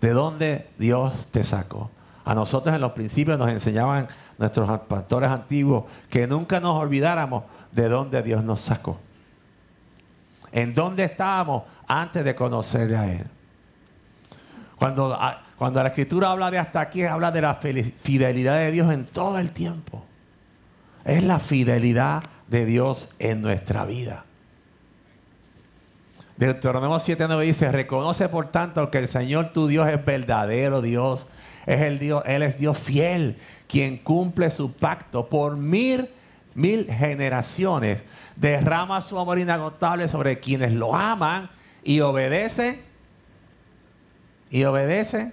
¿De 0.00 0.10
dónde 0.10 0.70
Dios 0.78 1.26
te 1.30 1.44
sacó? 1.44 1.90
A 2.24 2.34
nosotros 2.34 2.74
en 2.74 2.80
los 2.80 2.92
principios 2.92 3.38
nos 3.38 3.50
enseñaban 3.50 4.08
nuestros 4.38 4.80
pastores 4.80 5.30
antiguos 5.30 5.84
que 6.08 6.26
nunca 6.26 6.60
nos 6.60 6.76
olvidáramos 6.76 7.44
de 7.72 7.88
dónde 7.88 8.22
Dios 8.22 8.42
nos 8.42 8.60
sacó 8.60 8.98
en 10.54 10.72
dónde 10.72 11.02
estábamos 11.02 11.64
antes 11.88 12.24
de 12.24 12.34
conocerle 12.34 12.96
a 12.96 13.12
Él. 13.12 13.26
Cuando, 14.76 15.18
cuando 15.56 15.82
la 15.82 15.88
escritura 15.88 16.30
habla 16.30 16.48
de 16.48 16.58
hasta 16.58 16.80
aquí, 16.80 17.02
habla 17.02 17.32
de 17.32 17.42
la 17.42 17.54
fidelidad 17.54 18.58
de 18.58 18.70
Dios 18.70 18.92
en 18.92 19.04
todo 19.06 19.38
el 19.40 19.50
tiempo. 19.50 20.04
Es 21.04 21.24
la 21.24 21.40
fidelidad 21.40 22.22
de 22.46 22.66
Dios 22.66 23.08
en 23.18 23.42
nuestra 23.42 23.84
vida. 23.84 24.24
Deuteronomio 26.36 26.96
7.9 26.98 27.40
dice, 27.42 27.70
reconoce 27.70 28.28
por 28.28 28.50
tanto 28.50 28.90
que 28.90 28.98
el 28.98 29.08
Señor 29.08 29.52
tu 29.52 29.68
Dios 29.68 29.88
es 29.88 30.04
verdadero 30.04 30.82
Dios. 30.82 31.26
Es 31.66 31.80
el 31.80 31.98
Dios, 31.98 32.22
Él 32.26 32.42
es 32.42 32.58
Dios 32.58 32.76
fiel, 32.76 33.38
quien 33.68 33.96
cumple 33.98 34.50
su 34.50 34.72
pacto 34.72 35.28
por 35.28 35.56
mil, 35.56 36.10
mil 36.54 36.86
generaciones 36.86 38.02
derrama 38.36 39.00
su 39.00 39.18
amor 39.18 39.38
inagotable 39.38 40.08
sobre 40.08 40.40
quienes 40.40 40.72
lo 40.72 40.94
aman 40.94 41.50
y 41.82 42.00
obedece. 42.00 42.82
Y 44.50 44.64
obedece. 44.64 45.32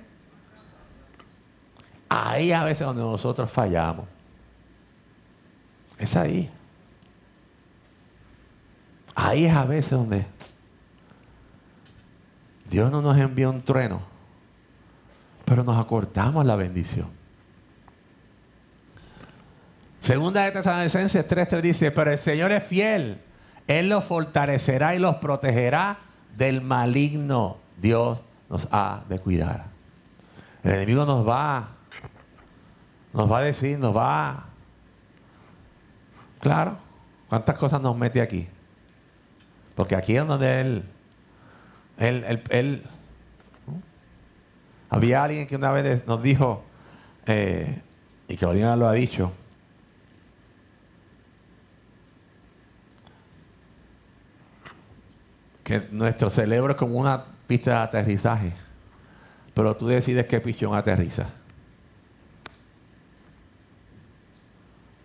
Ahí 2.09 2.51
a 2.51 2.63
veces 2.63 2.85
donde 2.85 3.01
nosotros 3.01 3.51
fallamos. 3.51 4.07
Es 5.97 6.15
ahí. 6.15 6.49
Ahí 9.15 9.45
es 9.45 9.53
a 9.53 9.65
veces 9.65 9.91
donde 9.91 10.25
Dios 12.71 12.89
no 12.89 13.01
nos 13.01 13.17
envía 13.17 13.49
un 13.49 13.61
trueno, 13.61 14.01
pero 15.43 15.61
nos 15.61 15.77
acortamos 15.77 16.45
la 16.45 16.55
bendición. 16.55 17.09
Segunda 19.99 20.45
de 20.45 20.51
Tesalonicenses 20.51 21.27
3.3 21.27 21.61
dice, 21.61 21.91
pero 21.91 22.13
el 22.13 22.17
Señor 22.17 22.53
es 22.53 22.63
fiel. 22.63 23.19
Él 23.67 23.89
los 23.89 24.05
fortalecerá 24.05 24.95
y 24.95 24.99
los 24.99 25.17
protegerá 25.17 25.99
del 26.37 26.61
maligno. 26.61 27.57
Dios 27.75 28.21
nos 28.49 28.69
ha 28.71 29.03
de 29.09 29.19
cuidar. 29.19 29.65
El 30.63 30.71
enemigo 30.71 31.05
nos 31.05 31.27
va, 31.27 31.71
nos 33.11 33.29
va 33.29 33.39
a 33.39 33.41
decir, 33.41 33.77
nos 33.77 33.95
va. 33.95 34.45
Claro, 36.39 36.77
¿cuántas 37.27 37.57
cosas 37.57 37.81
nos 37.81 37.97
mete 37.97 38.21
aquí? 38.21 38.47
Porque 39.75 39.97
aquí 39.97 40.15
es 40.15 40.25
donde 40.25 40.61
él, 40.61 40.85
él, 42.01 42.41
él, 42.49 42.83
había 44.89 45.23
alguien 45.23 45.47
que 45.47 45.55
una 45.55 45.71
vez 45.71 46.05
nos 46.07 46.21
dijo, 46.21 46.63
eh, 47.27 47.81
y 48.27 48.35
que 48.35 48.45
Odina 48.45 48.75
lo 48.75 48.87
ha 48.87 48.93
dicho, 48.93 49.31
que 55.63 55.87
nuestro 55.91 56.29
cerebro 56.31 56.71
es 56.71 56.77
como 56.77 56.95
una 56.95 57.23
pista 57.45 57.71
de 57.71 57.77
aterrizaje, 57.77 58.51
pero 59.53 59.77
tú 59.77 59.87
decides 59.87 60.25
qué 60.25 60.41
pichón 60.41 60.75
aterriza. 60.75 61.29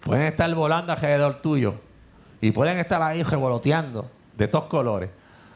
Pueden 0.00 0.28
estar 0.28 0.52
volando 0.54 0.92
alrededor 0.92 1.42
tuyo 1.42 1.74
y 2.40 2.52
pueden 2.52 2.78
estar 2.78 3.02
ahí 3.02 3.22
revoloteando 3.22 4.10
de 4.36 4.48
todos 4.48 4.64
colores, 4.64 5.10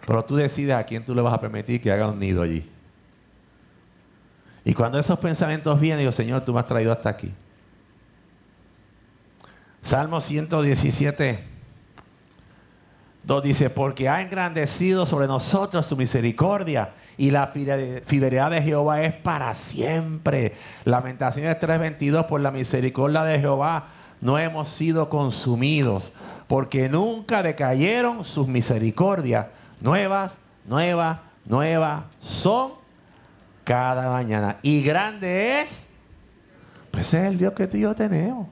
pero 0.07 0.25
tú 0.25 0.37
decides 0.37 0.75
a 0.75 0.85
quién 0.85 1.05
tú 1.05 1.15
le 1.15 1.23
vas 1.23 1.35
a 1.35 1.41
permitir 1.41 1.81
que 1.81 1.91
haga 1.91 2.09
un 2.09 2.19
nido 2.19 2.43
allí. 2.43 2.69
Y 4.65 4.75
cuando 4.75 4.99
esos 4.99 5.19
pensamientos 5.19 5.81
vienen, 5.81 6.01
digo, 6.01 6.13
Señor, 6.13 6.45
tú 6.45 6.53
me 6.53 6.61
has 6.61 6.67
traído 6.67 6.93
hasta 6.93 7.09
aquí. 7.09 7.33
Salmo 9.83 10.21
117. 10.21 11.49
2 13.23 13.43
dice, 13.43 13.71
porque 13.71 14.09
ha 14.09 14.23
engrandecido 14.23 15.07
sobre 15.07 15.27
nosotros 15.27 15.87
su 15.87 15.97
misericordia 15.97 16.91
y 17.19 17.31
la 17.31 17.49
fidelidad 17.49 18.51
de 18.51 18.63
Jehová 18.63 19.03
es 19.03 19.13
para 19.13 19.55
siempre. 19.55 20.55
Lamentaciones 20.85 21.59
3:22, 21.59 22.27
por 22.27 22.41
la 22.41 22.51
misericordia 22.51 23.23
de 23.25 23.39
Jehová 23.39 23.89
no 24.23 24.39
hemos 24.39 24.71
sido 24.71 25.11
consumidos, 25.11 26.13
porque 26.49 26.89
nunca 26.89 27.43
decayeron 27.43 28.25
sus 28.25 28.47
misericordias. 28.49 29.47
Nuevas 29.81 30.37
nuevas, 30.65 31.19
nuevas 31.45 32.05
son 32.21 32.73
cada 33.65 34.11
mañana. 34.11 34.59
Y 34.63 34.83
grande 34.83 35.61
es, 35.61 35.87
pues 36.91 37.09
ese 37.09 37.23
es 37.23 37.33
el 37.33 37.39
Dios 37.39 37.53
que 37.55 37.67
tú 37.67 37.77
y 37.77 37.81
yo 37.81 37.95
tenemos. 37.95 38.49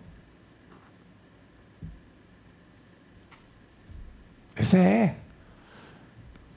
Ese 4.56 5.04
es. 5.04 5.12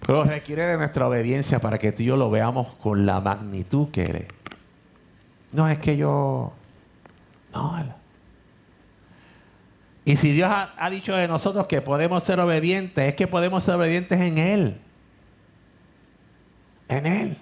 Pero 0.06 0.24
requiere 0.24 0.66
de 0.66 0.78
nuestra 0.78 1.08
obediencia 1.08 1.60
para 1.60 1.78
que 1.78 1.92
tú 1.92 2.02
y 2.02 2.08
yo 2.08 2.18
lo 2.18 2.32
veamos 2.32 2.74
con 2.76 3.06
la 3.06 3.22
magnitud 3.22 3.90
que 3.92 4.02
eres. 4.02 4.28
No 5.52 5.70
es 5.70 5.78
que 5.78 5.96
yo... 5.96 6.54
No. 7.54 8.01
Y 10.04 10.18
si 10.18 10.32
Dios 10.32 10.52
ha, 10.52 10.90
dicho 10.90 11.16
de 11.16 11.28
nosotros 11.28 11.68
que 11.68 11.82
podemos 11.82 12.24
ser 12.24 12.40
obedientes, 12.40 13.08
es 13.08 13.16
que 13.16 13.28
podemos 13.28 13.64
ser 13.64 13.76
obedientes 13.76 14.20
en 14.20 14.38
Él. 14.38 14.82
En 16.88 17.06
Él. 17.06 17.38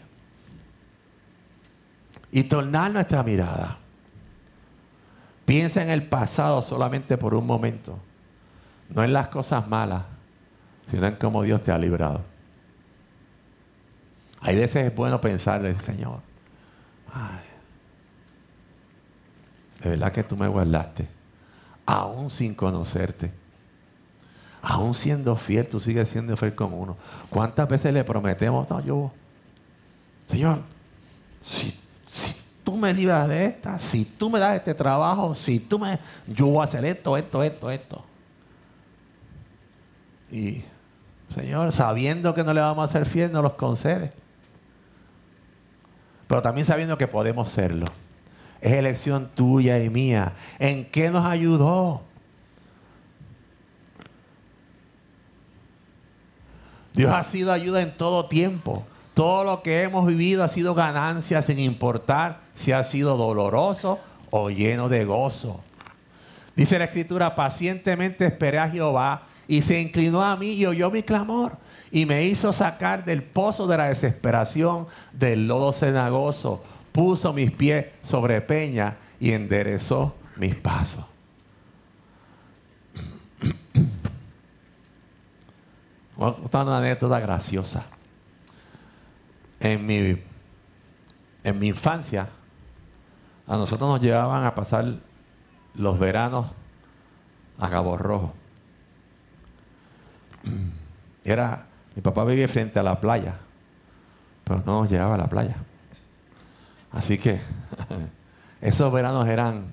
Y 2.32 2.43
tornar 2.43 2.91
nuestra 2.91 3.24
mirada. 3.24 3.78
Piensa 5.45 5.82
en 5.82 5.89
el 5.89 6.03
pasado 6.07 6.62
solamente 6.62 7.18
por 7.18 7.34
un 7.34 7.47
momento. 7.47 7.97
No 8.89 9.03
en 9.03 9.14
las 9.14 9.30
cosas 9.30 9.68
malas, 9.68 10.03
sino 10.91 11.07
en 11.07 11.16
cómo 11.16 11.43
Dios 11.43 11.64
te 11.64 11.72
ha 11.72 11.78
librado. 11.78 12.24
Hay 14.41 14.55
veces 14.55 14.86
es 14.86 14.95
bueno 14.95 15.20
pensarle, 15.20 15.76
Señor, 15.76 16.20
ay, 17.14 17.39
de 19.84 19.89
verdad 19.89 20.12
que 20.12 20.24
tú 20.24 20.38
me 20.38 20.47
guardaste, 20.47 21.07
aún 21.89 22.29
sin 22.29 22.53
conocerte. 22.53 23.31
Aún 24.61 24.93
siendo 24.93 25.35
fiel, 25.35 25.67
tú 25.67 25.79
sigues 25.79 26.09
siendo 26.09 26.35
fiel 26.35 26.53
con 26.53 26.73
uno. 26.73 26.97
¿Cuántas 27.29 27.67
veces 27.67 27.93
le 27.93 28.03
prometemos, 28.03 28.69
no, 28.69 28.81
yo, 28.81 29.11
Señor, 30.27 30.59
si, 31.41 31.75
tú 32.63 32.75
me 32.75 32.93
libras 32.93 33.27
de 33.27 33.45
esta, 33.45 33.79
si 33.79 34.05
tú 34.05 34.29
me 34.29 34.39
das 34.39 34.57
este 34.57 34.73
trabajo, 34.73 35.33
si 35.33 35.59
tú 35.59 35.79
me, 35.79 35.97
yo 36.27 36.47
voy 36.47 36.61
a 36.61 36.65
hacer 36.65 36.85
esto, 36.85 37.17
esto, 37.17 37.43
esto, 37.43 37.71
esto. 37.71 38.03
Y, 40.31 40.63
Señor, 41.33 41.71
sabiendo 41.71 42.35
que 42.35 42.43
no 42.43 42.53
le 42.53 42.61
vamos 42.61 42.87
a 42.87 42.91
ser 42.91 43.05
fiel, 43.05 43.31
nos 43.31 43.43
los 43.43 43.53
concede 43.53 44.11
pero 46.29 46.43
también 46.43 46.63
sabiendo 46.63 46.95
que 46.95 47.07
podemos 47.07 47.49
serlo. 47.49 47.87
Es 48.62 48.74
elección 48.74 49.30
tuya 49.36 49.80
y 49.80 49.89
mía. 49.89 50.34
¿En 50.60 50.86
qué 50.86 51.10
nos 51.10 51.26
ayudó? 51.26 52.01
Dios 56.93 57.12
ha 57.14 57.24
sido 57.24 57.53
ayuda 57.53 57.82
en 57.82 57.95
todo 57.95 58.26
tiempo. 58.26 58.86
Todo 59.14 59.43
lo 59.43 59.64
que 59.64 59.84
hemos 59.84 60.05
vivido 60.05 60.43
ha 60.43 60.47
sido 60.47 60.74
ganancia 60.74 61.41
sin 61.41 61.60
importar 61.60 62.41
si 62.55 62.72
ha 62.72 62.84
sido 62.84 63.18
doloroso 63.18 63.99
o 64.30 64.49
lleno 64.49 64.89
de 64.89 65.05
gozo. 65.05 65.62
Dice 66.55 66.78
la 66.78 66.86
escritura, 66.86 67.36
pacientemente 67.36 68.26
esperé 68.26 68.60
a 68.60 68.70
Jehová 68.70 69.24
y 69.47 69.62
se 69.62 69.80
inclinó 69.80 70.24
a 70.24 70.36
mí 70.36 70.51
y 70.51 70.66
oyó 70.66 70.91
mi 70.91 71.03
clamor 71.03 71.57
y 71.91 72.05
me 72.05 72.24
hizo 72.26 72.53
sacar 72.53 73.05
del 73.05 73.24
pozo 73.24 73.66
de 73.66 73.78
la 73.78 73.89
desesperación, 73.89 74.88
del 75.12 75.47
lodo 75.47 75.74
cenagoso. 75.74 76.64
Puso 76.99 77.31
mis 77.31 77.49
pies 77.49 77.85
sobre 78.03 78.41
peña 78.41 78.97
y 79.21 79.31
enderezó 79.31 80.17
mis 80.35 80.53
pasos. 80.53 81.05
Voy 86.17 86.29
a 86.29 86.33
contar 86.33 86.65
una 86.65 86.79
anécdota 86.79 87.21
graciosa. 87.21 87.85
En 89.61 89.85
mi, 89.85 90.21
en 91.45 91.57
mi 91.59 91.67
infancia, 91.67 92.27
a 93.47 93.55
nosotros 93.55 93.89
nos 93.89 94.01
llevaban 94.01 94.43
a 94.43 94.53
pasar 94.53 94.95
los 95.75 95.99
veranos 95.99 96.47
a 97.59 97.69
Cabo 97.69 97.95
Rojo. 97.95 98.33
Era 101.23 101.65
mi 101.95 102.01
papá 102.01 102.25
vivía 102.25 102.49
frente 102.49 102.77
a 102.77 102.83
la 102.83 102.99
playa, 102.99 103.37
pero 104.43 104.61
no 104.65 104.81
nos 104.81 104.91
llegaba 104.91 105.15
a 105.15 105.19
la 105.19 105.29
playa. 105.29 105.55
Así 106.91 107.17
que 107.17 107.39
esos 108.61 108.91
veranos 108.91 109.27
eran 109.27 109.67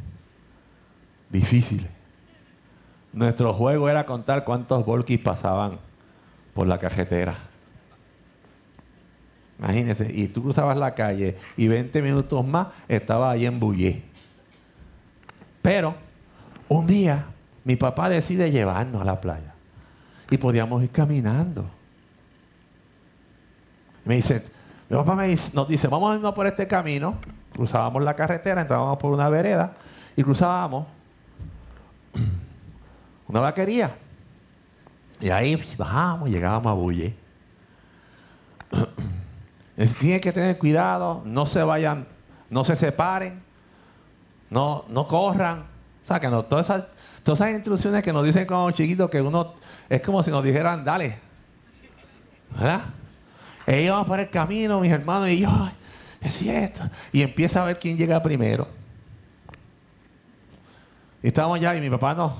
difíciles. 1.30 1.90
Nuestro 3.12 3.54
juego 3.54 3.88
era 3.88 4.04
contar 4.04 4.44
cuántos 4.44 4.84
volkis 4.84 5.18
pasaban 5.18 5.78
por 6.54 6.66
la 6.66 6.78
carretera. 6.78 7.34
Imagínense, 9.58 10.10
y 10.12 10.28
tú 10.28 10.42
cruzabas 10.42 10.76
la 10.76 10.94
calle 10.94 11.36
y 11.56 11.66
20 11.66 12.02
minutos 12.02 12.46
más 12.46 12.68
estaba 12.88 13.30
ahí 13.30 13.46
en 13.46 13.58
Bullé. 13.58 14.02
Pero 15.62 15.94
un 16.68 16.86
día 16.86 17.26
mi 17.64 17.76
papá 17.76 18.08
decide 18.08 18.50
llevarnos 18.50 19.00
a 19.00 19.04
la 19.04 19.20
playa 19.20 19.54
y 20.30 20.36
podíamos 20.36 20.82
ir 20.82 20.90
caminando. 20.90 21.68
Me 24.04 24.16
dice, 24.16 24.44
mi 24.88 24.96
papá 24.96 25.16
nos 25.52 25.68
dice, 25.68 25.88
vamos 25.88 26.12
a 26.12 26.14
irnos 26.16 26.34
por 26.34 26.46
este 26.46 26.66
camino. 26.66 27.16
Cruzábamos 27.52 28.02
la 28.02 28.14
carretera, 28.14 28.60
entrábamos 28.60 28.98
por 28.98 29.12
una 29.12 29.28
vereda 29.28 29.72
y 30.14 30.22
cruzábamos 30.22 30.86
una 33.28 33.40
vaquería. 33.40 33.96
Y 35.20 35.30
ahí 35.30 35.56
bajamos, 35.76 36.30
llegábamos 36.30 36.70
a 36.70 36.74
Bulle. 36.74 37.14
Tienen 39.98 40.20
que 40.20 40.32
tener 40.32 40.56
cuidado, 40.58 41.22
no 41.24 41.46
se 41.46 41.62
vayan, 41.62 42.06
no 42.48 42.64
se 42.64 42.76
separen, 42.76 43.42
no, 44.50 44.84
no 44.88 45.08
corran. 45.08 45.60
O 45.60 46.06
sea, 46.06 46.20
que 46.20 46.28
no, 46.28 46.44
todas, 46.44 46.66
esas, 46.66 46.84
todas 47.24 47.40
esas 47.40 47.52
instrucciones 47.54 48.02
que 48.02 48.12
nos 48.12 48.24
dicen 48.24 48.46
como 48.46 48.70
chiquitos, 48.70 49.10
que 49.10 49.20
uno 49.20 49.54
es 49.88 50.00
como 50.00 50.22
si 50.22 50.30
nos 50.30 50.44
dijeran, 50.44 50.84
dale. 50.84 51.18
¿Verdad? 52.52 52.82
E 53.66 53.82
íbamos 53.82 54.06
por 54.06 54.20
el 54.20 54.30
camino, 54.30 54.80
mis 54.80 54.92
hermanos, 54.92 55.28
y 55.28 55.40
yo, 55.40 55.70
es 56.20 56.34
cierto. 56.34 56.88
Y 57.12 57.22
empieza 57.22 57.62
a 57.62 57.66
ver 57.66 57.78
quién 57.80 57.96
llega 57.96 58.22
primero. 58.22 58.68
Y 61.20 61.28
estábamos 61.28 61.60
ya, 61.60 61.74
y 61.74 61.80
mi 61.80 61.90
papá 61.90 62.14
nos, 62.14 62.32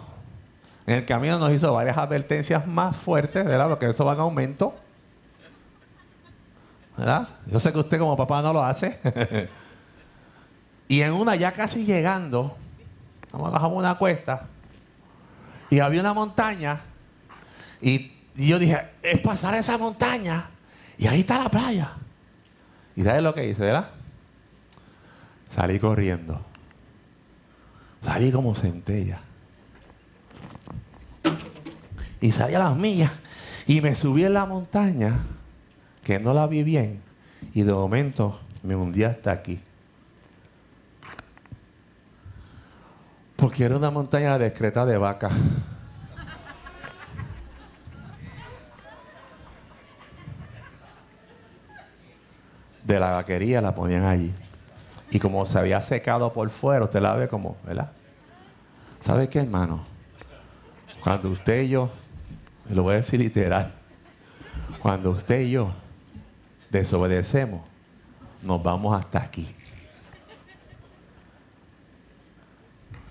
en 0.86 0.98
el 0.98 1.04
camino 1.04 1.38
nos 1.38 1.52
hizo 1.52 1.72
varias 1.72 1.98
advertencias 1.98 2.64
más 2.66 2.94
fuertes, 2.94 3.44
¿verdad? 3.44 3.68
Porque 3.68 3.90
eso 3.90 4.04
va 4.04 4.14
en 4.14 4.20
aumento. 4.20 4.76
¿Verdad? 6.96 7.28
Yo 7.46 7.58
sé 7.58 7.72
que 7.72 7.78
usted 7.80 7.98
como 7.98 8.16
papá 8.16 8.40
no 8.40 8.52
lo 8.52 8.62
hace. 8.62 9.00
y 10.88 11.00
en 11.00 11.12
una 11.12 11.34
ya 11.34 11.50
casi 11.50 11.84
llegando, 11.84 12.56
bajamos 13.32 13.76
una 13.76 13.98
cuesta, 13.98 14.46
y 15.68 15.80
había 15.80 16.00
una 16.00 16.14
montaña, 16.14 16.80
y 17.80 18.12
yo 18.36 18.60
dije, 18.60 18.80
es 19.02 19.20
pasar 19.20 19.56
esa 19.56 19.76
montaña 19.76 20.50
y 20.98 21.06
ahí 21.06 21.20
está 21.20 21.42
la 21.42 21.50
playa. 21.50 21.92
¿Y 22.94 23.02
sabes 23.02 23.22
lo 23.22 23.34
que 23.34 23.48
hice, 23.48 23.62
verdad? 23.62 23.90
Salí 25.54 25.78
corriendo. 25.78 26.40
Salí 28.02 28.32
como 28.32 28.54
centella. 28.54 29.20
Y 32.20 32.32
salí 32.32 32.54
a 32.54 32.60
las 32.60 32.76
millas. 32.76 33.12
Y 33.66 33.80
me 33.80 33.94
subí 33.94 34.24
en 34.24 34.34
la 34.34 34.46
montaña, 34.46 35.18
que 36.02 36.18
no 36.18 36.32
la 36.32 36.46
vi 36.46 36.62
bien. 36.62 37.02
Y 37.52 37.62
de 37.62 37.72
momento 37.72 38.40
me 38.62 38.76
hundí 38.76 39.04
hasta 39.04 39.32
aquí. 39.32 39.60
Porque 43.34 43.64
era 43.64 43.76
una 43.76 43.90
montaña 43.90 44.38
discreta 44.38 44.86
de 44.86 44.96
vaca. 44.96 45.30
De 52.86 53.00
la 53.00 53.12
vaquería 53.12 53.60
la 53.60 53.74
ponían 53.74 54.04
allí. 54.04 54.32
Y 55.10 55.18
como 55.18 55.44
se 55.46 55.58
había 55.58 55.80
secado 55.82 56.32
por 56.32 56.48
fuera, 56.50 56.84
usted 56.84 57.00
la 57.00 57.14
ve 57.14 57.28
como, 57.28 57.56
¿verdad? 57.64 57.90
¿Sabe 59.00 59.28
qué, 59.28 59.40
hermano? 59.40 59.84
Cuando 61.02 61.30
usted 61.30 61.62
y 61.62 61.68
yo, 61.70 61.90
lo 62.68 62.84
voy 62.84 62.94
a 62.94 62.96
decir 62.98 63.20
literal, 63.20 63.72
cuando 64.80 65.10
usted 65.10 65.40
y 65.40 65.52
yo 65.52 65.72
desobedecemos, 66.70 67.62
nos 68.42 68.62
vamos 68.62 68.96
hasta 68.96 69.20
aquí. 69.20 69.54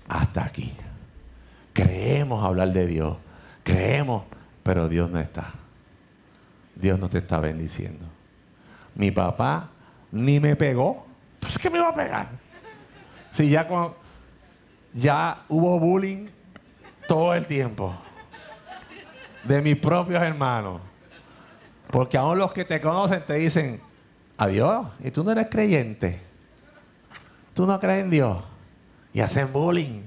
Hasta 0.08 0.44
aquí. 0.44 0.72
Creemos 1.72 2.44
hablar 2.44 2.72
de 2.72 2.86
Dios. 2.86 3.16
Creemos, 3.62 4.24
pero 4.62 4.88
Dios 4.88 5.10
no 5.10 5.18
está. 5.18 5.52
Dios 6.74 6.98
no 6.98 7.08
te 7.08 7.18
está 7.18 7.40
bendiciendo. 7.40 8.15
Mi 8.96 9.10
papá 9.10 9.68
ni 10.10 10.40
me 10.40 10.56
pegó. 10.56 11.06
Pues 11.38 11.58
que 11.58 11.70
me 11.70 11.78
iba 11.78 11.90
a 11.90 11.94
pegar. 11.94 12.28
Si 13.30 13.48
ya 13.48 13.68
ya 14.94 15.44
hubo 15.48 15.78
bullying 15.78 16.26
todo 17.06 17.34
el 17.34 17.46
tiempo. 17.46 17.94
De 19.44 19.60
mis 19.60 19.76
propios 19.76 20.22
hermanos. 20.22 20.80
Porque 21.90 22.16
aún 22.16 22.38
los 22.38 22.52
que 22.52 22.64
te 22.64 22.80
conocen 22.80 23.22
te 23.24 23.34
dicen, 23.34 23.80
adiós, 24.36 24.88
y 25.04 25.10
tú 25.10 25.22
no 25.22 25.30
eres 25.30 25.46
creyente. 25.50 26.20
Tú 27.54 27.66
no 27.66 27.78
crees 27.78 28.02
en 28.02 28.10
Dios. 28.10 28.42
Y 29.12 29.20
hacen 29.20 29.52
bullying. 29.52 30.02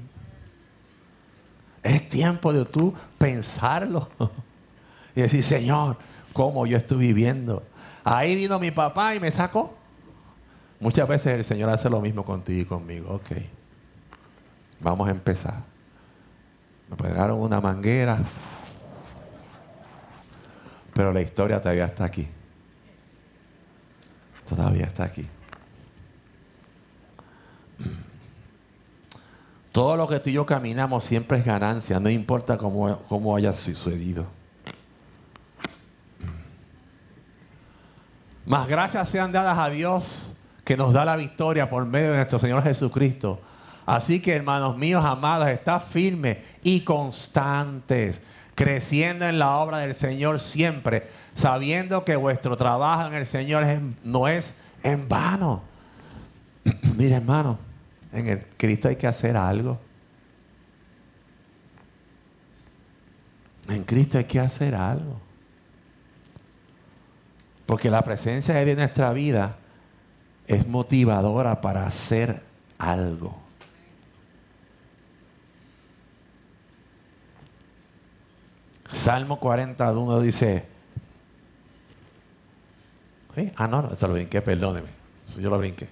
Es 1.83 2.09
tiempo 2.09 2.51
de 2.51 2.65
tú 2.65 2.93
pensarlo. 3.17 4.09
y 5.15 5.21
decir, 5.21 5.43
Señor, 5.43 5.97
¿cómo 6.33 6.65
yo 6.65 6.77
estoy 6.77 6.97
viviendo? 6.97 7.63
Ahí 8.11 8.35
vino 8.35 8.57
mi 8.57 8.71
papá 8.71 9.13
y 9.13 9.19
me 9.19 9.29
sacó. 9.29 9.71
Muchas 10.79 11.07
veces 11.07 11.27
el 11.27 11.45
Señor 11.45 11.69
hace 11.69 11.91
lo 11.91 12.01
mismo 12.01 12.25
contigo 12.25 12.59
y 12.59 12.65
conmigo. 12.65 13.13
Ok. 13.13 13.37
Vamos 14.79 15.07
a 15.07 15.11
empezar. 15.11 15.61
Me 16.89 16.95
pegaron 16.95 17.39
una 17.39 17.61
manguera. 17.61 18.17
Pero 20.91 21.13
la 21.13 21.21
historia 21.21 21.61
todavía 21.61 21.85
está 21.85 22.05
aquí. 22.05 22.27
Todavía 24.47 24.85
está 24.85 25.03
aquí. 25.03 25.27
Todo 29.71 29.95
lo 29.95 30.07
que 30.07 30.19
tú 30.19 30.31
y 30.31 30.33
yo 30.33 30.47
caminamos 30.47 31.03
siempre 31.03 31.37
es 31.37 31.45
ganancia, 31.45 31.99
no 31.99 32.09
importa 32.09 32.57
cómo, 32.57 33.03
cómo 33.07 33.35
haya 33.35 33.53
sucedido. 33.53 34.38
Más 38.49 38.67
gracias 38.67 39.09
sean 39.09 39.31
dadas 39.31 39.59
a 39.59 39.69
Dios 39.69 40.27
que 40.65 40.75
nos 40.75 40.91
da 40.91 41.05
la 41.05 41.15
victoria 41.15 41.69
por 41.69 41.85
medio 41.85 42.09
de 42.09 42.15
nuestro 42.15 42.39
Señor 42.39 42.63
Jesucristo. 42.63 43.39
Así 43.85 44.19
que 44.19 44.33
hermanos 44.33 44.75
míos 44.75 45.05
amados, 45.05 45.49
está 45.49 45.79
firmes 45.79 46.39
y 46.63 46.81
constantes, 46.81 48.19
creciendo 48.55 49.27
en 49.27 49.37
la 49.37 49.55
obra 49.57 49.77
del 49.77 49.93
Señor 49.93 50.39
siempre, 50.39 51.07
sabiendo 51.35 52.03
que 52.03 52.15
vuestro 52.15 52.57
trabajo 52.57 53.05
en 53.05 53.13
el 53.13 53.27
Señor 53.27 53.67
no 54.03 54.27
es 54.27 54.55
en 54.81 55.07
vano. 55.07 55.61
Mira 56.97 57.17
hermano, 57.17 57.59
en 58.11 58.29
el 58.29 58.45
Cristo 58.57 58.87
hay 58.87 58.95
que 58.95 59.05
hacer 59.05 59.37
algo. 59.37 59.79
En 63.67 63.83
Cristo 63.83 64.17
hay 64.17 64.23
que 64.23 64.39
hacer 64.39 64.73
algo. 64.73 65.28
Porque 67.69 67.91
la 67.91 68.01
presencia 68.01 68.55
de 68.55 68.63
Él 68.63 68.69
en 68.69 68.77
nuestra 68.77 69.13
vida 69.13 69.57
es 70.47 70.67
motivadora 70.67 71.61
para 71.61 71.85
hacer 71.85 72.41
algo. 72.79 73.37
Salmo 78.91 79.39
41 79.39 80.19
dice, 80.21 80.65
Ah, 83.55 83.67
no, 83.67 83.83
no, 83.83 83.89
lo 84.01 84.13
brinqué, 84.13 84.41
perdóneme. 84.41 84.89
Yo 85.37 85.51
lo 85.51 85.59
brinqué. 85.59 85.87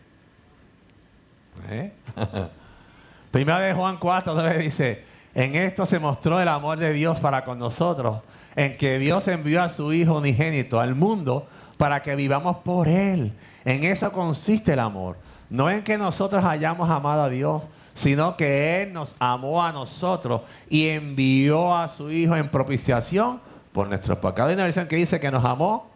¿Eh? 1.70 1.92
Primera 3.30 3.60
de 3.60 3.74
Juan 3.76 3.98
4 3.98 4.34
donde 4.34 4.58
dice, 4.58 5.06
en 5.36 5.54
esto 5.54 5.86
se 5.86 6.00
mostró 6.00 6.42
el 6.42 6.48
amor 6.48 6.80
de 6.80 6.92
Dios 6.92 7.20
para 7.20 7.46
con 7.46 7.60
nosotros, 7.60 8.24
en 8.56 8.76
que 8.78 8.98
Dios 8.98 9.28
envió 9.28 9.62
a 9.62 9.70
su 9.70 9.94
Hijo 9.94 10.18
unigénito 10.18 10.80
al 10.80 10.96
mundo 10.96 11.48
para 11.78 12.02
que 12.02 12.16
vivamos 12.16 12.58
por 12.58 12.88
Él. 12.88 13.34
En 13.64 13.84
eso 13.84 14.12
consiste 14.12 14.74
el 14.74 14.80
amor. 14.80 15.18
No 15.50 15.70
en 15.70 15.84
que 15.84 15.98
nosotros 15.98 16.44
hayamos 16.44 16.90
amado 16.90 17.24
a 17.24 17.30
Dios, 17.30 17.64
sino 17.94 18.36
que 18.36 18.82
Él 18.82 18.94
nos 18.94 19.16
amó 19.20 19.64
a 19.64 19.72
nosotros 19.72 20.42
y 20.70 20.88
envió 20.88 21.76
a 21.76 21.88
su 21.88 22.12
Hijo 22.12 22.36
en 22.36 22.50
propiciación 22.50 23.40
por 23.72 23.88
nuestros 23.88 24.18
pecados. 24.18 24.50
Hay 24.50 24.56
una 24.56 24.64
versión 24.64 24.88
que 24.88 24.96
dice 24.96 25.20
que 25.20 25.32
nos 25.32 25.46
amó 25.46 25.90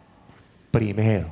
primero. 0.70 1.30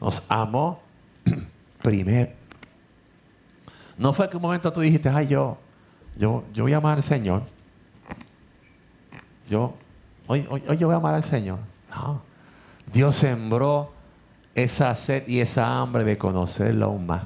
Nos 0.00 0.22
amó 0.28 0.80
primero. 1.82 2.30
No 3.98 4.14
fue 4.14 4.30
que 4.30 4.36
un 4.36 4.42
momento 4.42 4.72
tú 4.72 4.80
dijiste, 4.80 5.10
ay, 5.10 5.26
yo, 5.26 5.58
yo, 6.16 6.44
yo 6.54 6.64
voy 6.64 6.72
a 6.72 6.78
amar 6.78 6.96
al 6.96 7.02
Señor. 7.02 7.42
Yo, 9.48 9.74
hoy, 10.30 10.46
hoy, 10.48 10.62
hoy 10.68 10.78
yo 10.78 10.86
voy 10.86 10.94
a 10.94 10.98
amar 10.98 11.14
al 11.14 11.24
Señor. 11.24 11.58
No. 11.90 12.22
Dios 12.92 13.16
sembró 13.16 13.92
esa 14.54 14.94
sed 14.94 15.26
y 15.26 15.40
esa 15.40 15.80
hambre 15.80 16.04
de 16.04 16.16
conocerlo 16.16 16.86
aún 16.86 17.06
más. 17.06 17.24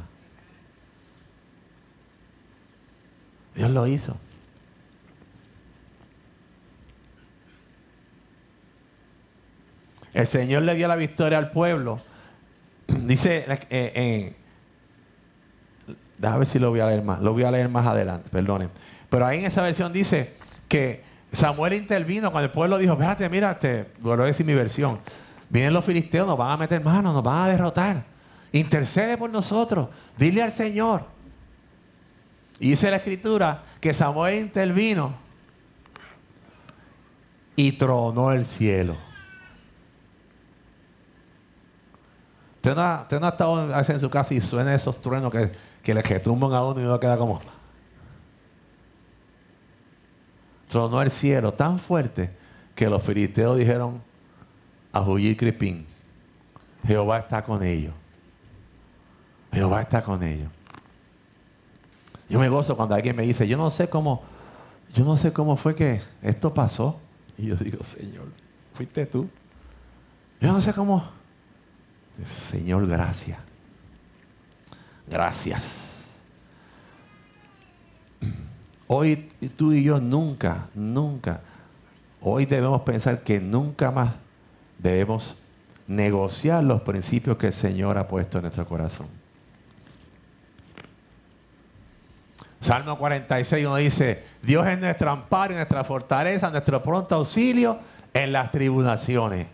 Dios 3.54 3.70
lo 3.70 3.86
hizo. 3.86 4.16
El 10.14 10.26
Señor 10.26 10.62
le 10.62 10.74
dio 10.74 10.88
la 10.88 10.96
victoria 10.96 11.38
al 11.38 11.50
pueblo 11.50 12.00
dice, 12.86 13.44
eh, 13.68 14.34
déjame 16.16 16.38
ver 16.38 16.46
si 16.46 16.58
lo 16.58 16.70
voy 16.70 16.80
a 16.80 16.86
leer 16.86 17.02
más, 17.02 17.20
lo 17.20 17.34
voy 17.34 17.42
a 17.42 17.50
leer 17.50 17.68
más 17.68 17.86
adelante, 17.86 18.30
perdonen. 18.30 18.70
Pero 19.10 19.26
ahí 19.26 19.40
en 19.40 19.44
esa 19.44 19.60
versión 19.60 19.92
dice 19.92 20.34
que 20.68 21.02
Samuel 21.34 21.74
intervino 21.74 22.30
cuando 22.30 22.46
el 22.46 22.52
pueblo 22.52 22.78
dijo, 22.78 22.92
espérate, 22.92 23.28
mírate, 23.28 23.92
vuelvo 23.98 24.24
a 24.24 24.26
decir 24.26 24.44
mi 24.44 24.54
versión, 24.54 25.00
vienen 25.48 25.72
los 25.72 25.84
filisteos, 25.84 26.26
nos 26.26 26.38
van 26.38 26.50
a 26.50 26.56
meter 26.56 26.82
manos, 26.82 27.14
nos 27.14 27.22
van 27.22 27.42
a 27.42 27.48
derrotar. 27.48 28.04
Intercede 28.52 29.16
por 29.16 29.30
nosotros, 29.30 29.88
dile 30.16 30.42
al 30.42 30.52
Señor. 30.52 31.06
Y 32.60 32.70
dice 32.70 32.90
la 32.90 32.96
escritura 32.96 33.64
que 33.80 33.92
Samuel 33.92 34.36
intervino 34.36 35.14
y 37.56 37.72
tronó 37.72 38.32
el 38.32 38.46
cielo. 38.46 38.96
Usted 42.56 42.74
no, 42.76 43.26
ha, 43.26 43.30
estado 43.30 43.74
en 43.76 44.00
su 44.00 44.08
casa 44.08 44.32
y 44.32 44.40
suena 44.40 44.74
esos 44.74 45.00
truenos 45.02 45.30
que, 45.30 45.52
que 45.82 45.92
le 45.92 46.00
a 46.00 46.64
uno 46.64 46.80
y 46.80 46.84
uno 46.84 46.98
queda 46.98 47.18
como. 47.18 47.40
Tronó 50.74 51.00
el 51.02 51.12
cielo 51.12 51.54
tan 51.54 51.78
fuerte 51.78 52.30
que 52.74 52.90
los 52.90 53.00
filisteos 53.00 53.56
dijeron 53.56 54.02
a 54.92 55.02
Huyir 55.02 55.36
Cripín: 55.36 55.86
Jehová 56.84 57.20
está 57.20 57.44
con 57.44 57.62
ellos. 57.62 57.94
Jehová 59.52 59.82
está 59.82 60.02
con 60.02 60.20
ellos. 60.24 60.50
Yo 62.28 62.40
me 62.40 62.48
gozo 62.48 62.76
cuando 62.76 62.96
alguien 62.96 63.14
me 63.14 63.22
dice, 63.22 63.46
yo 63.46 63.56
no 63.56 63.70
sé 63.70 63.88
cómo, 63.88 64.24
yo 64.92 65.04
no 65.04 65.16
sé 65.16 65.32
cómo 65.32 65.56
fue 65.56 65.76
que 65.76 66.00
esto 66.20 66.52
pasó. 66.52 67.00
Y 67.38 67.46
yo 67.46 67.54
digo, 67.54 67.84
Señor, 67.84 68.26
fuiste 68.72 69.06
tú. 69.06 69.28
Yo 70.40 70.52
no 70.52 70.60
sé 70.60 70.72
cómo, 70.72 71.04
Señor, 72.50 72.84
gracias. 72.88 73.38
Gracias. 75.06 75.83
Hoy 78.96 79.28
tú 79.56 79.72
y 79.72 79.82
yo 79.82 79.98
nunca, 79.98 80.68
nunca, 80.72 81.40
hoy 82.20 82.46
debemos 82.46 82.82
pensar 82.82 83.24
que 83.24 83.40
nunca 83.40 83.90
más 83.90 84.12
debemos 84.78 85.36
negociar 85.88 86.62
los 86.62 86.80
principios 86.82 87.36
que 87.36 87.48
el 87.48 87.52
Señor 87.52 87.98
ha 87.98 88.06
puesto 88.06 88.38
en 88.38 88.42
nuestro 88.42 88.64
corazón. 88.68 89.08
Salmo 92.60 92.96
46 92.96 93.66
uno 93.66 93.74
dice, 93.74 94.22
Dios 94.40 94.64
es 94.68 94.78
nuestro 94.78 95.10
amparo 95.10 95.56
nuestra 95.56 95.82
fortaleza, 95.82 96.50
nuestro 96.50 96.80
pronto 96.80 97.16
auxilio 97.16 97.80
en 98.12 98.30
las 98.30 98.52
tribulaciones 98.52 99.48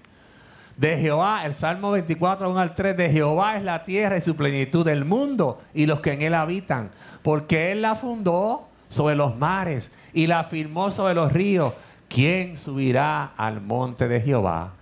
de 0.77 0.99
Jehová, 0.99 1.47
el 1.47 1.55
Salmo 1.55 1.91
24, 1.93 2.51
1 2.51 2.59
al 2.59 2.75
3, 2.75 2.95
de 2.95 3.11
Jehová 3.11 3.57
es 3.57 3.63
la 3.63 3.85
tierra 3.85 4.19
y 4.19 4.21
su 4.21 4.37
plenitud 4.37 4.85
del 4.85 5.07
mundo 5.07 5.63
y 5.73 5.87
los 5.87 6.01
que 6.01 6.13
en 6.13 6.21
él 6.21 6.35
habitan, 6.35 6.91
porque 7.23 7.73
él 7.73 7.83
la 7.83 7.95
fundó 7.95 8.70
sobre 8.91 9.15
los 9.15 9.39
mares 9.39 9.91
y 10.13 10.27
la 10.27 10.45
firmó 10.45 10.91
sobre 10.91 11.15
los 11.15 11.33
ríos. 11.33 11.73
¿Quién 12.09 12.59
subirá 12.59 13.33
al 13.37 13.63
monte 13.63 14.07
de 14.09 14.21
Jehová 14.21 14.73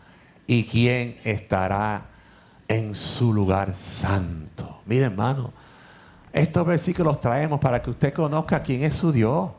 y 0.46 0.64
quién 0.64 1.18
estará 1.22 2.06
en 2.66 2.94
su 2.94 3.32
lugar 3.32 3.74
santo? 3.76 4.80
Mire 4.86 5.04
hermano, 5.04 5.52
estos 6.32 6.66
versículos 6.66 7.14
los 7.14 7.20
traemos 7.20 7.60
para 7.60 7.80
que 7.80 7.90
usted 7.90 8.12
conozca 8.12 8.62
quién 8.62 8.82
es 8.82 8.96
su 8.96 9.12
Dios. 9.12 9.50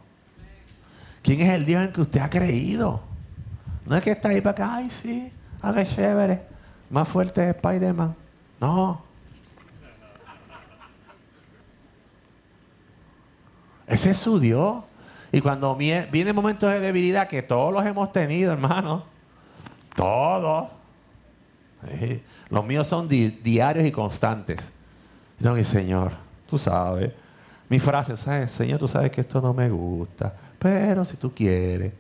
¿Quién 1.22 1.42
es 1.42 1.50
el 1.50 1.66
Dios 1.66 1.84
en 1.84 1.94
que 1.94 2.02
usted 2.02 2.20
ha 2.22 2.30
creído? 2.30 3.02
No 3.86 3.96
es 3.96 4.04
que 4.04 4.12
está 4.12 4.30
ahí 4.30 4.42
para 4.42 4.52
acá, 4.52 4.76
ay 4.76 4.90
sí, 4.90 5.32
qué 5.76 5.86
chévere. 5.86 6.42
Más 6.90 7.08
fuerte 7.08 7.48
es 7.48 7.56
Spider-Man. 7.56 8.16
No. 8.60 9.09
Ese 13.90 14.12
es 14.12 14.18
su 14.18 14.40
Dios. 14.40 14.84
Y 15.32 15.42
cuando 15.42 15.76
vienen 15.76 16.36
momentos 16.36 16.72
de 16.72 16.80
debilidad, 16.80 17.28
que 17.28 17.42
todos 17.42 17.74
los 17.74 17.86
hemos 17.86 18.12
tenido, 18.12 18.54
hermano. 18.54 19.04
Todos. 19.96 20.70
Los 22.50 22.66
míos 22.66 22.88
son 22.88 23.08
diarios 23.08 23.86
y 23.86 23.92
constantes. 23.92 24.70
Y 25.40 25.64
Señor, 25.64 26.14
tú 26.50 26.58
sabes. 26.58 27.12
Mi 27.68 27.80
frase, 27.80 28.16
¿sabes? 28.18 28.52
Señor, 28.52 28.80
tú 28.80 28.88
sabes 28.88 29.12
que 29.12 29.22
esto 29.22 29.42
no 29.42 29.54
me 29.54 29.70
gusta. 29.70 30.34
Pero 30.58 31.06
si 31.06 31.18
tú 31.18 31.34
quieres. 31.34 31.94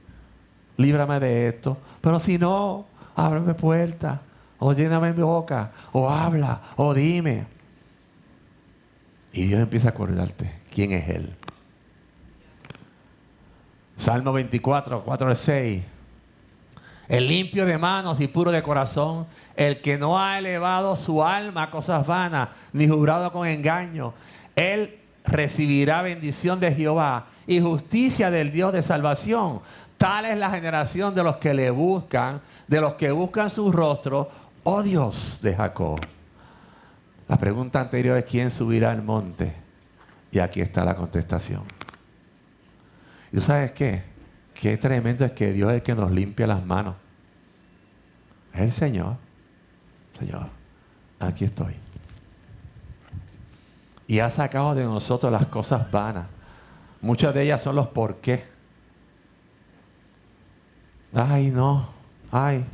líbrame 0.77 1.19
de 1.19 1.49
esto. 1.49 1.77
Pero 2.01 2.19
si 2.19 2.37
no, 2.37 2.85
ábreme 3.15 3.53
puerta, 3.53 4.21
o 4.57 4.73
lléname 4.73 5.13
mi 5.13 5.21
boca, 5.21 5.71
o 5.91 6.09
habla, 6.09 6.61
o 6.77 6.93
dime. 6.93 7.45
Y 9.33 9.45
Dios 9.45 9.61
empieza 9.61 9.89
a 9.89 9.91
acordarte 9.91 10.51
quién 10.73 10.91
es 10.93 11.09
Él. 11.09 11.35
Salmo 13.99 14.31
24, 14.31 15.03
4 15.03 15.27
al 15.27 15.35
6. 15.35 15.83
El 17.09 17.27
limpio 17.27 17.65
de 17.65 17.77
manos 17.77 18.21
y 18.21 18.27
puro 18.27 18.49
de 18.49 18.63
corazón, 18.63 19.27
el 19.57 19.81
que 19.81 19.97
no 19.97 20.17
ha 20.17 20.39
elevado 20.39 20.95
su 20.95 21.21
alma 21.21 21.63
a 21.63 21.69
cosas 21.71 22.07
vanas, 22.07 22.47
ni 22.71 22.87
jurado 22.87 23.29
con 23.33 23.45
engaño, 23.45 24.13
él 24.55 24.97
recibirá 25.25 26.01
bendición 26.01 26.61
de 26.61 26.73
Jehová 26.73 27.25
y 27.45 27.59
justicia 27.59 28.31
del 28.31 28.53
Dios 28.53 28.71
de 28.71 28.81
salvación. 28.83 29.59
Tal 29.97 30.25
es 30.25 30.37
la 30.37 30.49
generación 30.49 31.13
de 31.13 31.23
los 31.23 31.35
que 31.35 31.53
le 31.53 31.69
buscan, 31.69 32.39
de 32.67 32.79
los 32.79 32.93
que 32.93 33.11
buscan 33.11 33.49
su 33.49 33.69
rostro, 33.69 34.29
oh 34.63 34.81
Dios 34.81 35.39
de 35.41 35.55
Jacob. 35.55 35.99
La 37.27 37.35
pregunta 37.35 37.81
anterior 37.81 38.17
es 38.17 38.23
quién 38.23 38.49
subirá 38.49 38.91
al 38.91 39.03
monte. 39.03 39.53
Y 40.31 40.39
aquí 40.39 40.61
está 40.61 40.85
la 40.85 40.95
contestación. 40.95 41.78
¿Y 43.31 43.41
sabes 43.41 43.71
qué? 43.71 44.03
Qué 44.53 44.77
tremendo 44.77 45.25
es 45.25 45.31
que 45.31 45.53
Dios 45.53 45.69
es 45.69 45.75
el 45.75 45.83
que 45.83 45.95
nos 45.95 46.11
limpia 46.11 46.47
las 46.47 46.65
manos. 46.65 46.95
Es 48.53 48.61
el 48.61 48.71
Señor. 48.71 49.15
Señor, 50.17 50.47
aquí 51.19 51.45
estoy. 51.45 51.75
Y 54.07 54.19
ha 54.19 54.29
sacado 54.29 54.75
de 54.75 54.83
nosotros 54.83 55.31
las 55.31 55.45
cosas 55.45 55.89
vanas. 55.89 56.27
Muchas 56.99 57.33
de 57.33 57.43
ellas 57.43 57.61
son 57.61 57.75
los 57.75 57.87
por 57.87 58.17
qué. 58.17 58.43
Ay, 61.13 61.51
no. 61.51 61.87
Ay. 62.31 62.65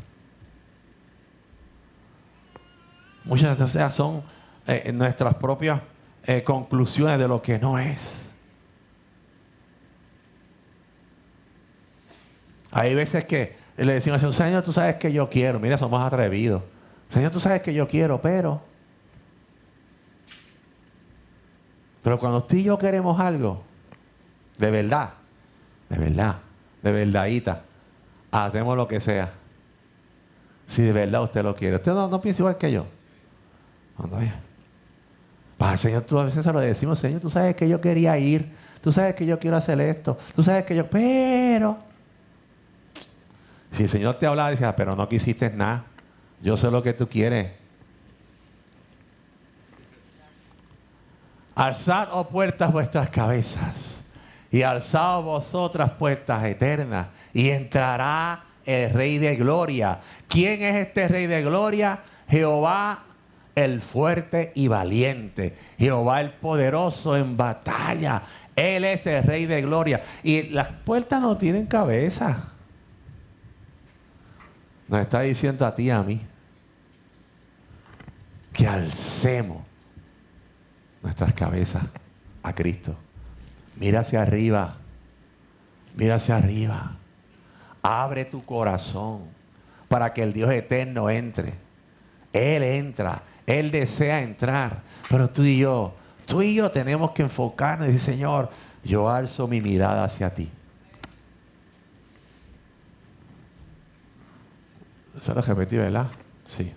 Muchas 3.25 3.57
de 3.57 3.65
ellas 3.65 3.93
son 3.93 4.23
eh, 4.65 4.91
nuestras 4.91 5.35
propias 5.35 5.81
eh, 6.23 6.43
conclusiones 6.43 7.19
de 7.19 7.27
lo 7.27 7.41
que 7.41 7.59
no 7.59 7.77
es. 7.77 8.24
Hay 12.75 12.93
veces 12.93 13.23
que 13.23 13.55
le 13.77 13.93
decimos 13.93 14.21
Señor, 14.35 14.61
tú 14.61 14.73
sabes 14.73 14.95
que 14.95 15.09
yo 15.09 15.29
quiero. 15.29 15.61
Mira, 15.61 15.77
somos 15.77 16.03
atrevidos. 16.03 16.61
Señor, 17.07 17.31
tú 17.31 17.39
sabes 17.39 17.61
que 17.61 17.73
yo 17.73 17.87
quiero, 17.87 18.19
pero... 18.21 18.61
Pero 22.03 22.19
cuando 22.19 22.39
usted 22.39 22.57
y 22.57 22.63
yo 22.63 22.77
queremos 22.77 23.17
algo, 23.17 23.63
de 24.57 24.71
verdad, 24.71 25.11
de 25.89 25.97
verdad, 25.97 26.35
de 26.81 26.91
verdadita, 26.91 27.61
hacemos 28.29 28.75
lo 28.75 28.89
que 28.89 28.99
sea. 28.99 29.31
Si 30.67 30.81
de 30.81 30.91
verdad 30.91 31.23
usted 31.23 31.43
lo 31.43 31.55
quiere. 31.55 31.77
Usted 31.77 31.93
no, 31.93 32.19
piensa 32.19 32.41
igual 32.41 32.57
que 32.57 32.73
yo. 32.73 32.85
Cuando 33.95 34.19
Para 35.57 35.71
el 35.71 35.79
Señor, 35.79 36.03
tú 36.03 36.19
a 36.19 36.25
veces 36.25 36.43
se 36.43 36.51
lo 36.51 36.59
decimos, 36.59 36.99
Señor, 36.99 37.21
tú 37.21 37.29
sabes 37.29 37.55
que 37.55 37.69
yo 37.69 37.79
quería 37.79 38.17
ir, 38.17 38.51
tú 38.81 38.91
sabes 38.91 39.15
que 39.15 39.25
yo 39.25 39.39
quiero 39.39 39.55
hacer 39.55 39.79
esto, 39.79 40.17
tú 40.35 40.43
sabes 40.43 40.65
que 40.65 40.75
yo, 40.75 40.85
pero 40.89 41.94
si 43.75 43.83
el 43.83 43.89
Señor 43.89 44.15
te 44.15 44.25
hablaba, 44.25 44.49
decía, 44.49 44.75
pero 44.75 44.95
no 44.95 45.07
quisiste 45.09 45.49
nada. 45.49 45.85
Yo 46.41 46.57
sé 46.57 46.71
lo 46.71 46.81
que 46.81 46.93
tú 46.93 47.07
quieres. 47.07 47.51
Alzad, 51.55 52.09
oh 52.11 52.27
puertas, 52.27 52.71
vuestras 52.71 53.09
cabezas. 53.09 54.01
Y 54.51 54.61
alzad 54.61 55.21
vosotras 55.21 55.91
puertas 55.91 56.43
eternas. 56.45 57.07
Y 57.33 57.49
entrará 57.49 58.45
el 58.65 58.91
Rey 58.91 59.17
de 59.17 59.35
Gloria. 59.35 59.99
¿Quién 60.27 60.61
es 60.61 60.75
este 60.87 61.07
Rey 61.07 61.27
de 61.27 61.43
Gloria? 61.43 61.99
Jehová 62.29 63.03
el 63.55 63.81
fuerte 63.81 64.51
y 64.55 64.67
valiente. 64.67 65.55
Jehová 65.77 66.21
el 66.21 66.31
poderoso 66.31 67.15
en 67.15 67.37
batalla. 67.37 68.21
Él 68.55 68.83
es 68.85 69.05
el 69.07 69.23
Rey 69.23 69.45
de 69.45 69.61
Gloria. 69.61 70.01
Y 70.23 70.43
las 70.43 70.67
puertas 70.67 71.21
no 71.21 71.37
tienen 71.37 71.65
cabeza. 71.65 72.51
Nos 74.87 75.01
está 75.01 75.21
diciendo 75.21 75.65
a 75.65 75.73
ti 75.73 75.83
y 75.83 75.89
a 75.89 76.03
mí 76.03 76.21
que 78.53 78.67
alcemos 78.67 79.63
nuestras 81.01 81.33
cabezas 81.33 81.83
a 82.41 82.53
Cristo. 82.53 82.95
Mira 83.75 83.99
hacia 84.01 84.21
arriba. 84.21 84.77
Mira 85.95 86.15
hacia 86.15 86.37
arriba. 86.37 86.95
Abre 87.81 88.25
tu 88.25 88.43
corazón 88.45 89.23
para 89.87 90.13
que 90.13 90.23
el 90.23 90.33
Dios 90.33 90.51
eterno 90.51 91.09
entre. 91.09 91.53
Él 92.31 92.63
entra. 92.63 93.23
Él 93.45 93.71
desea 93.71 94.21
entrar. 94.21 94.81
Pero 95.09 95.29
tú 95.29 95.43
y 95.43 95.59
yo, 95.59 95.93
tú 96.25 96.41
y 96.41 96.55
yo 96.55 96.71
tenemos 96.71 97.11
que 97.11 97.23
enfocarnos 97.23 97.89
y 97.89 97.91
decir, 97.93 98.13
Señor, 98.13 98.49
yo 98.83 99.09
alzo 99.09 99.47
mi 99.47 99.61
mirada 99.61 100.03
hacia 100.03 100.33
ti. 100.33 100.49
Lo 105.27 105.41
repetí, 105.41 105.77
¿verdad? 105.77 106.07
Sí. 106.47 106.73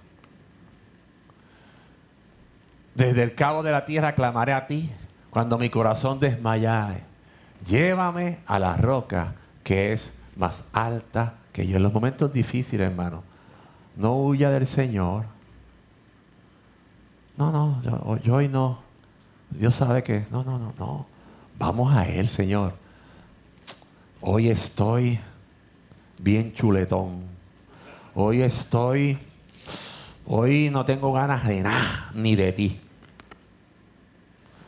Desde 2.94 3.22
el 3.22 3.34
cabo 3.34 3.62
de 3.62 3.72
la 3.72 3.84
tierra 3.84 4.14
clamaré 4.14 4.52
a 4.52 4.66
ti 4.66 4.90
cuando 5.30 5.58
mi 5.58 5.70
corazón 5.70 6.18
desmayare. 6.20 7.02
Llévame 7.66 8.38
a 8.46 8.58
la 8.58 8.76
roca 8.76 9.34
que 9.62 9.92
es 9.92 10.12
más 10.36 10.64
alta 10.72 11.34
que 11.52 11.66
yo. 11.66 11.76
En 11.76 11.82
los 11.82 11.92
momentos 11.92 12.32
difíciles, 12.32 12.88
hermano, 12.88 13.22
no 13.96 14.16
huya 14.16 14.50
del 14.50 14.66
Señor. 14.66 15.26
No, 17.36 17.52
no, 17.52 17.82
yo, 17.82 18.16
yo 18.18 18.34
hoy 18.34 18.48
no. 18.48 18.80
Dios 19.50 19.74
sabe 19.74 20.02
que, 20.02 20.26
no, 20.30 20.42
no, 20.42 20.58
no, 20.58 20.74
no. 20.78 21.06
Vamos 21.58 21.94
a 21.94 22.04
Él, 22.04 22.28
Señor. 22.28 22.74
Hoy 24.20 24.48
estoy 24.48 25.18
bien 26.18 26.52
chuletón. 26.52 27.27
Hoy 28.20 28.42
estoy, 28.42 29.16
hoy 30.26 30.70
no 30.70 30.84
tengo 30.84 31.12
ganas 31.12 31.46
de 31.46 31.62
nada, 31.62 32.10
ni 32.14 32.34
de 32.34 32.50
ti. 32.50 32.80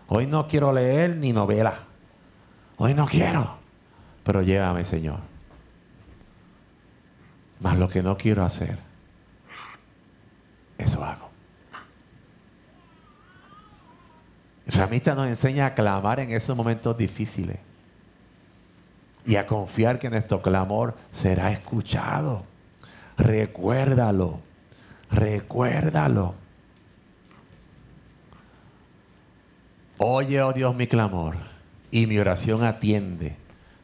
Hoy 0.06 0.28
no 0.28 0.46
quiero 0.46 0.72
leer 0.72 1.16
ni 1.16 1.32
novela. 1.32 1.80
Hoy 2.76 2.94
no 2.94 3.06
quiero. 3.06 3.56
Pero 4.22 4.42
llévame, 4.42 4.84
Señor. 4.84 5.18
Más 7.58 7.76
lo 7.76 7.88
que 7.88 8.04
no 8.04 8.16
quiero 8.16 8.44
hacer, 8.44 8.78
eso 10.78 11.04
hago. 11.04 11.28
El 14.64 14.72
samista 14.72 15.16
nos 15.16 15.26
enseña 15.26 15.66
a 15.66 15.74
clamar 15.74 16.20
en 16.20 16.30
esos 16.30 16.56
momentos 16.56 16.96
difíciles 16.96 17.58
y 19.26 19.34
a 19.34 19.44
confiar 19.44 19.98
que 19.98 20.08
nuestro 20.08 20.40
clamor 20.40 20.94
será 21.10 21.50
escuchado. 21.50 22.48
Recuérdalo. 23.20 24.40
Recuérdalo. 25.10 26.34
Oye, 29.98 30.40
oh 30.42 30.52
Dios, 30.52 30.74
mi 30.74 30.86
clamor 30.86 31.36
y 31.90 32.06
mi 32.06 32.18
oración 32.18 32.64
atiende. 32.64 33.36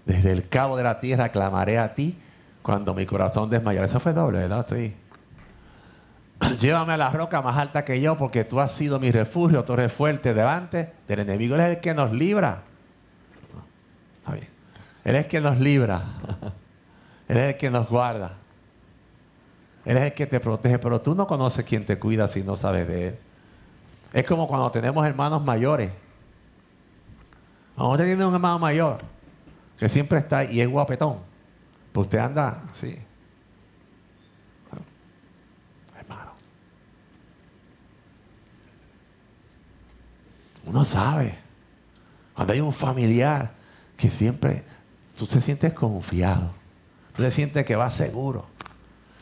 Desde 0.06 0.32
el 0.32 0.48
cabo 0.48 0.76
de 0.76 0.84
la 0.84 1.00
tierra 1.00 1.28
clamaré 1.28 1.78
a 1.78 1.94
ti 1.94 2.16
cuando 2.62 2.94
mi 2.94 3.04
corazón 3.04 3.50
desmayara. 3.50 3.86
Eso 3.86 4.00
fue 4.00 4.14
doble, 4.14 4.38
¿verdad? 4.38 4.66
Llévame 6.60 6.94
a 6.94 6.96
la 6.96 7.10
roca 7.10 7.42
más 7.42 7.58
alta 7.58 7.84
que 7.84 8.00
yo 8.00 8.16
porque 8.16 8.44
tú 8.44 8.60
has 8.60 8.72
sido 8.72 8.98
mi 8.98 9.10
refugio, 9.10 9.64
torre 9.64 9.90
fuerte 9.90 10.32
delante 10.32 10.92
del 11.06 11.20
enemigo. 11.20 11.56
Él 11.56 11.60
es 11.60 11.68
el 11.76 11.80
que 11.80 11.92
nos 11.92 12.12
libra. 12.12 12.62
Él 15.04 15.14
es 15.14 15.24
el 15.24 15.28
que 15.28 15.40
nos 15.40 15.58
libra. 15.58 16.02
Él 17.28 17.36
es 17.36 17.42
el 17.44 17.56
que 17.56 17.70
nos 17.70 17.88
guarda. 17.88 18.45
Él 19.86 19.96
es 19.98 20.02
el 20.02 20.12
que 20.14 20.26
te 20.26 20.40
protege, 20.40 20.80
pero 20.80 21.00
tú 21.00 21.14
no 21.14 21.28
conoces 21.28 21.64
quién 21.64 21.86
te 21.86 21.96
cuida 21.96 22.26
si 22.26 22.42
no 22.42 22.56
sabes 22.56 22.88
de 22.88 23.08
Él. 23.08 23.18
Es 24.12 24.26
como 24.26 24.48
cuando 24.48 24.68
tenemos 24.72 25.06
hermanos 25.06 25.44
mayores. 25.44 25.92
Cuando 27.76 27.92
usted 27.92 28.06
tiene 28.06 28.24
un 28.24 28.34
hermano 28.34 28.58
mayor 28.58 28.98
que 29.78 29.88
siempre 29.88 30.18
está 30.18 30.42
y 30.42 30.60
es 30.60 30.68
guapetón, 30.68 31.18
pues 31.92 32.06
usted 32.06 32.18
anda 32.18 32.64
así. 32.72 32.98
Hermano. 35.96 36.32
Uno 40.64 40.84
sabe. 40.84 41.38
Cuando 42.34 42.52
hay 42.52 42.60
un 42.60 42.72
familiar 42.72 43.52
que 43.96 44.10
siempre 44.10 44.64
tú 45.16 45.28
te 45.28 45.40
sientes 45.40 45.72
confiado, 45.74 46.50
tú 47.14 47.22
te 47.22 47.30
sientes 47.30 47.64
que 47.64 47.76
va 47.76 47.88
seguro. 47.88 48.55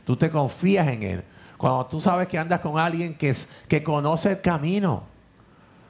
Tú 0.05 0.17
te 0.17 0.31
confías 0.31 0.89
en 0.89 1.03
Él. 1.03 1.25
Cuando 1.57 1.87
tú 1.87 2.01
sabes 2.01 2.29
que 2.29 2.39
andas 2.39 2.61
con 2.61 2.79
alguien 2.79 3.17
que, 3.17 3.35
que 3.69 3.83
conoce 3.83 4.33
el 4.33 4.41
camino, 4.41 5.05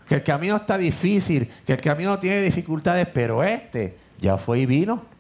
que 0.09 0.17
el 0.17 0.23
camino 0.23 0.57
está 0.57 0.79
difícil, 0.79 1.51
que 1.67 1.73
el 1.73 1.81
camino 1.81 2.19
tiene 2.19 2.43
dificultades, 2.43 3.09
pero 3.13 3.43
este 3.43 3.97
ya 4.19 4.37
fue 4.37 4.61
y 4.61 4.67
vino. 4.67 5.15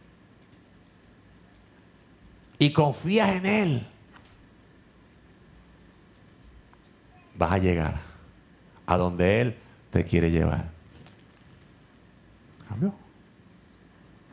y 2.58 2.72
confías 2.72 3.30
en 3.30 3.46
Él, 3.46 3.86
vas 7.36 7.52
a 7.52 7.58
llegar 7.58 8.00
a 8.86 8.96
donde 8.96 9.40
Él 9.40 9.56
te 9.90 10.04
quiere 10.04 10.30
llevar. 10.30 10.70
¿Cambió? 12.68 12.94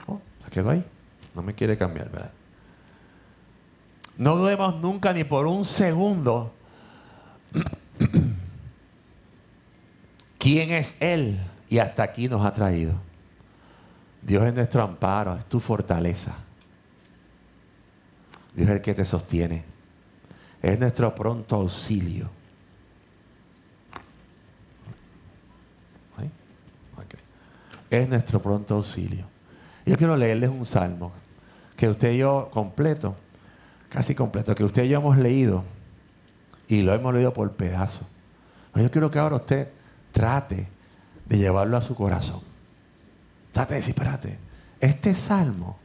Oh, 0.08 0.22
se 0.46 0.50
quedó 0.50 0.70
ahí. 0.70 0.86
No 1.36 1.42
me 1.42 1.54
quiere 1.54 1.78
cambiar, 1.78 2.10
¿verdad? 2.10 2.32
No 4.22 4.36
dudemos 4.36 4.80
nunca 4.80 5.14
ni 5.14 5.24
por 5.24 5.48
un 5.48 5.66
segundo 5.66 6.54
quién 10.38 10.70
es 10.70 10.96
Él 11.00 11.40
y 11.68 11.80
hasta 11.80 12.04
aquí 12.04 12.30
nos 12.30 12.46
ha 12.46 12.54
traído. 12.54 12.94
Dios 14.22 14.44
es 14.44 14.54
nuestro 14.54 14.84
amparo, 14.84 15.36
es 15.36 15.46
tu 15.46 15.60
fortaleza. 15.60 16.36
Dios 18.54 18.70
es 18.70 18.76
el 18.76 18.82
que 18.84 18.94
te 18.94 19.06
sostiene. 19.06 19.64
Es 20.62 20.78
nuestro 20.78 21.16
pronto 21.16 21.56
auxilio. 21.56 22.30
Es 27.90 28.08
nuestro 28.08 28.40
pronto 28.40 28.76
auxilio. 28.76 29.26
Yo 29.84 29.98
quiero 29.98 30.16
leerles 30.16 30.52
un 30.52 30.68
salmo 30.68 31.12
que 31.76 31.90
usted 31.90 32.12
y 32.12 32.20
yo 32.20 32.52
completo, 32.54 33.16
casi 33.92 34.16
completo, 34.16 34.56
que 34.56 34.64
usted 34.64 34.86
y 34.86 34.90
yo 34.90 35.00
hemos 35.00 35.18
leído 35.18 35.64
y 36.68 36.82
lo 36.82 36.94
hemos 36.94 37.14
leído 37.14 37.34
por 37.34 37.52
pedazos. 37.52 38.08
Yo 38.74 38.90
quiero 38.90 39.12
que 39.12 39.20
ahora 39.20 39.36
usted 39.36 39.68
trate 40.14 40.66
de 41.26 41.38
llevarlo 41.38 41.76
a 41.76 41.82
su 41.82 41.94
corazón. 41.94 42.40
Trate 43.52 43.74
de 43.74 43.80
decir, 43.82 43.94
espérate, 43.94 44.38
este 44.80 45.14
salmo, 45.14 45.78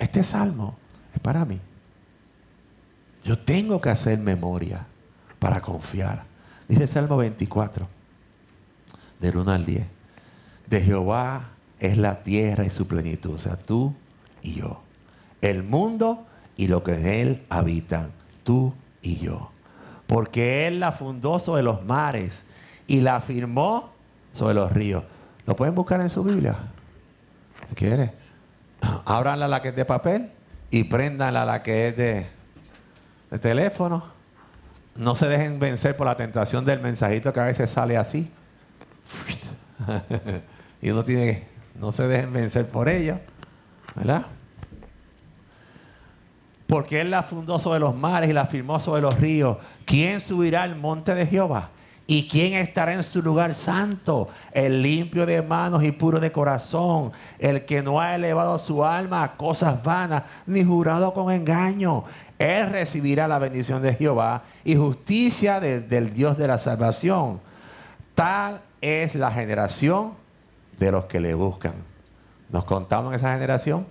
este 0.00 0.24
salmo 0.24 0.76
es 1.14 1.20
para 1.20 1.44
mí. 1.44 1.60
Yo 3.22 3.38
tengo 3.38 3.80
que 3.80 3.90
hacer 3.90 4.18
memoria 4.18 4.84
para 5.38 5.60
confiar. 5.60 6.24
Dice 6.66 6.88
Salmo 6.88 7.16
24, 7.18 7.86
del 9.20 9.36
1 9.36 9.52
al 9.52 9.64
10. 9.64 9.86
De 10.66 10.80
Jehová 10.80 11.50
es 11.78 11.98
la 11.98 12.24
tierra 12.24 12.64
y 12.64 12.70
su 12.70 12.88
plenitud, 12.88 13.34
o 13.34 13.38
sea, 13.38 13.56
tú 13.56 13.94
y 14.42 14.54
yo. 14.54 14.80
El 15.40 15.62
mundo 15.62 16.26
y 16.56 16.68
lo 16.68 16.82
que 16.82 16.94
en 16.94 17.06
él 17.06 17.42
habitan, 17.48 18.10
tú 18.44 18.74
y 19.00 19.16
yo. 19.16 19.50
Porque 20.06 20.66
él 20.66 20.80
la 20.80 20.92
fundó 20.92 21.38
sobre 21.38 21.62
los 21.62 21.84
mares 21.84 22.42
y 22.86 23.00
la 23.00 23.20
firmó 23.20 23.90
sobre 24.34 24.54
los 24.54 24.70
ríos. 24.72 25.04
¿Lo 25.46 25.56
pueden 25.56 25.74
buscar 25.74 26.00
en 26.00 26.10
su 26.10 26.22
Biblia? 26.22 26.56
Quiere. 27.74 28.12
Ábranla 29.04 29.48
la 29.48 29.62
que 29.62 29.68
es 29.68 29.76
de 29.76 29.84
papel 29.84 30.30
y 30.70 30.84
prendanla 30.84 31.44
la 31.44 31.62
que 31.62 31.88
es 31.88 31.96
de, 31.96 32.26
de 33.30 33.38
teléfono. 33.38 34.04
No 34.96 35.14
se 35.14 35.26
dejen 35.26 35.58
vencer 35.58 35.96
por 35.96 36.06
la 36.06 36.16
tentación 36.16 36.64
del 36.64 36.80
mensajito 36.80 37.32
que 37.32 37.40
a 37.40 37.44
veces 37.44 37.70
sale 37.70 37.96
así. 37.96 38.30
y 40.82 40.90
uno 40.90 41.04
tiene 41.04 41.24
que, 41.24 41.46
no 41.78 41.92
se 41.92 42.06
dejen 42.06 42.32
vencer 42.32 42.66
por 42.66 42.88
ello. 42.88 43.18
¿Verdad? 43.94 44.26
Porque 46.72 47.02
Él 47.02 47.10
la 47.10 47.22
fundó 47.22 47.58
sobre 47.58 47.80
los 47.80 47.94
mares 47.94 48.30
y 48.30 48.32
la 48.32 48.46
firmó 48.46 48.80
sobre 48.80 49.02
los 49.02 49.20
ríos. 49.20 49.58
¿Quién 49.84 50.22
subirá 50.22 50.62
al 50.62 50.74
monte 50.74 51.14
de 51.14 51.26
Jehová? 51.26 51.68
¿Y 52.06 52.26
quién 52.26 52.54
estará 52.54 52.94
en 52.94 53.04
su 53.04 53.20
lugar 53.20 53.52
santo? 53.52 54.30
El 54.52 54.80
limpio 54.80 55.26
de 55.26 55.42
manos 55.42 55.84
y 55.84 55.92
puro 55.92 56.18
de 56.18 56.32
corazón, 56.32 57.12
el 57.38 57.66
que 57.66 57.82
no 57.82 58.00
ha 58.00 58.14
elevado 58.14 58.56
su 58.56 58.86
alma 58.86 59.22
a 59.22 59.36
cosas 59.36 59.82
vanas, 59.82 60.22
ni 60.46 60.64
jurado 60.64 61.12
con 61.12 61.30
engaño. 61.30 62.04
Él 62.38 62.70
recibirá 62.70 63.28
la 63.28 63.38
bendición 63.38 63.82
de 63.82 63.92
Jehová 63.92 64.44
y 64.64 64.74
justicia 64.74 65.60
del 65.60 66.14
Dios 66.14 66.38
de 66.38 66.48
la 66.48 66.56
salvación. 66.56 67.38
Tal 68.14 68.62
es 68.80 69.14
la 69.14 69.30
generación 69.30 70.14
de 70.78 70.90
los 70.90 71.04
que 71.04 71.20
le 71.20 71.34
buscan. 71.34 71.74
¿Nos 72.48 72.64
contamos 72.64 73.14
esa 73.14 73.34
generación? 73.34 73.84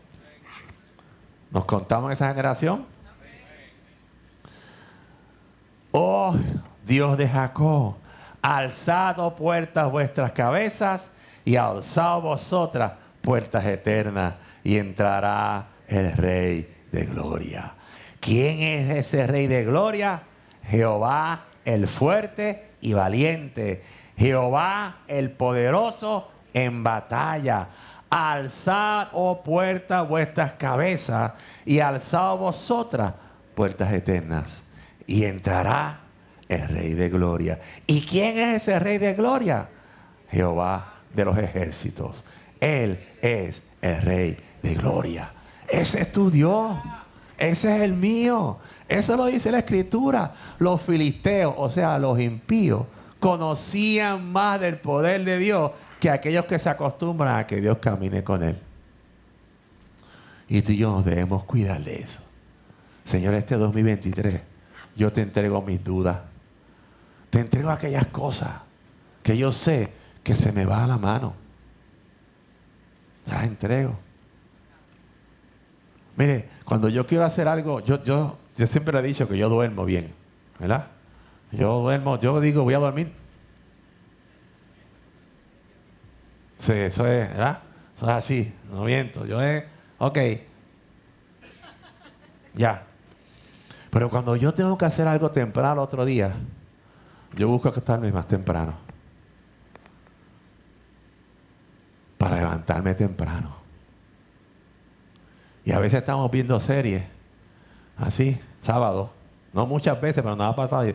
¿Nos 1.51 1.65
contamos 1.65 2.07
en 2.07 2.13
esa 2.13 2.29
generación? 2.29 2.85
Oh 5.91 6.33
Dios 6.85 7.17
de 7.17 7.27
Jacob, 7.27 7.95
alzado 8.41 9.35
puertas 9.35 9.91
vuestras 9.91 10.31
cabezas 10.31 11.09
y 11.43 11.57
alzado 11.57 12.21
vosotras 12.21 12.93
puertas 13.21 13.65
eternas 13.65 14.35
y 14.63 14.77
entrará 14.77 15.67
el 15.87 16.13
Rey 16.13 16.73
de 16.91 17.05
Gloria. 17.05 17.73
¿Quién 18.19 18.59
es 18.59 19.07
ese 19.07 19.27
Rey 19.27 19.47
de 19.47 19.65
Gloria? 19.65 20.23
Jehová 20.63 21.45
el 21.65 21.87
fuerte 21.87 22.71
y 22.81 22.93
valiente. 22.93 23.83
Jehová 24.17 24.99
el 25.07 25.31
poderoso 25.31 26.29
en 26.53 26.83
batalla. 26.83 27.67
Alzad, 28.11 29.07
oh 29.13 29.41
puertas, 29.41 30.07
vuestras 30.07 30.51
cabezas 30.53 31.31
y 31.65 31.79
alzad 31.79 32.35
vosotras 32.35 33.13
puertas 33.55 33.91
eternas. 33.93 34.61
Y 35.07 35.23
entrará 35.23 36.01
el 36.49 36.67
Rey 36.67 36.93
de 36.93 37.09
Gloria. 37.09 37.59
¿Y 37.87 38.01
quién 38.01 38.37
es 38.37 38.63
ese 38.63 38.77
Rey 38.79 38.97
de 38.97 39.13
Gloria? 39.13 39.67
Jehová 40.29 40.93
de 41.13 41.25
los 41.25 41.37
ejércitos. 41.37 42.23
Él 42.59 42.99
es 43.21 43.61
el 43.81 44.01
Rey 44.01 44.37
de 44.61 44.75
Gloria. 44.75 45.31
Ese 45.67 46.01
es 46.01 46.11
tu 46.11 46.29
Dios. 46.29 46.77
Ese 47.37 47.75
es 47.75 47.81
el 47.81 47.93
mío. 47.93 48.57
Eso 48.87 49.15
lo 49.15 49.25
dice 49.25 49.51
la 49.51 49.59
Escritura. 49.59 50.33
Los 50.59 50.81
filisteos, 50.81 51.55
o 51.57 51.69
sea, 51.69 51.97
los 51.97 52.19
impíos, 52.19 52.85
conocían 53.19 54.31
más 54.31 54.59
del 54.59 54.77
poder 54.77 55.23
de 55.23 55.37
Dios 55.37 55.71
que 56.01 56.09
aquellos 56.09 56.45
que 56.45 56.57
se 56.57 56.67
acostumbran 56.67 57.37
a 57.37 57.45
que 57.45 57.61
Dios 57.61 57.77
camine 57.77 58.23
con 58.23 58.41
Él. 58.41 58.57
Y 60.49 60.63
tú 60.63 60.71
y 60.71 60.77
yo 60.77 61.03
debemos 61.03 61.43
cuidar 61.43 61.83
de 61.83 62.01
eso. 62.01 62.19
Señor, 63.05 63.35
este 63.35 63.55
2023, 63.55 64.41
yo 64.95 65.13
te 65.13 65.21
entrego 65.21 65.61
mis 65.61 65.83
dudas. 65.83 66.17
Te 67.29 67.39
entrego 67.39 67.69
aquellas 67.69 68.07
cosas 68.07 68.49
que 69.21 69.37
yo 69.37 69.51
sé 69.51 69.93
que 70.23 70.33
se 70.33 70.51
me 70.51 70.65
va 70.65 70.83
a 70.83 70.87
la 70.87 70.97
mano. 70.97 71.35
Te 73.23 73.33
las 73.33 73.43
entrego. 73.43 73.95
Mire, 76.17 76.49
cuando 76.65 76.89
yo 76.89 77.05
quiero 77.05 77.25
hacer 77.25 77.47
algo, 77.47 77.79
yo, 77.79 78.03
yo, 78.03 78.39
yo 78.57 78.67
siempre 78.67 78.97
he 78.97 79.03
dicho 79.03 79.27
que 79.27 79.37
yo 79.37 79.49
duermo 79.49 79.85
bien, 79.85 80.11
¿verdad? 80.59 80.87
Yo 81.51 81.79
duermo, 81.79 82.19
yo 82.19 82.41
digo, 82.41 82.63
voy 82.63 82.73
a 82.73 82.79
dormir. 82.79 83.20
Sí, 86.61 86.73
eso 86.73 87.07
es, 87.07 87.27
¿verdad? 87.29 87.59
Eso 87.97 88.05
es 88.05 88.11
así, 88.11 88.53
no 88.71 88.83
miento. 88.83 89.25
Yo 89.25 89.41
es, 89.41 89.63
ok. 89.97 90.17
Ya. 92.53 92.83
Pero 93.89 94.09
cuando 94.09 94.35
yo 94.35 94.53
tengo 94.53 94.77
que 94.77 94.85
hacer 94.85 95.07
algo 95.07 95.31
temprano 95.31 95.81
otro 95.81 96.05
día, 96.05 96.33
yo 97.35 97.47
busco 97.47 97.69
acostarme 97.69 98.11
más 98.11 98.27
temprano. 98.27 98.75
Para 102.19 102.37
levantarme 102.37 102.93
temprano. 102.93 103.55
Y 105.65 105.71
a 105.71 105.79
veces 105.79 105.99
estamos 105.99 106.29
viendo 106.29 106.59
series, 106.59 107.03
así, 107.97 108.39
sábado. 108.61 109.11
No 109.51 109.65
muchas 109.65 109.99
veces, 109.99 110.21
pero 110.21 110.35
nada 110.35 110.51
ha 110.51 110.55
pasado. 110.55 110.91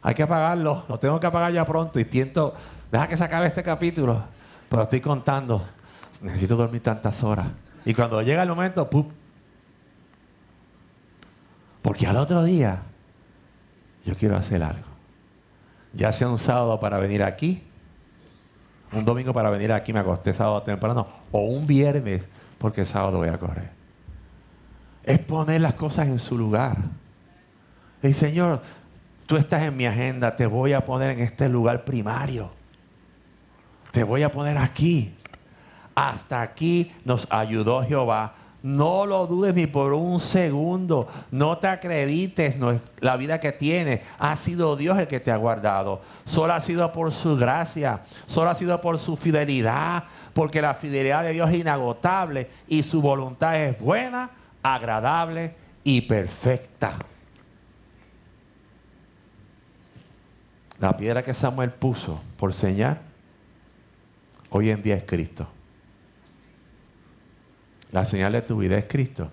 Hay 0.00 0.14
que 0.14 0.22
apagarlo, 0.22 0.84
lo 0.88 0.98
tengo 1.00 1.18
que 1.18 1.26
apagar 1.26 1.52
ya 1.52 1.66
pronto. 1.66 1.98
Y 1.98 2.04
tiento, 2.04 2.54
deja 2.92 3.08
que 3.08 3.16
se 3.16 3.24
acabe 3.24 3.48
este 3.48 3.64
capítulo. 3.64 4.37
Pero 4.68 4.82
estoy 4.82 5.00
contando, 5.00 5.66
necesito 6.20 6.56
dormir 6.56 6.82
tantas 6.82 7.22
horas. 7.22 7.48
Y 7.84 7.94
cuando 7.94 8.20
llega 8.22 8.42
el 8.42 8.48
momento, 8.48 8.88
¡pum! 8.88 9.08
Porque 11.80 12.06
al 12.06 12.16
otro 12.16 12.42
día, 12.44 12.82
yo 14.04 14.14
quiero 14.14 14.36
hacer 14.36 14.62
algo. 14.62 14.88
Ya 15.94 16.12
sea 16.12 16.28
un 16.28 16.38
sábado 16.38 16.78
para 16.80 16.98
venir 16.98 17.22
aquí, 17.22 17.62
un 18.92 19.04
domingo 19.04 19.32
para 19.32 19.48
venir 19.48 19.72
aquí, 19.72 19.92
me 19.92 20.00
acosté 20.00 20.34
sábado 20.34 20.62
temprano, 20.62 21.06
o 21.32 21.40
un 21.40 21.66
viernes, 21.66 22.22
porque 22.58 22.84
sábado 22.84 23.18
voy 23.18 23.28
a 23.28 23.38
correr. 23.38 23.70
Es 25.02 25.18
poner 25.20 25.62
las 25.62 25.74
cosas 25.74 26.08
en 26.08 26.18
su 26.18 26.36
lugar. 26.36 26.76
Y 28.02 28.12
Señor, 28.12 28.60
tú 29.26 29.36
estás 29.36 29.62
en 29.62 29.76
mi 29.76 29.86
agenda, 29.86 30.36
te 30.36 30.46
voy 30.46 30.74
a 30.74 30.84
poner 30.84 31.10
en 31.10 31.20
este 31.20 31.48
lugar 31.48 31.84
primario 31.84 32.57
te 33.90 34.02
voy 34.02 34.22
a 34.22 34.30
poner 34.30 34.58
aquí. 34.58 35.14
Hasta 35.94 36.40
aquí 36.40 36.92
nos 37.04 37.26
ayudó 37.30 37.82
Jehová. 37.82 38.34
No 38.62 39.06
lo 39.06 39.26
dudes 39.26 39.54
ni 39.54 39.66
por 39.66 39.92
un 39.92 40.20
segundo. 40.20 41.06
No 41.30 41.58
te 41.58 41.68
acredites 41.68 42.56
la 43.00 43.16
vida 43.16 43.38
que 43.40 43.52
tienes. 43.52 44.00
Ha 44.18 44.36
sido 44.36 44.76
Dios 44.76 44.98
el 44.98 45.06
que 45.06 45.20
te 45.20 45.30
ha 45.30 45.36
guardado. 45.36 46.02
Solo 46.24 46.54
ha 46.54 46.60
sido 46.60 46.92
por 46.92 47.12
su 47.12 47.36
gracia. 47.36 48.00
Solo 48.26 48.50
ha 48.50 48.54
sido 48.54 48.80
por 48.80 48.98
su 48.98 49.16
fidelidad. 49.16 50.04
Porque 50.34 50.60
la 50.60 50.74
fidelidad 50.74 51.22
de 51.22 51.32
Dios 51.32 51.50
es 51.50 51.58
inagotable 51.58 52.50
y 52.66 52.82
su 52.82 53.00
voluntad 53.00 53.56
es 53.56 53.78
buena, 53.80 54.30
agradable 54.62 55.54
y 55.84 56.02
perfecta. 56.02 56.98
La 60.78 60.96
piedra 60.96 61.22
que 61.22 61.34
Samuel 61.34 61.70
puso 61.70 62.20
por 62.36 62.54
señal, 62.54 63.07
hoy 64.50 64.70
en 64.70 64.82
día 64.82 64.96
es 64.96 65.04
Cristo. 65.04 65.48
La 67.92 68.04
señal 68.04 68.32
de 68.32 68.42
tu 68.42 68.58
vida 68.58 68.76
es 68.76 68.84
Cristo. 68.84 69.30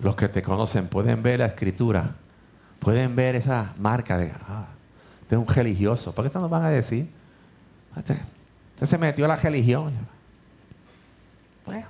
Los 0.00 0.14
que 0.14 0.28
te 0.28 0.42
conocen 0.42 0.88
pueden 0.88 1.22
ver 1.22 1.40
la 1.40 1.46
escritura, 1.46 2.14
pueden 2.78 3.16
ver 3.16 3.34
esa 3.36 3.74
marca 3.78 4.16
de, 4.16 4.30
ah, 4.46 4.66
de 5.28 5.36
un 5.36 5.46
religioso. 5.46 6.14
¿Por 6.14 6.24
qué 6.24 6.28
esto 6.28 6.40
nos 6.40 6.50
van 6.50 6.64
a 6.64 6.70
decir? 6.70 7.08
Este, 7.96 8.16
este 8.74 8.86
se 8.86 8.98
metió 8.98 9.24
a 9.24 9.28
la 9.28 9.36
religión. 9.36 9.92
Bueno. 11.66 11.86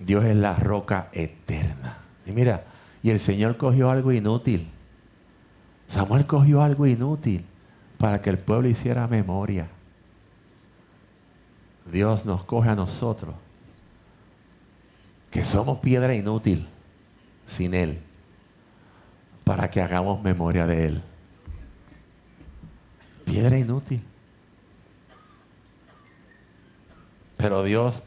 Dios 0.00 0.24
es 0.24 0.36
la 0.36 0.54
roca 0.54 1.08
eterna. 1.12 1.98
Y 2.26 2.32
mira, 2.32 2.64
y 3.02 3.10
el 3.10 3.20
Señor 3.20 3.56
cogió 3.56 3.88
algo 3.88 4.12
inútil. 4.12 4.68
Samuel 5.88 6.26
cogió 6.26 6.62
algo 6.62 6.86
inútil 6.86 7.44
para 7.98 8.20
que 8.20 8.30
el 8.30 8.38
pueblo 8.38 8.68
hiciera 8.68 9.06
memoria. 9.06 9.68
Dios 11.90 12.24
nos 12.26 12.42
coge 12.42 12.68
a 12.70 12.74
nosotros, 12.74 13.34
que 15.30 15.44
somos 15.44 15.78
piedra 15.78 16.14
inútil 16.14 16.68
sin 17.46 17.74
Él, 17.74 18.00
para 19.44 19.70
que 19.70 19.80
hagamos 19.80 20.22
memoria 20.22 20.66
de 20.66 20.86
Él. 20.86 21.02
Piedra 23.24 23.58
inútil. 23.58 24.02
Pero 27.36 27.62
Dios 27.62 28.02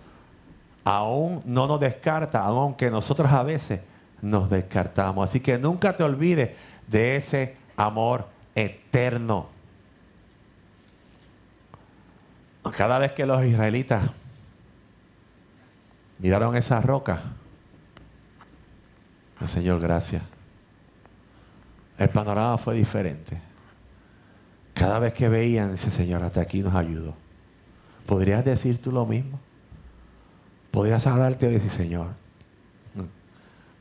aún 0.83 1.41
no 1.45 1.67
nos 1.67 1.79
descarta, 1.79 2.41
aunque 2.41 2.89
nosotros 2.89 3.31
a 3.31 3.43
veces 3.43 3.79
nos 4.21 4.49
descartamos. 4.49 5.29
Así 5.29 5.39
que 5.39 5.57
nunca 5.57 5.95
te 5.95 6.03
olvides 6.03 6.51
de 6.87 7.15
ese 7.15 7.55
amor 7.79 8.27
eterno. 8.55 9.47
Cada 12.75 12.99
vez 12.99 13.13
que 13.13 13.25
los 13.25 13.43
israelitas 13.43 14.11
miraron 16.19 16.55
esa 16.55 16.81
roca, 16.81 17.21
el 19.39 19.47
Señor, 19.47 19.79
gracias. 19.79 20.21
El 21.97 22.09
panorama 22.09 22.57
fue 22.57 22.75
diferente. 22.75 23.41
Cada 24.73 24.99
vez 24.99 25.13
que 25.13 25.29
veían, 25.29 25.71
dice 25.71 25.89
Señor, 25.89 26.23
hasta 26.23 26.41
aquí 26.41 26.61
nos 26.61 26.75
ayudó. 26.75 27.15
¿Podrías 28.05 28.43
decir 28.43 28.81
tú 28.81 28.91
lo 28.91 29.05
mismo? 29.05 29.39
¿Podrías 30.71 31.07
hablarte 31.07 31.49
y 31.49 31.53
decir, 31.53 31.69
Señor, 31.69 32.07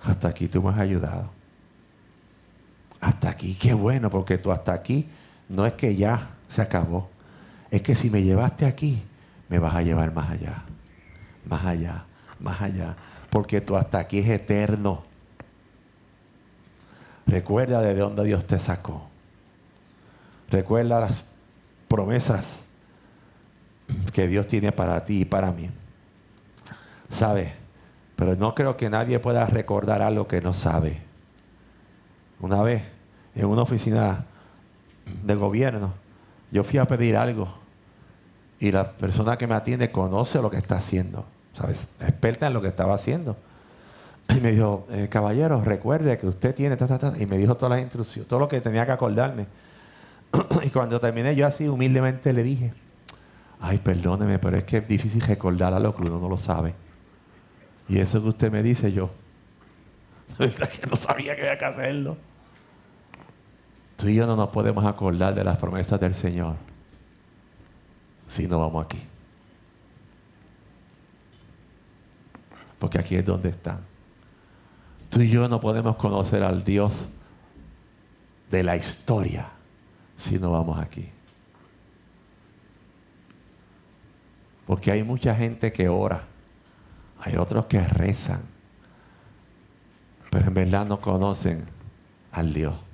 hasta 0.03 0.29
aquí 0.29 0.47
tú 0.49 0.63
me 0.63 0.71
has 0.71 0.79
ayudado. 0.79 1.38
Hasta 3.01 3.31
aquí, 3.31 3.55
qué 3.55 3.75
bueno, 3.75 4.11
porque 4.11 4.39
tú 4.39 4.51
hasta 4.51 4.73
aquí 4.73 5.09
no 5.49 5.67
es 5.67 5.75
que 5.75 5.97
ya 5.97 6.31
se 6.49 6.63
acabó. 6.63 7.09
Es 7.71 7.83
que 7.83 7.95
si 7.95 8.11
me 8.11 8.23
llevaste 8.23 8.67
aquí, 8.67 9.03
me 9.49 9.59
vas 9.59 9.75
a 9.75 9.83
llevar 9.83 10.13
más 10.13 10.31
allá. 10.31 10.63
Más 11.45 11.65
allá, 11.65 12.05
más 12.41 12.61
allá. 12.61 12.97
Porque 13.31 13.61
tú 13.61 13.77
hasta 13.77 13.99
aquí 13.99 14.19
es 14.19 14.29
eterno. 14.29 15.05
Recuerda 17.27 17.81
de 17.81 17.95
dónde 17.95 18.25
Dios 18.25 18.47
te 18.47 18.59
sacó. 18.59 19.07
Recuerda 20.51 21.01
las 21.01 21.25
promesas 21.87 22.61
que 24.13 24.27
Dios 24.27 24.47
tiene 24.47 24.73
para 24.73 25.05
ti 25.05 25.21
y 25.21 25.25
para 25.25 25.53
mí. 25.53 25.71
¿Sabes? 27.11 27.53
Pero 28.17 28.35
no 28.35 28.55
creo 28.55 28.77
que 28.77 28.91
nadie 28.91 29.19
pueda 29.19 29.45
recordar 29.47 30.03
algo 30.03 30.27
que 30.27 30.41
no 30.41 30.55
sabe. 30.55 31.08
Una 32.41 32.63
vez, 32.63 32.83
en 33.35 33.47
una 33.47 33.63
oficina 33.63 34.25
de 35.25 35.35
gobierno, 35.35 35.93
yo 36.51 36.65
fui 36.65 36.79
a 36.79 36.85
pedir 36.85 37.17
algo 37.17 37.49
y 38.61 38.73
la 38.73 38.93
persona 38.93 39.37
que 39.37 39.47
me 39.47 39.55
atiende 39.55 39.91
conoce 39.91 40.41
lo 40.41 40.51
que 40.51 40.57
está 40.57 40.77
haciendo, 40.77 41.25
¿sabes? 41.53 41.87
Experta 42.01 42.47
en 42.47 42.55
lo 42.55 42.61
que 42.61 42.69
estaba 42.69 42.95
haciendo. 42.95 43.37
Y 44.35 44.41
me 44.41 44.53
dijo, 44.53 44.87
eh, 44.91 45.09
caballero, 45.09 45.63
recuerde 45.63 46.19
que 46.19 46.27
usted 46.27 46.55
tiene, 46.55 46.77
y 47.19 47.27
me 47.27 47.39
dijo 47.39 47.57
todas 47.57 47.71
las 47.71 47.81
instrucciones, 47.81 48.29
todo 48.29 48.41
lo 48.41 48.49
que 48.49 48.61
tenía 48.61 48.85
que 48.85 48.93
acordarme. 48.93 49.47
y 50.63 50.69
cuando 50.71 51.01
terminé, 51.01 51.35
yo 51.35 51.47
así 51.47 51.67
humildemente 51.67 52.33
le 52.33 52.43
dije, 52.43 52.75
ay, 53.61 53.79
perdóneme, 53.79 54.39
pero 54.39 54.59
es 54.59 54.65
que 54.65 54.79
es 54.79 54.89
difícil 54.89 55.23
recordar 55.23 55.73
a 55.73 55.81
lo 55.81 55.95
que 55.95 56.03
uno 56.03 56.19
no 56.19 56.29
lo 56.29 56.37
sabe. 56.37 56.75
Y 57.89 57.99
eso 57.99 58.21
que 58.23 58.29
usted 58.29 58.53
me 58.53 58.63
dice, 58.63 58.93
yo, 58.93 59.11
¿verdad 60.39 60.69
que 60.69 60.87
no 60.87 60.97
sabía 60.97 61.35
que 61.35 61.43
había 61.43 61.59
que 61.59 61.65
hacerlo? 61.65 62.17
Tú 63.99 64.07
y 64.07 64.15
yo 64.15 64.29
no 64.29 64.37
nos 64.37 64.51
podemos 64.51 64.85
acordar 64.85 65.35
de 65.35 65.43
las 65.43 65.59
promesas 65.59 65.99
del 65.99 66.15
Señor 66.15 66.55
si 68.29 68.47
no 68.47 68.61
vamos 68.61 68.85
aquí. 68.85 69.03
Porque 72.79 73.01
aquí 73.01 73.17
es 73.17 73.27
donde 73.27 73.49
están. 73.49 73.81
Tú 75.11 75.21
y 75.21 75.29
yo 75.29 75.49
no 75.49 75.61
podemos 75.61 75.97
conocer 75.97 76.45
al 76.45 76.65
Dios 76.65 77.09
de 78.53 78.63
la 78.63 78.77
historia 78.77 79.49
si 80.17 80.39
no 80.39 80.53
vamos 80.53 80.79
aquí. 80.79 81.11
Porque 84.65 84.93
hay 84.93 85.03
mucha 85.03 85.35
gente 85.35 85.73
que 85.73 85.89
ora, 85.89 86.23
hay 87.19 87.35
otros 87.35 87.67
que 87.67 87.81
rezan, 87.81 88.43
pero 90.31 90.47
en 90.47 90.55
verdad 90.55 90.87
no 90.87 91.01
conocen 91.01 91.67
al 92.31 92.55
Dios. 92.55 92.88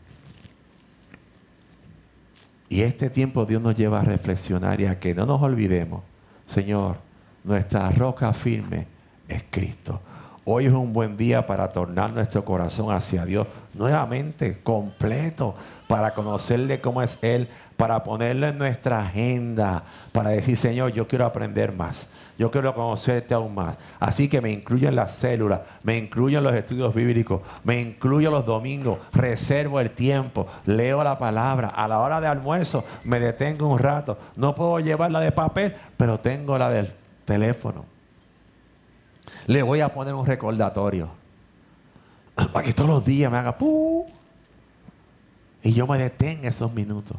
Y 2.69 2.83
este 2.83 3.11
tiempo 3.11 3.45
Dios 3.45 3.61
nos 3.63 3.77
lleva 3.77 4.01
a 4.01 4.05
reflexionar 4.05 4.81
y 4.81 4.87
a 4.87 4.99
que 4.99 5.15
no 5.15 5.27
nos 5.27 5.43
olvidemos, 5.43 6.03
Señor, 6.47 6.97
nuestra 7.45 7.91
roca 7.91 8.33
firme 8.33 8.87
es 9.29 9.45
Cristo. 9.51 10.01
Hoy 10.47 10.67
es 10.67 10.73
un 10.73 10.93
buen 10.93 11.17
día 11.17 11.47
para 11.47 11.73
tornar 11.73 12.13
nuestro 12.13 12.45
corazón 12.45 12.95
hacia 12.95 13.25
Dios 13.25 13.47
nuevamente, 13.73 14.61
completo, 14.63 15.55
para 15.87 16.13
conocerle 16.13 16.81
cómo 16.81 17.01
es 17.01 17.19
Él, 17.23 17.49
para 17.77 18.05
ponerlo 18.05 18.49
en 18.49 18.59
nuestra 18.59 19.01
agenda, 19.01 19.85
para 20.13 20.31
decir, 20.31 20.57
Señor, 20.57 20.93
yo 20.93 21.09
quiero 21.09 21.25
aprender 21.25 21.73
más. 21.73 22.07
Yo 22.37 22.51
quiero 22.51 22.75
conocerte 22.75 23.33
aún 23.33 23.55
más. 23.55 23.77
Así 24.01 24.29
que 24.29 24.41
me 24.41 24.51
incluyo 24.51 24.89
en 24.89 24.97
las 24.97 25.15
células, 25.15 25.61
me 25.85 25.97
incluyo 25.97 26.39
en 26.39 26.45
los 26.45 26.55
estudios 26.55 26.93
bíblicos, 26.93 27.43
me 27.63 27.81
incluyo 27.81 28.31
los 28.31 28.45
domingos, 28.45 28.99
reservo 29.13 29.79
el 29.79 29.93
tiempo, 29.93 30.47
leo 30.67 31.05
la 31.05 31.17
palabra. 31.17 31.69
A 31.69 31.87
la 31.87 32.01
hora 32.01 32.21
de 32.21 32.27
almuerzo 32.27 32.85
me 33.05 33.21
detengo 33.21 33.69
un 33.69 33.79
rato. 33.79 34.19
No 34.35 34.55
puedo 34.55 34.81
llevarla 34.81 35.21
de 35.21 35.31
papel, 35.31 35.77
pero 35.97 36.19
tengo 36.19 36.59
la 36.59 36.71
del 36.71 36.93
teléfono. 37.25 37.85
Le 39.47 39.63
voy 39.63 39.81
a 39.81 39.93
poner 39.93 40.15
un 40.15 40.27
recordatorio. 40.27 41.11
Para 42.53 42.67
que 42.67 42.73
todos 42.73 42.91
los 42.91 43.05
días 43.05 43.31
me 43.31 43.39
haga 43.39 43.57
¡pum! 43.57 44.07
Y 45.63 45.73
yo 45.73 45.87
me 45.87 45.99
detenga 45.99 46.49
esos 46.49 46.73
minutos. 46.75 47.17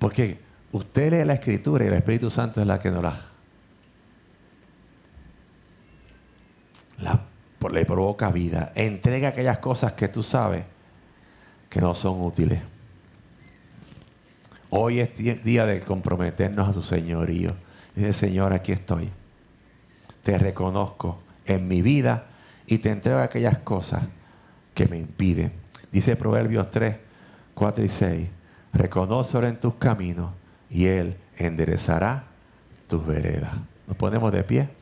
Porque 0.00 0.40
usted 0.72 1.12
lee 1.12 1.24
la 1.24 1.34
escritura 1.34 1.84
y 1.84 1.88
el 1.88 1.94
Espíritu 1.94 2.30
Santo 2.30 2.60
es 2.60 2.66
la 2.66 2.80
que 2.80 2.90
nos 2.90 3.02
la 3.02 3.29
la, 7.00 7.20
le 7.70 7.84
provoca 7.84 8.30
vida. 8.30 8.72
Entrega 8.74 9.28
aquellas 9.28 9.58
cosas 9.58 9.92
que 9.92 10.08
tú 10.08 10.22
sabes 10.22 10.64
que 11.68 11.80
no 11.80 11.94
son 11.94 12.22
útiles. 12.22 12.62
Hoy 14.70 15.00
es 15.00 15.44
día 15.44 15.66
de 15.66 15.80
comprometernos 15.80 16.68
a 16.68 16.72
tu 16.72 16.82
señorío. 16.82 17.54
Dice, 17.94 18.12
Señor, 18.12 18.52
aquí 18.52 18.72
estoy. 18.72 19.10
Te 20.22 20.38
reconozco 20.38 21.20
en 21.44 21.66
mi 21.66 21.82
vida 21.82 22.26
y 22.66 22.78
te 22.78 22.90
entrego 22.90 23.18
aquellas 23.18 23.58
cosas 23.58 24.04
que 24.74 24.86
me 24.86 24.98
impiden. 24.98 25.52
Dice 25.90 26.14
Proverbios 26.14 26.70
3, 26.70 26.96
4 27.54 27.84
y 27.84 27.88
6. 27.88 28.28
Reconoce 28.72 29.38
en 29.38 29.58
tus 29.58 29.74
caminos 29.74 30.30
y 30.70 30.86
Él 30.86 31.16
enderezará 31.36 32.24
tus 32.86 33.04
veredas. 33.04 33.52
Nos 33.88 33.96
ponemos 33.96 34.32
de 34.32 34.44
pie. 34.44 34.79